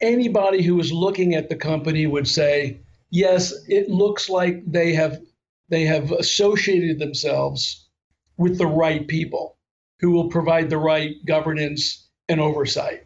anybody 0.00 0.62
who 0.62 0.78
is 0.78 0.92
looking 0.92 1.34
at 1.34 1.48
the 1.48 1.56
company 1.56 2.06
would 2.06 2.28
say, 2.28 2.80
yes, 3.10 3.52
it 3.68 3.88
looks 3.88 4.28
like 4.28 4.62
they 4.70 4.92
have 4.92 5.20
they 5.68 5.84
have 5.84 6.12
associated 6.12 7.00
themselves 7.00 7.88
with 8.36 8.58
the 8.58 8.66
right 8.66 9.08
people 9.08 9.56
who 9.98 10.12
will 10.12 10.28
provide 10.28 10.70
the 10.70 10.78
right 10.78 11.16
governance 11.24 12.06
and 12.28 12.40
oversight. 12.40 13.04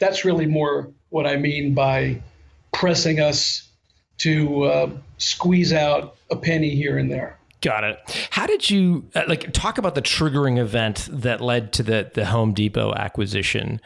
That's 0.00 0.24
really 0.24 0.46
more 0.46 0.92
what 1.08 1.26
I 1.26 1.36
mean 1.36 1.72
by 1.72 2.22
pressing 2.74 3.20
us 3.20 3.70
to 4.18 4.64
uh, 4.64 4.90
squeeze 5.16 5.72
out 5.72 6.16
a 6.30 6.36
penny 6.36 6.74
here 6.74 6.98
and 6.98 7.10
there. 7.10 7.38
Got 7.64 7.84
it. 7.84 8.28
How 8.28 8.46
did 8.46 8.68
you 8.68 9.08
uh, 9.14 9.22
like 9.26 9.50
talk 9.54 9.78
about 9.78 9.94
the 9.94 10.02
triggering 10.02 10.58
event 10.58 11.08
that 11.10 11.40
led 11.40 11.72
to 11.72 11.82
the 11.82 12.10
the 12.12 12.26
Home 12.26 12.52
Depot 12.52 12.92
acquisition? 12.94 13.80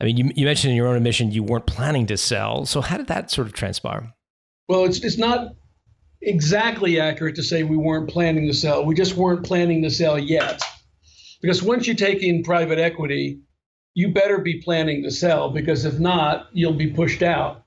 I 0.00 0.04
mean, 0.04 0.16
you, 0.16 0.32
you 0.34 0.46
mentioned 0.46 0.72
in 0.72 0.76
your 0.76 0.88
own 0.88 0.96
admission 0.96 1.30
you 1.30 1.44
weren't 1.44 1.66
planning 1.66 2.06
to 2.06 2.16
sell. 2.16 2.66
So 2.66 2.80
how 2.80 2.96
did 2.96 3.06
that 3.06 3.30
sort 3.30 3.46
of 3.46 3.52
transpire? 3.52 4.12
Well, 4.68 4.84
it's 4.84 4.98
it's 5.04 5.16
not 5.16 5.52
exactly 6.20 6.98
accurate 6.98 7.36
to 7.36 7.44
say 7.44 7.62
we 7.62 7.76
weren't 7.76 8.10
planning 8.10 8.48
to 8.48 8.52
sell. 8.52 8.84
We 8.84 8.96
just 8.96 9.14
weren't 9.14 9.46
planning 9.46 9.82
to 9.84 9.90
sell 9.90 10.18
yet. 10.18 10.60
Because 11.40 11.62
once 11.62 11.86
you 11.86 11.94
take 11.94 12.24
in 12.24 12.42
private 12.42 12.80
equity, 12.80 13.42
you 13.94 14.12
better 14.12 14.38
be 14.38 14.60
planning 14.60 15.04
to 15.04 15.10
sell 15.12 15.50
because 15.50 15.84
if 15.84 16.00
not, 16.00 16.48
you'll 16.52 16.72
be 16.72 16.90
pushed 16.90 17.22
out. 17.22 17.64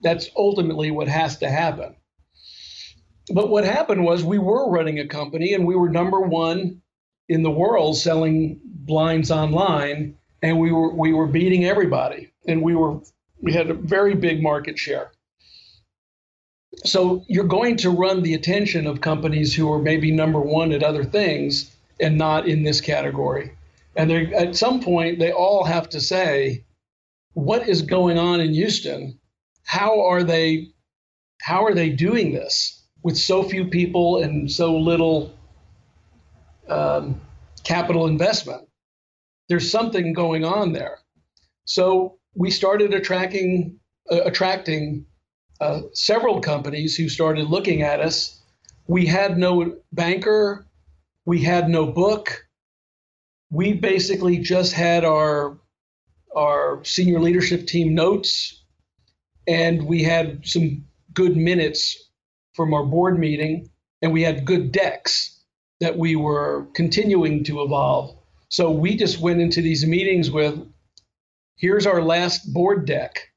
That's 0.00 0.30
ultimately 0.34 0.90
what 0.90 1.08
has 1.08 1.36
to 1.38 1.50
happen. 1.50 1.94
But 3.32 3.48
what 3.48 3.64
happened 3.64 4.04
was 4.04 4.22
we 4.22 4.38
were 4.38 4.70
running 4.70 4.98
a 4.98 5.06
company 5.06 5.54
and 5.54 5.66
we 5.66 5.76
were 5.76 5.88
number 5.88 6.20
one 6.20 6.82
in 7.28 7.42
the 7.42 7.50
world 7.50 7.96
selling 7.96 8.60
blinds 8.64 9.30
online, 9.30 10.16
and 10.42 10.60
we 10.60 10.70
were 10.72 10.92
we 10.92 11.12
were 11.12 11.26
beating 11.26 11.64
everybody, 11.64 12.30
and 12.46 12.62
we 12.62 12.74
were 12.74 13.00
we 13.40 13.52
had 13.52 13.70
a 13.70 13.74
very 13.74 14.14
big 14.14 14.42
market 14.42 14.78
share. 14.78 15.10
So 16.84 17.24
you're 17.28 17.44
going 17.44 17.76
to 17.78 17.90
run 17.90 18.22
the 18.22 18.34
attention 18.34 18.86
of 18.86 19.00
companies 19.00 19.54
who 19.54 19.72
are 19.72 19.78
maybe 19.78 20.10
number 20.10 20.40
one 20.40 20.72
at 20.72 20.82
other 20.82 21.04
things 21.04 21.74
and 22.00 22.18
not 22.18 22.46
in 22.48 22.64
this 22.64 22.80
category. 22.80 23.52
And 23.96 24.10
they 24.10 24.34
at 24.34 24.56
some 24.56 24.80
point 24.80 25.18
they 25.18 25.32
all 25.32 25.64
have 25.64 25.88
to 25.90 26.00
say, 26.00 26.64
what 27.32 27.68
is 27.68 27.82
going 27.82 28.18
on 28.18 28.40
in 28.40 28.52
Houston? 28.52 29.18
How 29.64 30.06
are 30.06 30.22
they 30.22 30.68
how 31.40 31.64
are 31.64 31.74
they 31.74 31.90
doing 31.90 32.32
this? 32.32 32.83
With 33.04 33.18
so 33.18 33.42
few 33.42 33.66
people 33.66 34.22
and 34.22 34.50
so 34.50 34.76
little 34.76 35.32
um, 36.68 37.20
capital 37.62 38.06
investment. 38.06 38.66
There's 39.48 39.70
something 39.70 40.14
going 40.14 40.44
on 40.44 40.72
there. 40.72 40.98
So 41.66 42.18
we 42.34 42.50
started 42.50 42.92
attracting 42.94 43.78
uh, 44.10 44.22
attracting 44.24 45.06
uh, 45.60 45.82
several 45.92 46.40
companies 46.40 46.96
who 46.96 47.08
started 47.08 47.48
looking 47.48 47.82
at 47.82 48.00
us. 48.00 48.40
We 48.86 49.06
had 49.06 49.38
no 49.38 49.76
banker, 49.92 50.66
we 51.26 51.42
had 51.42 51.68
no 51.68 51.86
book. 51.86 52.46
We 53.50 53.74
basically 53.74 54.38
just 54.38 54.72
had 54.72 55.04
our 55.04 55.58
our 56.34 56.82
senior 56.84 57.20
leadership 57.20 57.66
team 57.66 57.94
notes, 57.94 58.64
and 59.46 59.86
we 59.86 60.02
had 60.02 60.46
some 60.46 60.86
good 61.12 61.36
minutes 61.36 62.03
from 62.54 62.74
our 62.74 62.84
board 62.84 63.18
meeting, 63.18 63.68
and 64.02 64.12
we 64.12 64.22
had 64.22 64.44
good 64.44 64.72
decks 64.72 65.44
that 65.80 65.98
we 65.98 66.16
were 66.16 66.68
continuing 66.74 67.44
to 67.44 67.62
evolve. 67.62 68.16
So 68.48 68.70
we 68.70 68.96
just 68.96 69.18
went 69.20 69.40
into 69.40 69.60
these 69.62 69.86
meetings 69.86 70.30
with 70.30 70.58
here's 71.56 71.86
our 71.86 72.02
last 72.02 72.52
board 72.52 72.86
deck. 72.86 73.30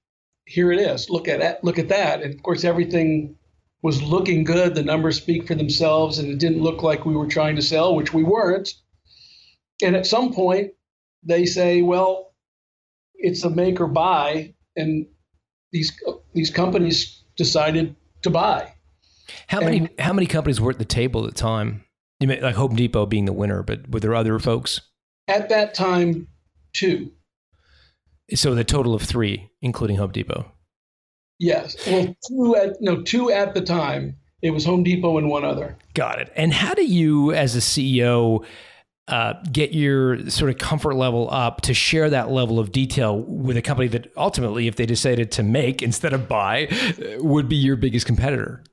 here 0.45 0.71
it 0.71 0.79
is. 0.79 1.09
Look 1.09 1.27
at 1.27 1.39
that. 1.39 1.63
Look 1.63 1.77
at 1.79 1.89
that. 1.89 2.21
And 2.21 2.33
of 2.33 2.41
course, 2.41 2.63
everything 2.63 3.35
was 3.83 4.01
looking 4.01 4.43
good. 4.43 4.75
The 4.75 4.83
numbers 4.83 5.17
speak 5.17 5.47
for 5.47 5.55
themselves, 5.55 6.17
and 6.19 6.29
it 6.29 6.39
didn't 6.39 6.63
look 6.63 6.83
like 6.83 7.05
we 7.05 7.15
were 7.15 7.27
trying 7.27 7.55
to 7.57 7.61
sell, 7.61 7.95
which 7.95 8.13
we 8.13 8.23
weren't. 8.23 8.73
And 9.83 9.95
at 9.95 10.07
some 10.07 10.33
point, 10.33 10.71
they 11.23 11.45
say, 11.45 11.81
"Well, 11.81 12.33
it's 13.15 13.43
a 13.43 13.49
make 13.49 13.79
or 13.81 13.87
buy," 13.87 14.53
and 14.75 15.07
these 15.71 15.91
these 16.33 16.49
companies 16.49 17.23
decided 17.35 17.95
to 18.23 18.29
buy. 18.29 18.73
How 19.47 19.59
many 19.59 19.89
how 19.99 20.13
many 20.13 20.27
companies 20.27 20.59
were 20.61 20.71
at 20.71 20.79
the 20.79 20.85
table 20.85 21.25
at 21.25 21.33
the 21.33 21.39
time? 21.39 21.83
You 22.19 22.27
mean 22.27 22.41
like 22.41 22.55
Home 22.55 22.75
Depot 22.75 23.05
being 23.05 23.25
the 23.25 23.33
winner, 23.33 23.63
but 23.63 23.89
were 23.89 23.99
there 23.99 24.15
other 24.15 24.39
folks? 24.39 24.81
At 25.27 25.49
that 25.49 25.73
time, 25.73 26.27
two. 26.73 27.11
So 28.33 28.55
the 28.55 28.63
total 28.63 28.93
of 28.93 29.03
three, 29.03 29.49
including 29.61 29.97
Home 29.97 30.11
Depot. 30.11 30.51
Yes. 31.39 31.75
Well, 31.87 32.15
two 32.27 32.55
at 32.55 32.77
no 32.81 33.01
two 33.03 33.31
at 33.31 33.53
the 33.53 33.61
time. 33.61 34.17
It 34.41 34.51
was 34.51 34.65
Home 34.65 34.83
Depot 34.83 35.17
and 35.17 35.29
one 35.29 35.43
other. 35.43 35.77
Got 35.93 36.21
it. 36.21 36.31
And 36.35 36.53
how 36.53 36.75
do 36.75 36.85
you, 36.85 37.33
as 37.33 37.55
a 37.55 37.59
CEO, 37.59 38.45
uh, 39.07 39.33
get 39.51 39.71
your 39.73 40.29
sort 40.29 40.51
of 40.51 40.59
comfort 40.59 40.93
level 40.93 41.27
up 41.31 41.61
to 41.61 41.73
share 41.73 42.09
that 42.09 42.29
level 42.29 42.59
of 42.59 42.71
detail 42.71 43.17
with 43.17 43.57
a 43.57 43.61
company 43.61 43.87
that 43.87 44.11
ultimately, 44.15 44.67
if 44.67 44.75
they 44.75 44.85
decided 44.85 45.31
to 45.31 45.43
make 45.43 45.81
instead 45.81 46.13
of 46.13 46.27
buy, 46.27 46.67
would 47.19 47.49
be 47.49 47.55
your 47.55 47.75
biggest 47.75 48.05
competitor? 48.05 48.63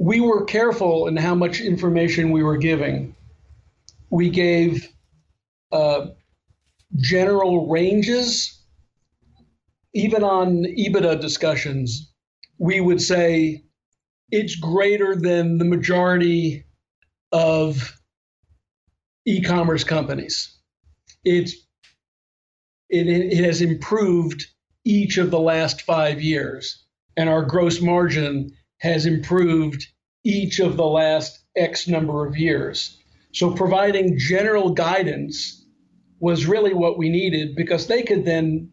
We 0.00 0.20
were 0.20 0.44
careful 0.44 1.06
in 1.06 1.16
how 1.16 1.36
much 1.36 1.60
information 1.60 2.32
we 2.32 2.42
were 2.42 2.56
giving. 2.56 3.14
We 4.10 4.30
gave 4.30 4.88
uh, 5.70 6.06
general 6.96 7.68
ranges 7.68 8.60
even 9.94 10.22
on 10.22 10.64
EBITDA 10.64 11.20
discussions, 11.20 12.12
we 12.58 12.80
would 12.80 13.02
say 13.02 13.64
it's 14.30 14.54
greater 14.56 15.16
than 15.16 15.58
the 15.58 15.64
majority 15.64 16.64
of 17.32 17.98
e-commerce 19.26 19.84
companies. 19.84 20.56
It's 21.24 21.54
it, 22.88 23.06
it 23.06 23.44
has 23.44 23.60
improved 23.60 24.46
each 24.84 25.18
of 25.18 25.30
the 25.30 25.38
last 25.40 25.82
five 25.82 26.20
years, 26.20 26.84
and 27.16 27.28
our 27.28 27.44
gross 27.44 27.80
margin 27.80 28.52
has 28.80 29.06
improved 29.06 29.86
each 30.24 30.58
of 30.58 30.76
the 30.76 30.86
last 30.86 31.38
X 31.56 31.88
number 31.88 32.26
of 32.26 32.36
years. 32.36 32.98
So 33.32 33.52
providing 33.52 34.18
general 34.18 34.70
guidance 34.70 35.64
was 36.18 36.46
really 36.46 36.74
what 36.74 36.98
we 36.98 37.08
needed 37.08 37.56
because 37.56 37.86
they 37.86 38.02
could 38.02 38.24
then 38.24 38.72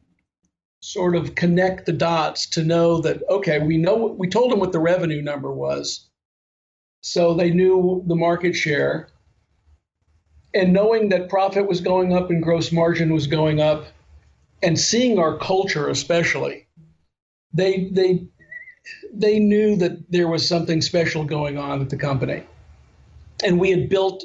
sort 0.79 1.15
of 1.15 1.35
connect 1.35 1.85
the 1.85 1.93
dots 1.93 2.49
to 2.49 2.63
know 2.63 3.01
that 3.01 3.21
okay 3.29 3.59
we 3.59 3.77
know 3.77 4.15
we 4.17 4.27
told 4.27 4.51
them 4.51 4.59
what 4.59 4.71
the 4.71 4.79
revenue 4.79 5.23
number 5.23 5.51
was 5.51 6.07
so 7.01 7.33
they 7.33 7.49
knew 7.49 8.03
the 8.07 8.15
market 8.15 8.55
share 8.55 9.09
and 10.53 10.73
knowing 10.73 11.09
that 11.09 11.29
profit 11.29 11.67
was 11.67 11.81
going 11.81 12.13
up 12.13 12.29
and 12.29 12.43
gross 12.43 12.71
margin 12.71 13.11
was 13.11 13.25
going 13.25 13.59
up 13.59 13.87
and 14.61 14.79
seeing 14.79 15.17
our 15.17 15.35
culture 15.39 15.89
especially 15.89 16.67
they 17.53 17.89
they 17.91 18.27
they 19.13 19.39
knew 19.39 19.75
that 19.75 20.11
there 20.11 20.27
was 20.27 20.47
something 20.47 20.81
special 20.81 21.23
going 21.23 21.57
on 21.57 21.81
at 21.81 21.89
the 21.89 21.97
company 21.97 22.43
and 23.43 23.59
we 23.59 23.71
had 23.71 23.89
built 23.89 24.23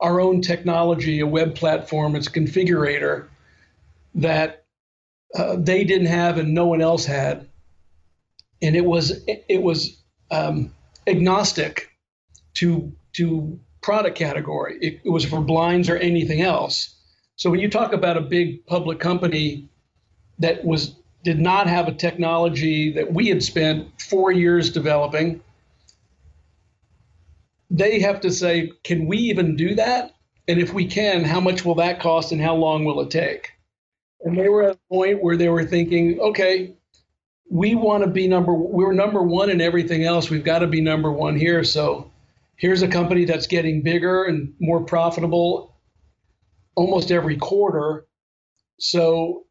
our 0.00 0.20
own 0.20 0.40
technology 0.40 1.20
a 1.20 1.26
web 1.26 1.54
platform 1.54 2.16
it's 2.16 2.28
configurator 2.28 3.28
that 4.14 4.64
uh, 5.34 5.56
they 5.58 5.84
didn't 5.84 6.06
have 6.06 6.38
and 6.38 6.54
no 6.54 6.66
one 6.66 6.80
else 6.80 7.04
had, 7.04 7.48
and 8.62 8.76
it 8.76 8.84
was 8.84 9.24
it 9.26 9.62
was 9.62 10.00
um, 10.30 10.72
agnostic 11.06 11.90
to 12.54 12.92
to 13.14 13.58
product 13.82 14.16
category. 14.16 14.78
It, 14.80 15.00
it 15.04 15.10
was 15.10 15.24
for 15.24 15.40
blinds 15.40 15.88
or 15.90 15.96
anything 15.96 16.40
else. 16.40 16.94
So 17.36 17.50
when 17.50 17.60
you 17.60 17.68
talk 17.68 17.92
about 17.92 18.16
a 18.16 18.20
big 18.20 18.64
public 18.66 19.00
company 19.00 19.68
that 20.38 20.64
was 20.64 20.94
did 21.24 21.40
not 21.40 21.66
have 21.66 21.88
a 21.88 21.92
technology 21.92 22.92
that 22.92 23.12
we 23.12 23.28
had 23.28 23.42
spent 23.42 24.00
four 24.00 24.30
years 24.30 24.70
developing, 24.70 25.40
they 27.70 27.98
have 28.00 28.20
to 28.20 28.30
say, 28.30 28.70
can 28.84 29.06
we 29.06 29.18
even 29.18 29.56
do 29.56 29.74
that? 29.74 30.14
And 30.46 30.60
if 30.60 30.72
we 30.72 30.86
can, 30.86 31.24
how 31.24 31.40
much 31.40 31.64
will 31.64 31.76
that 31.76 32.00
cost 32.00 32.30
and 32.30 32.40
how 32.40 32.54
long 32.54 32.84
will 32.84 33.00
it 33.00 33.10
take? 33.10 33.54
and 34.24 34.38
they 34.38 34.48
were 34.48 34.62
at 34.62 34.76
a 34.76 34.78
point 34.88 35.22
where 35.22 35.36
they 35.36 35.48
were 35.48 35.64
thinking, 35.64 36.18
okay, 36.18 36.74
we 37.50 37.74
want 37.74 38.02
to 38.02 38.10
be 38.10 38.26
number 38.26 38.54
we're 38.54 38.92
number 38.92 39.22
one 39.22 39.50
in 39.50 39.60
everything 39.60 40.02
else. 40.02 40.30
We've 40.30 40.44
got 40.44 40.60
to 40.60 40.66
be 40.66 40.80
number 40.80 41.12
one 41.12 41.36
here. 41.36 41.62
So 41.62 42.10
here's 42.56 42.82
a 42.82 42.88
company 42.88 43.26
that's 43.26 43.46
getting 43.46 43.82
bigger 43.82 44.24
and 44.24 44.54
more 44.58 44.82
profitable 44.82 45.76
almost 46.74 47.10
every 47.10 47.36
quarter. 47.36 48.06
So 48.80 49.44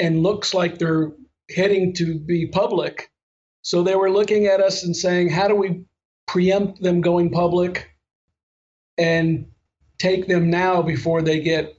and 0.00 0.22
looks 0.22 0.54
like 0.54 0.78
they're 0.78 1.12
heading 1.54 1.92
to 1.94 2.18
be 2.18 2.46
public. 2.46 3.10
So 3.62 3.82
they 3.82 3.94
were 3.94 4.10
looking 4.10 4.46
at 4.46 4.60
us 4.60 4.82
and 4.84 4.96
saying, 4.96 5.28
how 5.28 5.46
do 5.46 5.54
we 5.54 5.84
preempt 6.26 6.82
them 6.82 7.00
going 7.00 7.30
public 7.30 7.90
and 8.96 9.46
take 9.98 10.26
them 10.26 10.50
now 10.50 10.80
before 10.82 11.22
they 11.22 11.40
get 11.40 11.74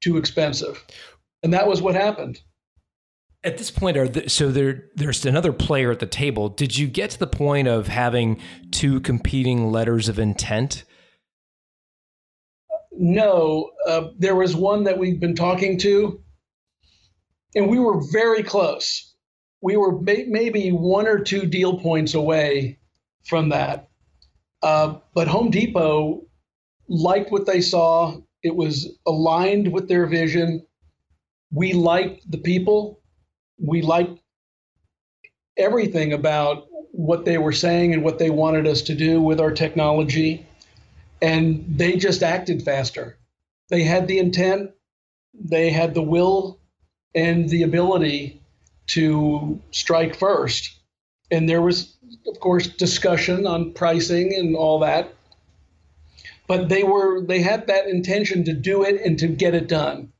too 0.00 0.16
expensive? 0.16 0.84
and 1.46 1.54
that 1.54 1.68
was 1.68 1.80
what 1.80 1.94
happened. 1.94 2.40
At 3.44 3.58
this 3.58 3.70
point, 3.70 3.96
are 3.96 4.08
the, 4.08 4.28
so 4.28 4.50
there 4.50 4.88
there's 4.96 5.24
another 5.24 5.52
player 5.52 5.92
at 5.92 6.00
the 6.00 6.06
table. 6.06 6.48
Did 6.48 6.76
you 6.76 6.88
get 6.88 7.10
to 7.10 7.18
the 7.20 7.28
point 7.28 7.68
of 7.68 7.86
having 7.86 8.40
two 8.72 9.00
competing 9.00 9.70
letters 9.70 10.08
of 10.08 10.18
intent? 10.18 10.82
No, 12.90 13.70
uh, 13.86 14.08
there 14.18 14.34
was 14.34 14.56
one 14.56 14.82
that 14.84 14.98
we've 14.98 15.20
been 15.20 15.36
talking 15.36 15.78
to, 15.80 16.20
and 17.56 17.68
we 17.68 17.80
were 17.80 18.00
very 18.12 18.44
close. 18.44 19.14
We 19.62 19.76
were 19.76 20.00
may- 20.00 20.26
maybe 20.28 20.70
one 20.70 21.08
or 21.08 21.18
two 21.18 21.46
deal 21.46 21.80
points 21.80 22.14
away 22.14 22.78
from 23.24 23.48
that. 23.48 23.88
Uh, 24.62 24.98
but 25.14 25.26
Home 25.26 25.50
Depot 25.50 26.22
liked 26.88 27.32
what 27.32 27.46
they 27.46 27.60
saw. 27.60 28.18
It 28.44 28.54
was 28.54 28.96
aligned 29.06 29.72
with 29.72 29.88
their 29.88 30.06
vision 30.06 30.64
we 31.52 31.72
liked 31.72 32.30
the 32.30 32.38
people. 32.38 33.00
We 33.58 33.82
liked 33.82 34.20
everything 35.56 36.12
about 36.12 36.66
what 36.92 37.24
they 37.24 37.38
were 37.38 37.52
saying 37.52 37.94
and 37.94 38.02
what 38.02 38.18
they 38.18 38.30
wanted 38.30 38.66
us 38.66 38.82
to 38.82 38.94
do 38.94 39.20
with 39.20 39.40
our 39.40 39.52
technology. 39.52 40.46
And 41.22 41.64
they 41.68 41.96
just 41.96 42.22
acted 42.22 42.62
faster. 42.62 43.18
They 43.70 43.82
had 43.82 44.06
the 44.06 44.18
intent, 44.18 44.70
they 45.34 45.70
had 45.70 45.94
the 45.94 46.02
will 46.02 46.60
and 47.16 47.48
the 47.48 47.64
ability 47.64 48.40
to 48.88 49.60
strike 49.72 50.16
first. 50.16 50.78
And 51.32 51.48
there 51.48 51.62
was, 51.62 51.96
of 52.28 52.38
course, 52.38 52.68
discussion 52.68 53.46
on 53.46 53.72
pricing 53.72 54.32
and 54.36 54.54
all 54.54 54.78
that. 54.80 55.12
But 56.46 56.68
they 56.68 56.84
were 56.84 57.26
they 57.26 57.40
had 57.40 57.66
that 57.66 57.88
intention 57.88 58.44
to 58.44 58.52
do 58.52 58.84
it 58.84 59.00
and 59.04 59.18
to 59.18 59.26
get 59.26 59.54
it 59.54 59.66
done 59.66 60.12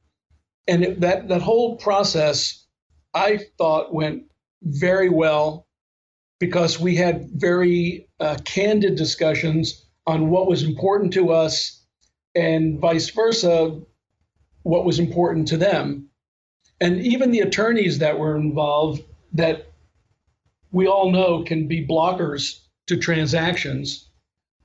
and 0.68 0.84
it, 0.84 1.00
that 1.00 1.28
that 1.28 1.42
whole 1.42 1.76
process, 1.76 2.64
I 3.14 3.40
thought 3.58 3.94
went 3.94 4.24
very 4.62 5.08
well 5.08 5.66
because 6.38 6.78
we 6.78 6.96
had 6.96 7.30
very 7.32 8.08
uh, 8.20 8.36
candid 8.44 8.96
discussions 8.96 9.84
on 10.06 10.28
what 10.30 10.46
was 10.46 10.62
important 10.62 11.12
to 11.14 11.32
us, 11.32 11.84
and 12.34 12.78
vice 12.78 13.10
versa, 13.10 13.80
what 14.62 14.84
was 14.84 14.98
important 14.98 15.48
to 15.48 15.56
them, 15.56 16.05
and 16.80 17.00
even 17.00 17.30
the 17.30 17.40
attorneys 17.40 17.98
that 17.98 18.18
were 18.18 18.36
involved 18.36 19.02
that 19.32 19.70
we 20.72 20.86
all 20.86 21.10
know 21.10 21.42
can 21.42 21.66
be 21.66 21.86
blockers 21.86 22.60
to 22.86 22.96
transactions 22.96 24.08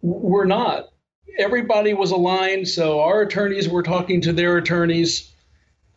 were 0.01 0.45
not. 0.45 0.89
Everybody 1.37 1.93
was 1.93 2.11
aligned, 2.11 2.67
so 2.67 2.99
our 2.99 3.21
attorneys 3.21 3.69
were 3.69 3.83
talking 3.83 4.21
to 4.21 4.33
their 4.33 4.57
attorneys 4.57 5.31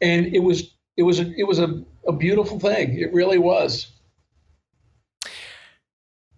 and 0.01 0.35
it 0.35 0.41
was 0.41 0.71
it 0.97 1.03
was 1.03 1.19
a, 1.19 1.33
it 1.37 1.45
was 1.45 1.59
a, 1.59 1.83
a 2.07 2.13
beautiful 2.13 2.61
thing. 2.61 2.99
It 2.99 3.13
really 3.13 3.39
was. 3.39 3.91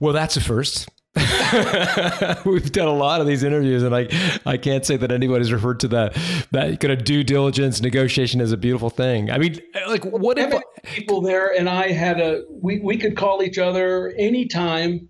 Well, 0.01 0.13
that's 0.13 0.37
a 0.37 0.41
first. 0.41 0.89
We've 2.45 2.71
done 2.73 2.89
a 2.89 2.95
lot 2.95 3.21
of 3.21 3.27
these 3.27 3.43
interviews, 3.43 3.83
and 3.83 3.95
I 3.95 4.09
I 4.45 4.57
can't 4.57 4.85
say 4.85 4.97
that 4.97 5.11
anybody's 5.11 5.53
referred 5.53 5.81
to 5.81 5.89
that 5.89 6.15
that 6.53 6.81
kind 6.81 6.93
of 6.93 7.05
due 7.05 7.25
diligence 7.25 7.81
negotiation 7.81 8.41
as 8.41 8.53
a 8.53 8.57
beautiful 8.57 8.91
thing. 8.91 9.31
I 9.31 9.39
mean, 9.39 9.59
like 9.87 10.05
what 10.05 10.39
if 10.39 10.53
people 10.85 11.21
there 11.21 11.53
and 11.59 11.69
I 11.69 11.93
had 11.93 12.21
a 12.21 12.45
we 12.51 12.81
we 12.81 12.97
could 12.97 13.17
call 13.17 13.43
each 13.43 13.59
other 13.59 14.13
anytime. 14.19 15.09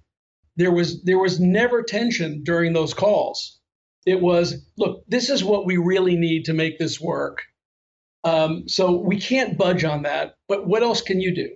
There 0.59 0.73
was 0.73 1.03
there 1.03 1.19
was 1.19 1.39
never 1.39 1.83
tension 1.83 2.43
during 2.43 2.73
those 2.73 2.95
calls. 2.95 3.59
It 4.07 4.21
was 4.21 4.55
look, 4.79 5.05
this 5.07 5.29
is 5.29 5.45
what 5.45 5.67
we 5.67 5.77
really 5.77 6.17
need 6.17 6.45
to 6.47 6.55
make 6.55 6.79
this 6.79 7.01
work. 7.01 7.43
Um, 8.25 8.67
so 8.67 8.93
we 8.93 9.21
can't 9.21 9.59
budge 9.59 9.85
on 9.85 10.03
that. 10.03 10.37
But 10.49 10.67
what 10.67 10.83
else 10.83 11.03
can 11.03 11.21
you 11.21 11.35
do? 11.35 11.49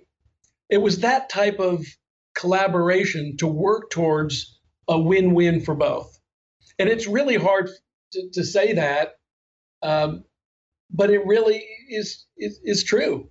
it 0.71 0.81
was 0.81 0.99
that 0.99 1.29
type 1.29 1.59
of 1.59 1.85
collaboration 2.33 3.37
to 3.37 3.47
work 3.47 3.89
towards 3.89 4.59
a 4.87 4.99
win-win 4.99 5.61
for 5.61 5.75
both. 5.75 6.17
And 6.79 6.89
it's 6.89 7.07
really 7.07 7.35
hard 7.35 7.69
to, 8.13 8.29
to 8.33 8.43
say 8.43 8.73
that, 8.73 9.13
um, 9.83 10.23
but 10.89 11.09
it 11.09 11.25
really 11.25 11.65
is, 11.89 12.25
is 12.37 12.59
is 12.63 12.83
true. 12.83 13.29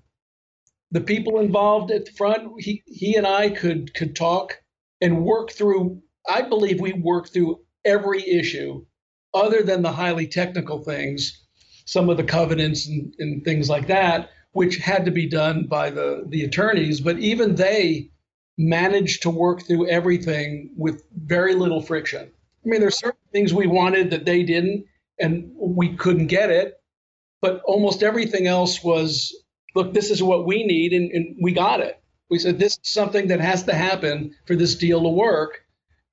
The 0.93 1.01
people 1.01 1.41
involved 1.41 1.91
at 1.91 2.07
the 2.07 2.13
front, 2.13 2.61
he 2.61 2.83
he 2.87 3.15
and 3.17 3.27
I 3.27 3.51
could 3.51 3.95
could 3.95 4.17
talk 4.17 4.61
and 5.01 5.25
work 5.25 5.53
through. 5.53 6.03
I 6.29 6.43
believe 6.43 6.81
we 6.81 6.93
worked 6.93 7.33
through 7.33 7.61
every 7.85 8.29
issue, 8.29 8.85
other 9.33 9.63
than 9.63 9.83
the 9.83 9.93
highly 9.93 10.27
technical 10.27 10.83
things, 10.83 11.47
some 11.87 12.11
of 12.11 12.17
the 12.17 12.25
covenants 12.25 12.87
and, 12.89 13.15
and 13.19 13.45
things 13.45 13.69
like 13.69 13.87
that, 13.87 14.31
which 14.53 14.77
had 14.79 15.05
to 15.05 15.11
be 15.11 15.29
done 15.29 15.67
by 15.67 15.91
the 15.91 16.25
the 16.29 16.45
attorneys. 16.45 17.01
But 17.01 17.19
even 17.19 17.55
they 17.55 18.11
managed 18.61 19.23
to 19.23 19.31
work 19.31 19.67
through 19.67 19.89
everything 19.89 20.71
with 20.77 21.03
very 21.17 21.55
little 21.55 21.81
friction. 21.81 22.31
I 22.65 22.69
mean, 22.69 22.81
there's 22.81 22.99
certain 22.99 23.19
things 23.33 23.55
we 23.55 23.67
wanted 23.67 24.11
that 24.11 24.27
they 24.27 24.43
didn't, 24.43 24.85
and 25.19 25.51
we 25.57 25.97
couldn't 25.97 26.27
get 26.27 26.51
it. 26.51 26.75
But 27.41 27.63
almost 27.65 28.03
everything 28.03 28.47
else 28.47 28.85
was, 28.85 29.35
look, 29.75 29.95
this 29.95 30.11
is 30.11 30.23
what 30.23 30.47
we 30.47 30.63
need, 30.65 30.93
and, 30.93 31.11
and 31.11 31.37
we 31.41 31.53
got 31.53 31.81
it. 31.81 32.03
We 32.29 32.39
said 32.39 32.59
this 32.59 32.75
is 32.75 32.91
something 32.91 33.29
that 33.29 33.41
has 33.41 33.63
to 33.63 33.75
happen 33.75 34.35
for 34.47 34.55
this 34.55 34.75
deal 34.75 35.03
to 35.03 35.09
work. 35.09 35.65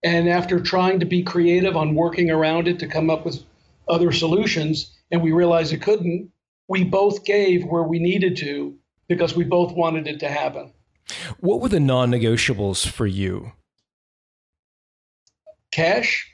And 0.04 0.30
after 0.30 0.62
trying 0.62 1.02
to 1.02 1.06
be 1.06 1.24
creative 1.24 1.76
on 1.76 1.95
working 1.95 2.32
around 2.32 2.70
it 2.70 2.80
to 2.80 2.88
come 2.88 3.10
up 3.10 3.26
with 3.26 3.43
other 3.89 4.14
solutions, 4.14 4.98
and 5.12 5.22
we 5.22 5.34
realized 5.34 5.74
it 5.74 5.82
couldn't, 5.82 6.32
we 6.70 6.86
both 6.86 7.26
gave 7.26 7.66
where 7.66 7.84
we 7.84 8.00
needed 8.00 8.38
to 8.38 8.78
because 9.10 9.36
we 9.36 9.43
both 9.43 9.74
wanted 9.74 10.08
it 10.08 10.22
to 10.22 10.30
happen. 10.30 10.72
What 11.39 11.62
were 11.62 11.70
the 11.70 11.80
non 11.80 12.12
negotiables 12.12 12.88
for 12.88 13.05
you? 13.05 13.53
Cash. 15.72 16.32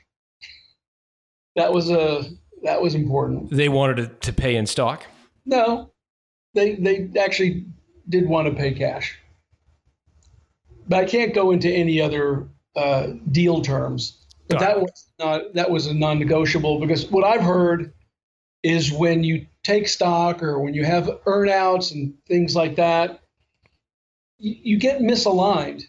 That 1.56 1.72
was 1.72 1.90
a 1.90 2.24
that 2.62 2.82
was 2.82 2.94
important. 2.94 3.50
They 3.50 3.68
wanted 3.68 3.96
to, 3.96 4.06
to 4.06 4.32
pay 4.32 4.56
in 4.56 4.66
stock. 4.66 5.04
No, 5.46 5.92
they 6.54 6.74
they 6.74 7.10
actually 7.18 7.66
did 8.08 8.28
want 8.28 8.48
to 8.48 8.54
pay 8.54 8.72
cash, 8.72 9.18
but 10.88 10.98
I 10.98 11.04
can't 11.04 11.34
go 11.34 11.50
into 11.52 11.70
any 11.70 12.00
other 12.00 12.48
uh, 12.74 13.08
deal 13.30 13.60
terms. 13.60 14.20
But 14.48 14.60
that 14.60 14.80
was 14.80 15.08
not 15.18 15.54
that 15.54 15.70
was 15.70 15.86
a 15.86 15.94
non-negotiable 15.94 16.80
because 16.80 17.10
what 17.10 17.24
I've 17.24 17.42
heard 17.42 17.92
is 18.62 18.92
when 18.92 19.24
you 19.24 19.46
take 19.62 19.88
stock 19.88 20.42
or 20.42 20.58
when 20.58 20.74
you 20.74 20.84
have 20.84 21.04
earnouts 21.26 21.92
and 21.92 22.14
things 22.26 22.56
like 22.56 22.76
that, 22.76 23.20
you, 24.38 24.78
get 24.78 25.00
misaligned 25.00 25.82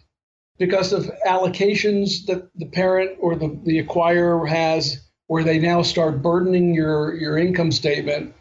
because 0.58 0.92
of 0.92 1.10
allocations 1.26 2.26
that 2.26 2.48
the 2.54 2.66
parent 2.66 3.16
or 3.20 3.36
the, 3.36 3.58
the 3.64 3.82
acquirer 3.82 4.48
has 4.48 5.02
where 5.26 5.44
they 5.44 5.58
now 5.58 5.82
start 5.82 6.22
burdening 6.22 6.74
your, 6.74 7.14
your 7.16 7.36
income 7.36 7.72
statement 7.72 8.34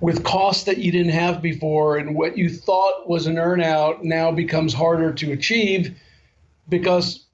with 0.00 0.24
costs 0.24 0.64
that 0.64 0.78
you 0.78 0.90
didn't 0.90 1.12
have 1.12 1.42
before 1.42 1.98
and 1.98 2.14
what 2.14 2.38
you 2.38 2.48
thought 2.48 3.08
was 3.08 3.26
an 3.26 3.36
earnout 3.36 4.02
now 4.02 4.30
becomes 4.30 4.72
harder 4.72 5.12
to 5.12 5.32
achieve 5.32 5.94
because 6.68 7.26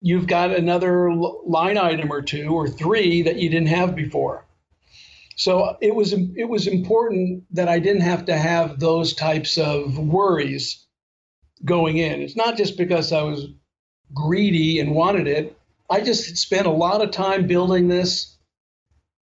you've 0.00 0.26
got 0.26 0.50
another 0.50 1.12
line 1.12 1.76
item 1.76 2.10
or 2.10 2.22
two 2.22 2.48
or 2.48 2.68
three 2.68 3.22
that 3.22 3.36
you 3.36 3.50
didn't 3.50 3.68
have 3.68 3.94
before. 3.94 4.46
So 5.36 5.76
it 5.80 5.94
was 5.94 6.12
it 6.12 6.48
was 6.48 6.66
important 6.66 7.44
that 7.52 7.68
I 7.68 7.78
didn't 7.78 8.02
have 8.02 8.24
to 8.26 8.36
have 8.36 8.80
those 8.80 9.14
types 9.14 9.56
of 9.58 9.98
worries 9.98 10.87
going 11.64 11.98
in. 11.98 12.20
It's 12.22 12.36
not 12.36 12.56
just 12.56 12.76
because 12.76 13.12
I 13.12 13.22
was 13.22 13.48
greedy 14.14 14.80
and 14.80 14.94
wanted 14.94 15.26
it. 15.26 15.56
I 15.90 16.00
just 16.00 16.36
spent 16.36 16.66
a 16.66 16.70
lot 16.70 17.02
of 17.02 17.10
time 17.10 17.46
building 17.46 17.88
this 17.88 18.36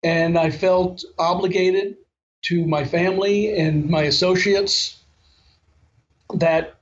and 0.03 0.39
I 0.39 0.51
felt 0.51 1.05
obligated 1.19 1.97
to 2.43 2.67
my 2.67 2.85
family 2.85 3.59
and 3.59 3.89
my 3.89 4.03
associates 4.03 5.03
that 6.35 6.75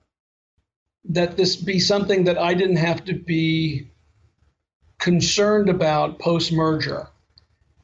that 1.07 1.37
this 1.37 1.57
be 1.57 1.79
something 1.79 2.25
that 2.25 2.39
I 2.39 2.55
didn't 2.55 2.77
have 2.77 3.05
to 3.05 3.15
be 3.15 3.89
concerned 4.99 5.69
about 5.69 6.19
post 6.19 6.51
merger 6.51 7.09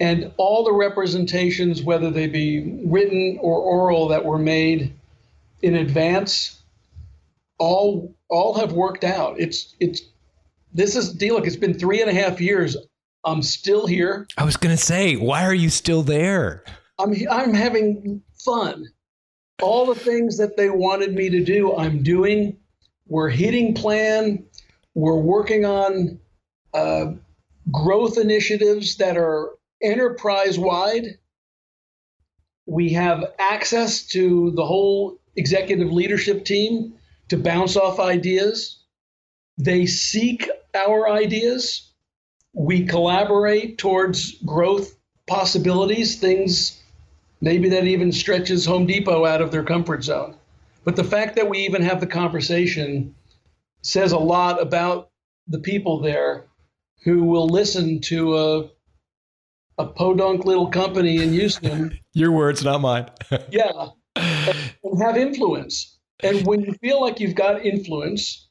and 0.00 0.32
all 0.38 0.64
the 0.64 0.72
representations, 0.72 1.82
whether 1.82 2.10
they 2.10 2.26
be 2.26 2.80
written 2.86 3.38
or 3.42 3.60
oral, 3.60 4.08
that 4.08 4.24
were 4.24 4.38
made 4.38 4.94
in 5.60 5.74
advance, 5.74 6.59
all 7.60 8.16
all 8.28 8.54
have 8.54 8.72
worked 8.72 9.04
out. 9.04 9.38
It's 9.38 9.76
it's 9.78 10.02
this 10.72 10.96
is 10.96 11.12
deal. 11.12 11.34
Look, 11.36 11.46
it's 11.46 11.56
been 11.56 11.74
three 11.74 12.00
and 12.00 12.10
a 12.10 12.14
half 12.14 12.40
years. 12.40 12.76
I'm 13.22 13.42
still 13.42 13.86
here. 13.86 14.26
I 14.36 14.44
was 14.44 14.56
gonna 14.56 14.76
say, 14.76 15.14
why 15.14 15.44
are 15.44 15.54
you 15.54 15.70
still 15.70 16.02
there? 16.02 16.64
I'm 16.98 17.14
I'm 17.30 17.54
having 17.54 18.22
fun. 18.44 18.86
All 19.62 19.86
the 19.86 19.94
things 19.94 20.38
that 20.38 20.56
they 20.56 20.70
wanted 20.70 21.14
me 21.14 21.28
to 21.30 21.44
do, 21.44 21.76
I'm 21.76 22.02
doing. 22.02 22.56
We're 23.06 23.28
hitting 23.28 23.74
plan. 23.74 24.44
We're 24.94 25.18
working 25.20 25.64
on 25.64 26.18
uh, 26.72 27.12
growth 27.70 28.16
initiatives 28.16 28.96
that 28.96 29.16
are 29.16 29.50
enterprise 29.82 30.58
wide. 30.58 31.18
We 32.66 32.90
have 32.94 33.24
access 33.38 34.06
to 34.08 34.52
the 34.52 34.64
whole 34.64 35.18
executive 35.36 35.92
leadership 35.92 36.44
team 36.44 36.94
to 37.30 37.38
bounce 37.38 37.76
off 37.76 37.98
ideas. 37.98 38.82
They 39.56 39.86
seek 39.86 40.48
our 40.74 41.08
ideas. 41.08 41.92
We 42.52 42.84
collaborate 42.84 43.78
towards 43.78 44.32
growth 44.42 44.96
possibilities, 45.26 46.18
things 46.18 46.82
maybe 47.40 47.68
that 47.70 47.86
even 47.86 48.12
stretches 48.12 48.66
Home 48.66 48.86
Depot 48.86 49.24
out 49.24 49.40
of 49.40 49.50
their 49.52 49.62
comfort 49.62 50.04
zone. 50.04 50.34
But 50.84 50.96
the 50.96 51.04
fact 51.04 51.36
that 51.36 51.48
we 51.48 51.58
even 51.60 51.82
have 51.82 52.00
the 52.00 52.06
conversation 52.06 53.14
says 53.82 54.12
a 54.12 54.18
lot 54.18 54.60
about 54.60 55.10
the 55.46 55.58
people 55.58 56.00
there 56.00 56.46
who 57.04 57.24
will 57.24 57.48
listen 57.48 58.00
to 58.02 58.36
a 58.36 58.70
a 59.78 59.86
podunk 59.86 60.44
little 60.44 60.66
company 60.66 61.22
in 61.22 61.32
Houston. 61.32 61.98
Your 62.12 62.32
words, 62.32 62.62
not 62.62 62.82
mine. 62.82 63.08
yeah, 63.50 63.88
and 64.16 65.02
have 65.02 65.16
influence. 65.16 65.99
And 66.22 66.46
when 66.46 66.62
you 66.62 66.74
feel 66.80 67.00
like 67.00 67.20
you've 67.20 67.34
got 67.34 67.64
influence 67.64 68.48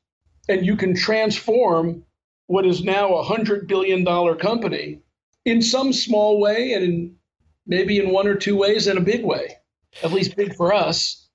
and 0.47 0.65
you 0.65 0.75
can 0.75 0.95
transform 0.95 2.03
what 2.47 2.65
is 2.65 2.83
now 2.83 3.15
a 3.15 3.23
hundred 3.23 3.67
billion 3.67 4.03
dollar 4.03 4.35
company 4.35 5.01
in 5.45 5.61
some 5.61 5.93
small 5.93 6.39
way 6.39 6.73
and 6.73 6.83
in 6.83 7.15
maybe 7.67 7.99
in 7.99 8.09
one 8.09 8.27
or 8.27 8.35
two 8.35 8.57
ways 8.57 8.87
in 8.87 8.97
a 8.97 9.01
big 9.01 9.23
way, 9.23 9.55
at 10.03 10.11
least 10.11 10.35
big 10.35 10.55
for 10.55 10.73
us. 10.73 11.29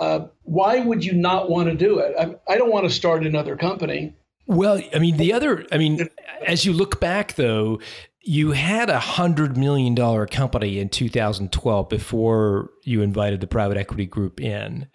Uh, 0.00 0.26
why 0.42 0.80
would 0.80 1.04
you 1.04 1.12
not 1.12 1.50
want 1.50 1.68
to 1.68 1.74
do 1.74 1.98
it? 1.98 2.14
I, 2.18 2.34
I 2.52 2.56
don't 2.56 2.72
want 2.72 2.88
to 2.88 2.94
start 2.94 3.26
another 3.26 3.56
company. 3.56 4.14
Well, 4.46 4.80
I 4.94 4.98
mean, 4.98 5.18
the 5.18 5.34
other, 5.34 5.66
I 5.70 5.76
mean, 5.76 6.08
as 6.46 6.64
you 6.64 6.72
look 6.72 7.00
back 7.00 7.34
though, 7.34 7.80
you 8.28 8.52
had 8.52 8.90
a 8.90 9.00
hundred 9.00 9.56
million 9.56 9.94
dollar 9.94 10.26
company 10.26 10.78
in 10.80 10.90
2012 10.90 11.88
before 11.88 12.68
you 12.84 13.00
invited 13.00 13.40
the 13.40 13.46
private 13.46 13.78
equity 13.78 14.04
group 14.04 14.38
in. 14.38 14.86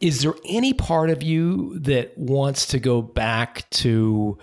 Is 0.00 0.22
there 0.22 0.32
any 0.46 0.72
part 0.72 1.10
of 1.10 1.22
you 1.22 1.78
that 1.80 2.16
wants 2.16 2.68
to 2.68 2.78
go 2.78 3.02
back 3.02 3.68
to 3.68 4.38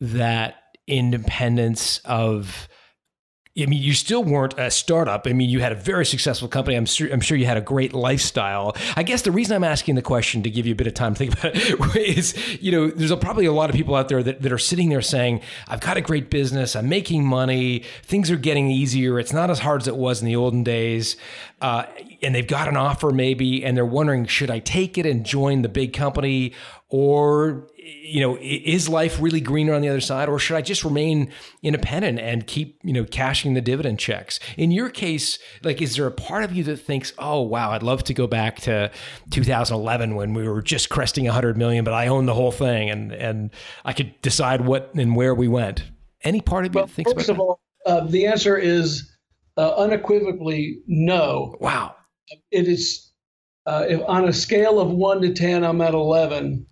that 0.00 0.56
independence 0.88 1.98
of 2.04 2.66
I 3.56 3.66
mean, 3.66 3.80
you 3.80 3.94
still 3.94 4.24
weren't 4.24 4.58
a 4.58 4.68
startup. 4.68 5.28
I 5.28 5.32
mean, 5.32 5.48
you 5.48 5.60
had 5.60 5.70
a 5.70 5.76
very 5.76 6.04
successful 6.04 6.48
company. 6.48 6.76
I'm 6.76 6.86
sure, 6.86 7.12
I'm 7.12 7.20
sure 7.20 7.36
you 7.36 7.46
had 7.46 7.56
a 7.56 7.60
great 7.60 7.92
lifestyle. 7.92 8.76
I 8.96 9.04
guess 9.04 9.22
the 9.22 9.30
reason 9.30 9.54
I'm 9.54 9.62
asking 9.62 9.94
the 9.94 10.02
question 10.02 10.42
to 10.42 10.50
give 10.50 10.66
you 10.66 10.72
a 10.72 10.74
bit 10.74 10.88
of 10.88 10.94
time 10.94 11.14
to 11.14 11.18
think 11.18 11.34
about 11.34 11.52
it 11.54 11.96
is, 12.18 12.34
you 12.60 12.72
know, 12.72 12.88
there's 12.88 13.12
a, 13.12 13.16
probably 13.16 13.46
a 13.46 13.52
lot 13.52 13.70
of 13.70 13.76
people 13.76 13.94
out 13.94 14.08
there 14.08 14.24
that, 14.24 14.42
that 14.42 14.50
are 14.50 14.58
sitting 14.58 14.88
there 14.88 15.00
saying, 15.00 15.40
I've 15.68 15.80
got 15.80 15.96
a 15.96 16.00
great 16.00 16.30
business. 16.30 16.74
I'm 16.74 16.88
making 16.88 17.24
money. 17.24 17.84
Things 18.02 18.28
are 18.28 18.36
getting 18.36 18.72
easier. 18.72 19.20
It's 19.20 19.32
not 19.32 19.50
as 19.50 19.60
hard 19.60 19.82
as 19.82 19.86
it 19.86 19.96
was 19.96 20.20
in 20.20 20.26
the 20.26 20.34
olden 20.34 20.64
days. 20.64 21.16
Uh, 21.60 21.84
and 22.22 22.34
they've 22.34 22.48
got 22.48 22.66
an 22.66 22.76
offer 22.76 23.12
maybe, 23.12 23.64
and 23.64 23.76
they're 23.76 23.86
wondering, 23.86 24.26
should 24.26 24.50
I 24.50 24.58
take 24.58 24.98
it 24.98 25.06
and 25.06 25.24
join 25.24 25.62
the 25.62 25.68
big 25.68 25.92
company 25.92 26.54
or 26.88 27.68
you 27.84 28.20
know, 28.20 28.38
is 28.40 28.88
life 28.88 29.20
really 29.20 29.40
greener 29.40 29.74
on 29.74 29.82
the 29.82 29.88
other 29.88 30.00
side, 30.00 30.28
or 30.28 30.38
should 30.38 30.56
I 30.56 30.62
just 30.62 30.84
remain 30.84 31.30
independent 31.62 32.18
and 32.18 32.46
keep, 32.46 32.78
you 32.82 32.94
know, 32.94 33.04
cashing 33.04 33.52
the 33.52 33.60
dividend 33.60 33.98
checks? 33.98 34.40
In 34.56 34.70
your 34.70 34.88
case, 34.88 35.38
like, 35.62 35.82
is 35.82 35.96
there 35.96 36.06
a 36.06 36.10
part 36.10 36.44
of 36.44 36.52
you 36.52 36.64
that 36.64 36.78
thinks, 36.78 37.12
oh, 37.18 37.42
wow, 37.42 37.72
I'd 37.72 37.82
love 37.82 38.02
to 38.04 38.14
go 38.14 38.26
back 38.26 38.60
to 38.60 38.90
2011 39.30 40.14
when 40.14 40.32
we 40.32 40.48
were 40.48 40.62
just 40.62 40.88
cresting 40.88 41.24
100 41.24 41.58
million, 41.58 41.84
but 41.84 41.92
I 41.92 42.06
own 42.06 42.24
the 42.24 42.34
whole 42.34 42.52
thing 42.52 42.88
and 42.88 43.12
and 43.12 43.50
I 43.84 43.92
could 43.92 44.20
decide 44.22 44.62
what 44.62 44.94
and 44.94 45.14
where 45.14 45.34
we 45.34 45.48
went? 45.48 45.84
Any 46.22 46.40
part 46.40 46.64
of 46.64 46.74
you 46.74 46.78
well, 46.78 46.86
that 46.86 46.92
thinks 46.92 47.12
first 47.12 47.28
about 47.28 47.34
of 47.34 47.40
all, 47.40 47.60
uh, 47.84 48.06
the 48.06 48.26
answer 48.26 48.56
is 48.56 49.10
uh, 49.58 49.74
unequivocally 49.76 50.78
no. 50.86 51.56
Wow. 51.60 51.96
It 52.50 52.66
is 52.66 53.12
uh, 53.66 53.84
if 53.88 54.00
on 54.06 54.26
a 54.26 54.32
scale 54.32 54.80
of 54.80 54.90
one 54.90 55.20
to 55.20 55.34
ten, 55.34 55.64
I'm 55.64 55.82
at 55.82 55.92
11 55.92 56.66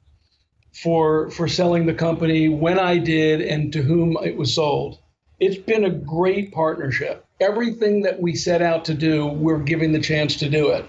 for 0.74 1.30
for 1.30 1.48
selling 1.48 1.86
the 1.86 1.94
company 1.94 2.48
when 2.48 2.78
I 2.78 2.98
did 2.98 3.40
and 3.40 3.72
to 3.72 3.82
whom 3.82 4.16
it 4.22 4.36
was 4.36 4.54
sold. 4.54 4.98
It's 5.38 5.56
been 5.56 5.84
a 5.84 5.90
great 5.90 6.52
partnership. 6.52 7.24
Everything 7.40 8.02
that 8.02 8.20
we 8.20 8.36
set 8.36 8.62
out 8.62 8.84
to 8.86 8.94
do, 8.94 9.26
we're 9.26 9.58
giving 9.58 9.92
the 9.92 10.00
chance 10.00 10.36
to 10.36 10.48
do 10.48 10.70
it. 10.70 10.88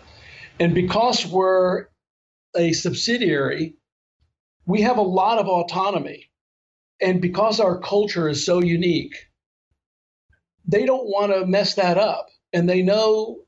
And 0.59 0.75
because 0.75 1.25
we're 1.25 1.87
a 2.55 2.73
subsidiary, 2.73 3.75
we 4.65 4.81
have 4.81 4.97
a 4.97 5.01
lot 5.01 5.39
of 5.39 5.47
autonomy. 5.47 6.29
And 7.01 7.19
because 7.21 7.59
our 7.59 7.79
culture 7.79 8.29
is 8.29 8.45
so 8.45 8.61
unique, 8.61 9.15
they 10.65 10.85
don't 10.85 11.07
want 11.07 11.33
to 11.33 11.45
mess 11.45 11.73
that 11.75 11.97
up. 11.97 12.27
And 12.53 12.69
they 12.69 12.83
know 12.83 13.39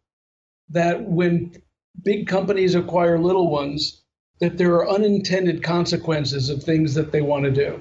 that 0.70 1.04
when 1.04 1.54
big 2.02 2.28
companies 2.28 2.76
acquire 2.76 3.20
little 3.20 3.50
ones, 3.50 4.04
that 4.40 4.58
there 4.58 4.74
are 4.76 4.90
unintended 4.90 5.64
consequences 5.64 6.50
of 6.50 6.64
things 6.64 6.94
that 6.94 7.12
they 7.12 7.22
want 7.22 7.46
to 7.46 7.52
do, 7.52 7.80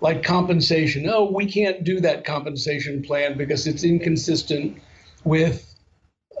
like 0.00 0.22
compensation. 0.22 1.08
Oh, 1.08 1.30
we 1.30 1.46
can't 1.46 1.84
do 1.84 2.00
that 2.00 2.24
compensation 2.24 3.02
plan 3.02 3.36
because 3.36 3.66
it's 3.66 3.84
inconsistent 3.84 4.80
with 5.24 5.74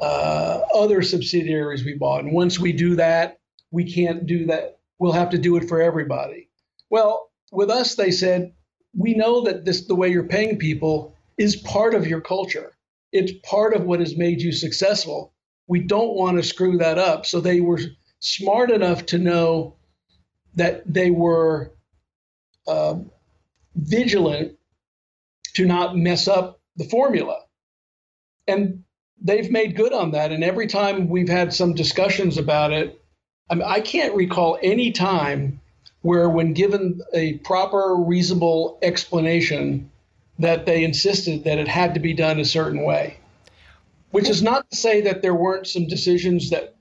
uh, 0.00 0.60
other 0.74 1.02
subsidiaries 1.02 1.84
we 1.84 1.94
bought. 1.94 2.24
And 2.24 2.32
once 2.32 2.58
we 2.58 2.72
do 2.72 2.96
that, 2.96 3.38
we 3.70 3.90
can't 3.92 4.26
do 4.26 4.46
that. 4.46 4.78
We'll 4.98 5.12
have 5.12 5.30
to 5.30 5.38
do 5.38 5.56
it 5.56 5.68
for 5.68 5.80
everybody. 5.80 6.48
Well, 6.90 7.30
with 7.52 7.70
us, 7.70 7.94
they 7.94 8.10
said, 8.10 8.52
we 8.96 9.14
know 9.14 9.42
that 9.44 9.64
this 9.64 9.86
the 9.86 9.94
way 9.94 10.08
you're 10.08 10.24
paying 10.24 10.58
people 10.58 11.14
is 11.38 11.56
part 11.56 11.94
of 11.94 12.06
your 12.06 12.20
culture. 12.20 12.72
It's 13.12 13.32
part 13.44 13.74
of 13.74 13.84
what 13.84 14.00
has 14.00 14.16
made 14.16 14.40
you 14.40 14.52
successful. 14.52 15.34
We 15.66 15.80
don't 15.80 16.14
want 16.14 16.36
to 16.36 16.42
screw 16.42 16.78
that 16.78 16.98
up. 16.98 17.26
So 17.26 17.40
they 17.40 17.60
were 17.60 17.80
smart 18.20 18.70
enough 18.70 19.06
to 19.06 19.18
know 19.18 19.76
that 20.54 20.82
they 20.92 21.10
were 21.10 21.72
uh, 22.66 22.96
vigilant 23.74 24.56
to 25.54 25.66
not 25.66 25.96
mess 25.96 26.28
up 26.28 26.60
the 26.76 26.84
formula. 26.84 27.42
And 28.48 28.84
they've 29.20 29.50
made 29.50 29.76
good 29.76 29.92
on 29.92 30.12
that. 30.12 30.32
And 30.32 30.44
every 30.44 30.66
time 30.66 31.08
we've 31.08 31.28
had 31.28 31.52
some 31.52 31.74
discussions 31.74 32.38
about 32.38 32.72
it, 32.72 33.02
I, 33.48 33.54
mean, 33.54 33.64
I 33.66 33.80
can't 33.80 34.14
recall 34.14 34.58
any 34.62 34.92
time 34.92 35.60
where, 36.02 36.28
when 36.28 36.52
given 36.52 37.00
a 37.12 37.34
proper, 37.38 37.96
reasonable 37.96 38.78
explanation, 38.82 39.90
that 40.38 40.66
they 40.66 40.84
insisted 40.84 41.44
that 41.44 41.58
it 41.58 41.68
had 41.68 41.94
to 41.94 42.00
be 42.00 42.12
done 42.12 42.38
a 42.38 42.44
certain 42.44 42.84
way. 42.84 43.18
Which 44.10 44.28
is 44.28 44.42
not 44.42 44.70
to 44.70 44.76
say 44.76 45.00
that 45.02 45.22
there 45.22 45.34
weren't 45.34 45.66
some 45.66 45.86
decisions 45.88 46.50
that 46.50 46.75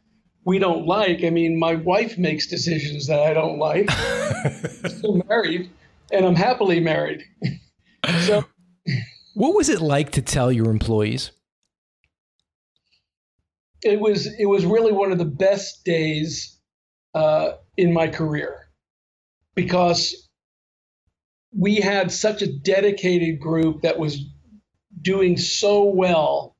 we 0.45 0.59
don't 0.59 0.85
like. 0.85 1.23
I 1.23 1.31
mean, 1.31 1.59
my 1.59 1.75
wife 1.75 2.17
makes 2.17 2.47
decisions 2.47 3.07
that 3.07 3.19
I 3.19 3.33
don't 3.33 3.57
like. 3.57 3.89
I'm 3.91 4.89
still 4.89 5.23
married, 5.27 5.69
and 6.11 6.25
I'm 6.25 6.35
happily 6.35 6.79
married. 6.79 7.23
so, 8.21 8.45
what 9.33 9.55
was 9.55 9.69
it 9.69 9.81
like 9.81 10.11
to 10.11 10.21
tell 10.21 10.51
your 10.51 10.69
employees? 10.69 11.31
It 13.83 13.99
was 13.99 14.27
it 14.39 14.45
was 14.45 14.65
really 14.65 14.91
one 14.91 15.11
of 15.11 15.17
the 15.17 15.25
best 15.25 15.83
days 15.83 16.57
uh, 17.13 17.53
in 17.75 17.91
my 17.91 18.07
career 18.07 18.69
because 19.55 20.29
we 21.57 21.75
had 21.75 22.11
such 22.11 22.41
a 22.41 22.51
dedicated 22.51 23.39
group 23.39 23.81
that 23.81 23.97
was 23.97 24.25
doing 25.01 25.37
so 25.37 25.83
well 25.83 26.54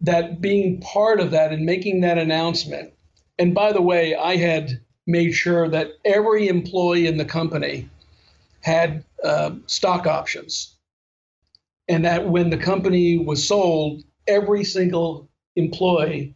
that 0.00 0.40
being 0.40 0.80
part 0.80 1.20
of 1.20 1.30
that 1.32 1.52
and 1.52 1.64
making 1.64 2.00
that 2.00 2.18
announcement. 2.18 2.92
And 3.38 3.54
by 3.54 3.72
the 3.72 3.82
way, 3.82 4.14
I 4.14 4.36
had 4.36 4.80
made 5.06 5.32
sure 5.32 5.68
that 5.68 5.92
every 6.04 6.48
employee 6.48 7.06
in 7.06 7.16
the 7.16 7.24
company 7.24 7.88
had 8.60 9.04
uh, 9.24 9.52
stock 9.66 10.06
options. 10.06 10.76
And 11.88 12.04
that 12.04 12.28
when 12.28 12.50
the 12.50 12.56
company 12.56 13.18
was 13.18 13.46
sold, 13.46 14.02
every 14.26 14.64
single 14.64 15.28
employee 15.56 16.34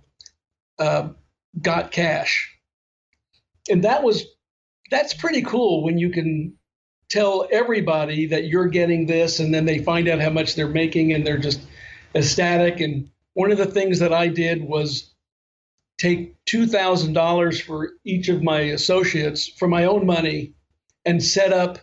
uh, 0.78 1.10
got 1.60 1.92
cash. 1.92 2.50
And 3.70 3.84
that 3.84 4.02
was 4.02 4.26
that's 4.90 5.14
pretty 5.14 5.42
cool 5.42 5.82
when 5.82 5.96
you 5.96 6.10
can 6.10 6.54
tell 7.08 7.48
everybody 7.50 8.26
that 8.26 8.46
you're 8.46 8.68
getting 8.68 9.06
this 9.06 9.40
and 9.40 9.54
then 9.54 9.64
they 9.64 9.78
find 9.78 10.08
out 10.08 10.20
how 10.20 10.30
much 10.30 10.54
they're 10.54 10.68
making 10.68 11.12
and 11.12 11.26
they're 11.26 11.38
just 11.38 11.60
ecstatic 12.14 12.80
and 12.80 13.08
one 13.34 13.52
of 13.52 13.58
the 13.58 13.66
things 13.66 13.98
that 13.98 14.12
I 14.12 14.28
did 14.28 14.64
was 14.64 15.12
take 15.98 16.34
$2,000 16.46 17.62
for 17.62 17.90
each 18.04 18.28
of 18.28 18.42
my 18.42 18.60
associates 18.60 19.46
for 19.48 19.68
my 19.68 19.84
own 19.84 20.06
money 20.06 20.54
and 21.04 21.22
set 21.22 21.52
up 21.52 21.78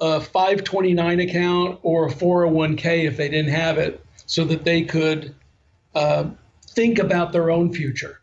a 0.00 0.20
529 0.20 1.20
account 1.20 1.78
or 1.82 2.06
a 2.06 2.10
401k 2.10 3.04
if 3.04 3.16
they 3.16 3.28
didn't 3.28 3.52
have 3.52 3.78
it 3.78 4.04
so 4.26 4.44
that 4.44 4.64
they 4.64 4.82
could 4.82 5.34
uh, 5.94 6.28
think 6.70 6.98
about 6.98 7.32
their 7.32 7.50
own 7.50 7.72
future. 7.72 8.20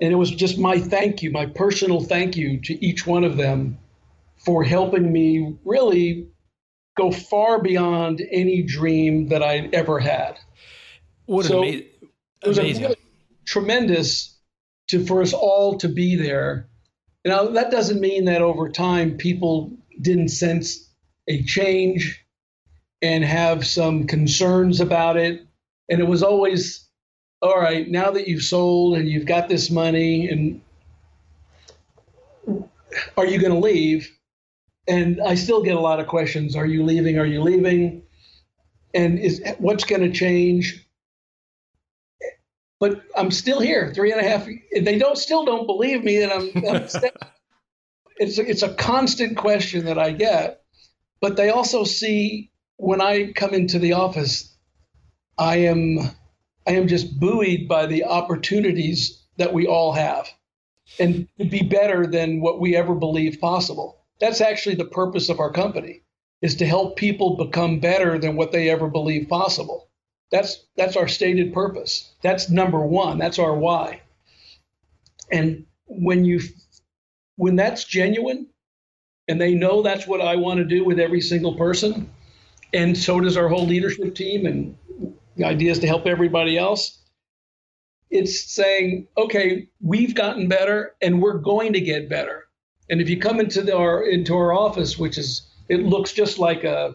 And 0.00 0.12
it 0.12 0.16
was 0.16 0.30
just 0.30 0.58
my 0.58 0.78
thank 0.78 1.22
you, 1.22 1.30
my 1.30 1.46
personal 1.46 2.02
thank 2.02 2.36
you 2.36 2.60
to 2.62 2.84
each 2.84 3.06
one 3.06 3.24
of 3.24 3.36
them 3.36 3.78
for 4.44 4.64
helping 4.64 5.12
me 5.12 5.56
really 5.64 6.28
go 6.96 7.10
far 7.10 7.60
beyond 7.60 8.22
any 8.30 8.62
dream 8.62 9.28
that 9.28 9.42
I'd 9.42 9.74
ever 9.74 9.98
had. 9.98 10.38
What 11.30 11.46
so 11.46 11.62
ama- 11.62 11.76
it 11.76 12.48
was 12.48 12.58
amazing. 12.58 12.82
Really 12.82 12.96
tremendous 13.44 14.36
to 14.88 15.06
for 15.06 15.22
us 15.22 15.32
all 15.32 15.78
to 15.78 15.88
be 15.88 16.16
there. 16.16 16.68
Now 17.24 17.44
that 17.44 17.70
doesn't 17.70 18.00
mean 18.00 18.24
that 18.24 18.42
over 18.42 18.68
time 18.68 19.16
people 19.16 19.70
didn't 20.00 20.30
sense 20.30 20.90
a 21.28 21.44
change 21.44 22.26
and 23.00 23.22
have 23.22 23.64
some 23.64 24.08
concerns 24.08 24.80
about 24.80 25.16
it. 25.16 25.46
And 25.88 26.00
it 26.00 26.08
was 26.08 26.24
always, 26.24 26.88
all 27.40 27.60
right, 27.60 27.88
now 27.88 28.10
that 28.10 28.26
you've 28.26 28.42
sold 28.42 28.96
and 28.96 29.08
you've 29.08 29.26
got 29.26 29.48
this 29.48 29.70
money 29.70 30.28
and 30.28 30.60
are 33.16 33.26
you 33.26 33.38
going 33.38 33.52
to 33.52 33.58
leave? 33.60 34.10
And 34.88 35.20
I 35.20 35.36
still 35.36 35.62
get 35.62 35.76
a 35.76 35.80
lot 35.80 36.00
of 36.00 36.08
questions. 36.08 36.56
Are 36.56 36.66
you 36.66 36.82
leaving? 36.82 37.20
Are 37.20 37.24
you 37.24 37.40
leaving? 37.40 38.02
And 38.94 39.20
is 39.20 39.40
what's 39.58 39.84
going 39.84 40.02
to 40.02 40.10
change? 40.10 40.89
But 42.80 43.02
I'm 43.14 43.30
still 43.30 43.60
here, 43.60 43.92
three 43.94 44.10
and 44.10 44.20
a 44.20 44.28
half. 44.28 44.48
They 44.72 44.98
don't 44.98 45.18
still 45.18 45.44
don't 45.44 45.66
believe 45.66 46.02
me 46.02 46.18
that 46.20 46.32
I'm. 46.32 46.50
I'm 46.66 46.82
it's 48.16 48.38
a, 48.38 48.50
it's 48.50 48.62
a 48.62 48.74
constant 48.74 49.36
question 49.36 49.84
that 49.84 49.98
I 49.98 50.12
get, 50.12 50.62
but 51.20 51.36
they 51.36 51.50
also 51.50 51.84
see 51.84 52.50
when 52.78 53.02
I 53.02 53.32
come 53.32 53.52
into 53.52 53.78
the 53.78 53.92
office, 53.92 54.56
I 55.38 55.58
am 55.58 55.98
I 56.66 56.72
am 56.72 56.88
just 56.88 57.20
buoyed 57.20 57.68
by 57.68 57.86
the 57.86 58.04
opportunities 58.04 59.22
that 59.36 59.52
we 59.52 59.66
all 59.66 59.92
have, 59.92 60.28
and 60.98 61.28
to 61.38 61.44
be 61.44 61.62
better 61.62 62.06
than 62.06 62.40
what 62.40 62.60
we 62.60 62.76
ever 62.76 62.94
believed 62.94 63.40
possible. 63.40 63.98
That's 64.20 64.40
actually 64.40 64.76
the 64.76 64.86
purpose 64.86 65.28
of 65.28 65.38
our 65.38 65.52
company, 65.52 66.02
is 66.40 66.56
to 66.56 66.66
help 66.66 66.96
people 66.96 67.36
become 67.36 67.80
better 67.80 68.18
than 68.18 68.36
what 68.36 68.52
they 68.52 68.70
ever 68.70 68.88
believed 68.88 69.28
possible. 69.28 69.89
That's 70.30 70.64
that's 70.76 70.96
our 70.96 71.08
stated 71.08 71.52
purpose. 71.52 72.12
That's 72.22 72.50
number 72.50 72.80
one. 72.80 73.18
That's 73.18 73.38
our 73.38 73.54
why. 73.54 74.02
And 75.30 75.66
when 75.86 76.24
you 76.24 76.40
when 77.36 77.56
that's 77.56 77.84
genuine 77.84 78.46
and 79.28 79.40
they 79.40 79.54
know 79.54 79.82
that's 79.82 80.06
what 80.06 80.20
I 80.20 80.36
want 80.36 80.58
to 80.58 80.64
do 80.64 80.84
with 80.84 81.00
every 81.00 81.20
single 81.20 81.54
person, 81.54 82.10
and 82.72 82.96
so 82.96 83.20
does 83.20 83.36
our 83.36 83.48
whole 83.48 83.66
leadership 83.66 84.14
team 84.14 84.46
and 84.46 84.76
the 85.36 85.44
idea 85.44 85.70
is 85.72 85.78
to 85.80 85.86
help 85.86 86.06
everybody 86.06 86.58
else. 86.58 86.98
It's 88.10 88.52
saying, 88.52 89.06
okay, 89.16 89.68
we've 89.80 90.14
gotten 90.14 90.48
better 90.48 90.96
and 91.00 91.22
we're 91.22 91.38
going 91.38 91.72
to 91.74 91.80
get 91.80 92.08
better. 92.08 92.44
And 92.90 93.00
if 93.00 93.08
you 93.08 93.18
come 93.18 93.38
into 93.38 93.62
the, 93.62 93.76
our 93.76 94.02
into 94.02 94.34
our 94.34 94.52
office, 94.52 94.98
which 94.98 95.16
is 95.16 95.48
it 95.68 95.84
looks 95.84 96.12
just 96.12 96.38
like 96.38 96.64
a, 96.64 96.94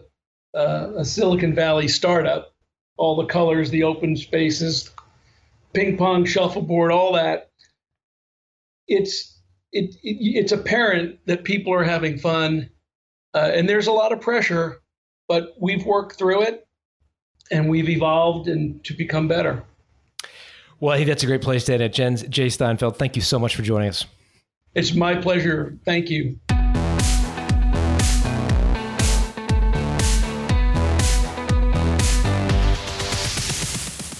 a, 0.54 0.92
a 0.98 1.04
Silicon 1.04 1.54
Valley 1.54 1.88
startup, 1.88 2.54
all 2.96 3.16
the 3.16 3.26
colors, 3.26 3.70
the 3.70 3.82
open 3.82 4.16
spaces, 4.16 4.90
ping 5.72 5.96
pong, 5.96 6.24
shuffleboard, 6.24 6.90
all 6.90 7.12
that. 7.12 7.50
It's 8.88 9.38
it, 9.72 9.96
it 10.02 10.36
it's 10.36 10.52
apparent 10.52 11.18
that 11.26 11.44
people 11.44 11.72
are 11.72 11.84
having 11.84 12.18
fun, 12.18 12.70
uh, 13.34 13.50
and 13.54 13.68
there's 13.68 13.86
a 13.86 13.92
lot 13.92 14.12
of 14.12 14.20
pressure, 14.20 14.80
but 15.28 15.54
we've 15.60 15.84
worked 15.84 16.16
through 16.16 16.42
it, 16.42 16.66
and 17.50 17.68
we've 17.68 17.88
evolved 17.88 18.48
and 18.48 18.82
to 18.84 18.94
become 18.94 19.28
better. 19.28 19.64
Well, 20.78 20.92
I 20.92 20.98
think 20.98 21.08
that's 21.08 21.22
a 21.22 21.26
great 21.26 21.42
place 21.42 21.64
to 21.64 21.74
end 21.74 21.82
it. 21.82 21.92
Jen, 21.92 22.16
Jay 22.30 22.48
Steinfeld, 22.48 22.96
thank 22.96 23.16
you 23.16 23.22
so 23.22 23.38
much 23.38 23.56
for 23.56 23.62
joining 23.62 23.88
us. 23.88 24.04
It's 24.74 24.94
my 24.94 25.14
pleasure. 25.14 25.78
Thank 25.86 26.10
you. 26.10 26.38